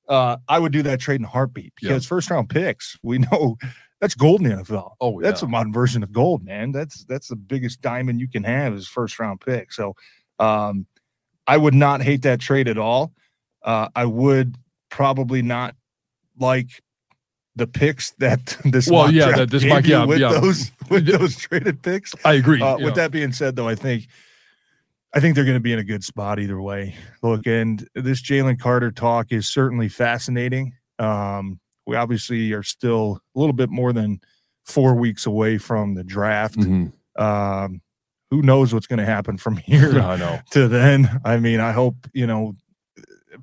uh, 0.07 0.37
I 0.47 0.59
would 0.59 0.71
do 0.71 0.83
that 0.83 0.99
trade 0.99 1.21
in 1.21 1.25
a 1.25 1.29
heartbeat 1.29 1.73
because 1.79 2.05
first 2.05 2.29
round 2.29 2.49
picks, 2.49 2.97
we 3.03 3.19
know 3.19 3.57
that's 4.01 4.15
gold 4.15 4.41
in 4.41 4.49
the 4.49 4.63
NFL. 4.63 4.95
Oh, 4.99 5.21
that's 5.21 5.41
yeah. 5.41 5.47
a 5.47 5.51
modern 5.51 5.71
version 5.71 6.03
of 6.03 6.11
gold, 6.11 6.43
man. 6.43 6.71
That's 6.71 7.05
that's 7.05 7.27
the 7.27 7.35
biggest 7.35 7.81
diamond 7.81 8.19
you 8.19 8.27
can 8.27 8.43
have 8.43 8.73
is 8.73 8.87
first 8.87 9.19
round 9.19 9.41
pick. 9.41 9.71
So 9.71 9.95
um, 10.39 10.85
I 11.47 11.57
would 11.57 11.73
not 11.73 12.01
hate 12.01 12.23
that 12.23 12.39
trade 12.39 12.67
at 12.67 12.77
all. 12.77 13.13
Uh, 13.63 13.89
I 13.95 14.05
would 14.05 14.55
probably 14.89 15.41
not 15.41 15.75
like 16.37 16.81
the 17.55 17.67
picks 17.67 18.11
that 18.11 18.57
this 18.65 18.89
Well, 18.89 19.11
yeah, 19.11 19.31
that 19.37 19.51
this 19.51 19.63
mock- 19.63 19.85
yeah, 19.85 20.05
with 20.05 20.19
yeah. 20.19 20.33
those 20.33 20.71
with 20.89 21.05
those 21.05 21.37
traded 21.37 21.81
picks. 21.81 22.13
I 22.25 22.33
agree. 22.33 22.61
Uh, 22.61 22.77
yeah. 22.77 22.85
with 22.85 22.95
that 22.95 23.11
being 23.11 23.31
said, 23.31 23.55
though, 23.55 23.67
I 23.67 23.75
think 23.75 24.07
I 25.13 25.19
think 25.19 25.35
they're 25.35 25.45
going 25.45 25.57
to 25.57 25.59
be 25.61 25.73
in 25.73 25.79
a 25.79 25.83
good 25.83 26.03
spot 26.03 26.39
either 26.39 26.61
way. 26.61 26.95
Look, 27.21 27.45
and 27.45 27.87
this 27.95 28.21
Jalen 28.21 28.59
Carter 28.59 28.91
talk 28.91 29.27
is 29.31 29.47
certainly 29.47 29.89
fascinating. 29.89 30.73
Um, 30.99 31.59
we 31.85 31.95
obviously 31.97 32.53
are 32.53 32.63
still 32.63 33.19
a 33.35 33.39
little 33.39 33.53
bit 33.53 33.69
more 33.69 33.91
than 33.91 34.21
four 34.65 34.95
weeks 34.95 35.25
away 35.25 35.57
from 35.57 35.95
the 35.95 36.03
draft. 36.03 36.55
Mhm. 36.57 36.93
Um, 37.17 37.81
who 38.29 38.41
knows 38.41 38.73
what's 38.73 38.87
going 38.87 38.99
to 38.99 39.05
happen 39.05 39.37
from 39.37 39.57
here 39.65 39.91
know. 40.17 40.39
to 40.51 40.67
then? 40.69 41.19
I 41.25 41.37
mean, 41.37 41.59
I 41.59 41.71
hope 41.71 41.95
you 42.13 42.27
know. 42.27 42.53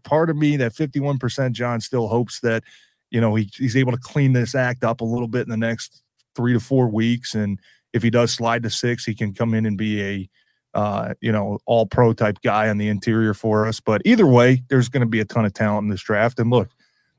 Part 0.04 0.28
of 0.28 0.36
me, 0.36 0.56
that 0.58 0.74
fifty-one 0.74 1.18
percent, 1.18 1.56
John, 1.56 1.80
still 1.80 2.08
hopes 2.08 2.40
that 2.40 2.62
you 3.10 3.20
know 3.22 3.34
he, 3.34 3.50
he's 3.56 3.76
able 3.76 3.92
to 3.92 3.98
clean 3.98 4.34
this 4.34 4.54
act 4.54 4.84
up 4.84 5.00
a 5.00 5.04
little 5.04 5.28
bit 5.28 5.42
in 5.42 5.48
the 5.48 5.56
next 5.56 6.02
three 6.36 6.52
to 6.52 6.60
four 6.60 6.88
weeks, 6.88 7.34
and 7.34 7.58
if 7.94 8.02
he 8.02 8.10
does 8.10 8.30
slide 8.32 8.62
to 8.62 8.70
six, 8.70 9.04
he 9.06 9.14
can 9.14 9.32
come 9.32 9.54
in 9.54 9.64
and 9.64 9.78
be 9.78 10.02
a 10.02 10.30
uh, 10.78 11.14
you 11.20 11.32
know 11.32 11.58
all 11.66 11.86
pro 11.86 12.12
type 12.12 12.38
guy 12.42 12.68
on 12.68 12.78
the 12.78 12.88
interior 12.88 13.34
for 13.34 13.66
us. 13.66 13.80
But 13.80 14.02
either 14.04 14.26
way, 14.26 14.62
there's 14.68 14.88
going 14.88 15.00
to 15.00 15.06
be 15.16 15.20
a 15.20 15.24
ton 15.24 15.44
of 15.44 15.52
talent 15.54 15.84
in 15.86 15.90
this 15.90 16.02
draft, 16.02 16.38
and 16.38 16.50
look, 16.50 16.68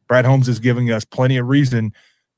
Brad 0.08 0.26
Holmes 0.26 0.48
is 0.48 0.60
giving 0.60 0.92
us 0.92 1.06
plenty 1.06 1.38
of 1.38 1.48
reason 1.48 1.94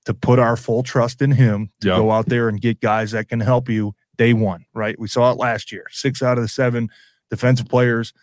to 0.06 0.14
put 0.14 0.40
our 0.40 0.58
full 0.58 0.82
trust 0.84 1.22
in 1.22 1.32
him 1.32 1.70
to 1.82 1.88
Yeah. 1.90 1.98
go 1.98 2.10
out 2.12 2.26
there 2.28 2.50
and 2.50 2.60
get 2.60 2.82
guys 2.82 3.12
that 3.12 3.30
can 3.30 3.40
help 3.40 3.70
you 3.70 3.94
day 4.18 4.34
one. 4.34 4.66
Right? 4.74 4.98
We 5.00 5.08
saw 5.08 5.32
it 5.32 5.38
last 5.38 5.72
year. 5.72 5.86
Six 5.92 6.22
out 6.24 6.38
of 6.38 6.44
the 6.44 6.48
seven 6.48 6.90
defensive 7.30 7.68
players 7.70 8.14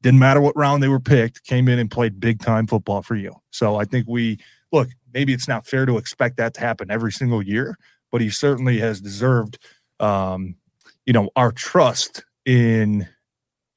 didn't 0.00 0.20
matter 0.20 0.40
what 0.40 0.56
round 0.56 0.82
they 0.82 0.88
were 0.88 1.00
picked, 1.00 1.44
came 1.44 1.66
in 1.68 1.78
and 1.78 1.90
played 1.90 2.20
big 2.20 2.38
time 2.40 2.66
football 2.66 3.02
for 3.02 3.16
you. 3.16 3.32
So 3.50 3.76
I 3.76 3.84
think 3.84 4.06
we 4.08 4.38
look, 4.70 4.88
maybe 5.12 5.32
it's 5.32 5.48
not 5.48 5.66
fair 5.66 5.86
to 5.86 5.96
expect 5.98 6.36
that 6.36 6.54
to 6.54 6.60
happen 6.60 6.90
every 6.90 7.10
single 7.10 7.42
year, 7.42 7.76
but 8.12 8.20
he 8.20 8.28
certainly 8.30 8.78
has 8.78 9.00
deserved 9.00 9.58
um, 10.00 10.56
you 11.06 11.12
know, 11.12 11.30
our 11.36 11.52
trust 11.52 12.24
in 12.46 13.08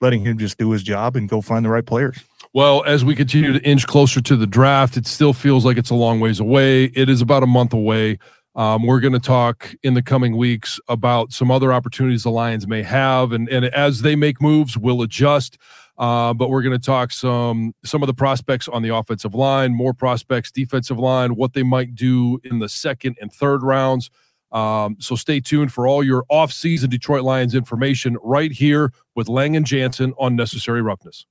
letting 0.01 0.23
him 0.23 0.37
just 0.37 0.57
do 0.57 0.71
his 0.71 0.83
job 0.83 1.15
and 1.15 1.27
go 1.27 1.41
find 1.41 1.65
the 1.65 1.69
right 1.69 1.85
players. 1.85 2.17
Well, 2.53 2.83
as 2.85 3.03
we 3.03 3.15
continue 3.15 3.53
to 3.53 3.63
inch 3.63 3.87
closer 3.87 4.21
to 4.21 4.35
the 4.35 4.47
draft, 4.47 4.97
it 4.97 5.05
still 5.05 5.33
feels 5.33 5.65
like 5.65 5.77
it's 5.77 5.89
a 5.89 5.95
long 5.95 6.19
ways 6.19 6.39
away. 6.39 6.85
It 6.85 7.09
is 7.09 7.21
about 7.21 7.43
a 7.43 7.47
month 7.47 7.73
away. 7.73 8.19
Um, 8.55 8.87
we're 8.87 8.99
going 8.99 9.13
to 9.13 9.19
talk 9.19 9.75
in 9.83 9.93
the 9.93 10.01
coming 10.01 10.35
weeks 10.35 10.79
about 10.87 11.31
some 11.31 11.51
other 11.51 11.71
opportunities 11.71 12.23
the 12.23 12.31
Lions 12.31 12.67
may 12.67 12.81
have, 12.81 13.31
and 13.31 13.47
and 13.49 13.65
as 13.65 14.01
they 14.01 14.15
make 14.15 14.41
moves, 14.41 14.75
we'll 14.75 15.03
adjust. 15.03 15.59
Uh, 15.99 16.33
but 16.33 16.49
we're 16.49 16.63
going 16.63 16.79
to 16.79 16.83
talk 16.83 17.11
some 17.11 17.75
some 17.85 18.01
of 18.01 18.07
the 18.07 18.13
prospects 18.13 18.67
on 18.67 18.81
the 18.81 18.95
offensive 18.95 19.35
line, 19.35 19.73
more 19.73 19.93
prospects 19.93 20.51
defensive 20.51 20.97
line, 20.97 21.35
what 21.35 21.53
they 21.53 21.63
might 21.63 21.93
do 21.93 22.39
in 22.43 22.57
the 22.57 22.69
second 22.69 23.15
and 23.21 23.31
third 23.31 23.61
rounds. 23.61 24.09
Um, 24.51 24.95
so 24.99 25.15
stay 25.15 25.39
tuned 25.39 25.73
for 25.73 25.87
all 25.87 26.03
your 26.03 26.25
off-season 26.29 26.89
Detroit 26.89 27.23
Lions 27.23 27.53
information 27.53 28.17
right 28.21 28.51
here 28.51 28.93
with 29.15 29.27
Lang 29.27 29.55
and 29.55 29.65
Jansen 29.65 30.13
on 30.17 30.35
Necessary 30.35 30.81
Roughness. 30.81 31.25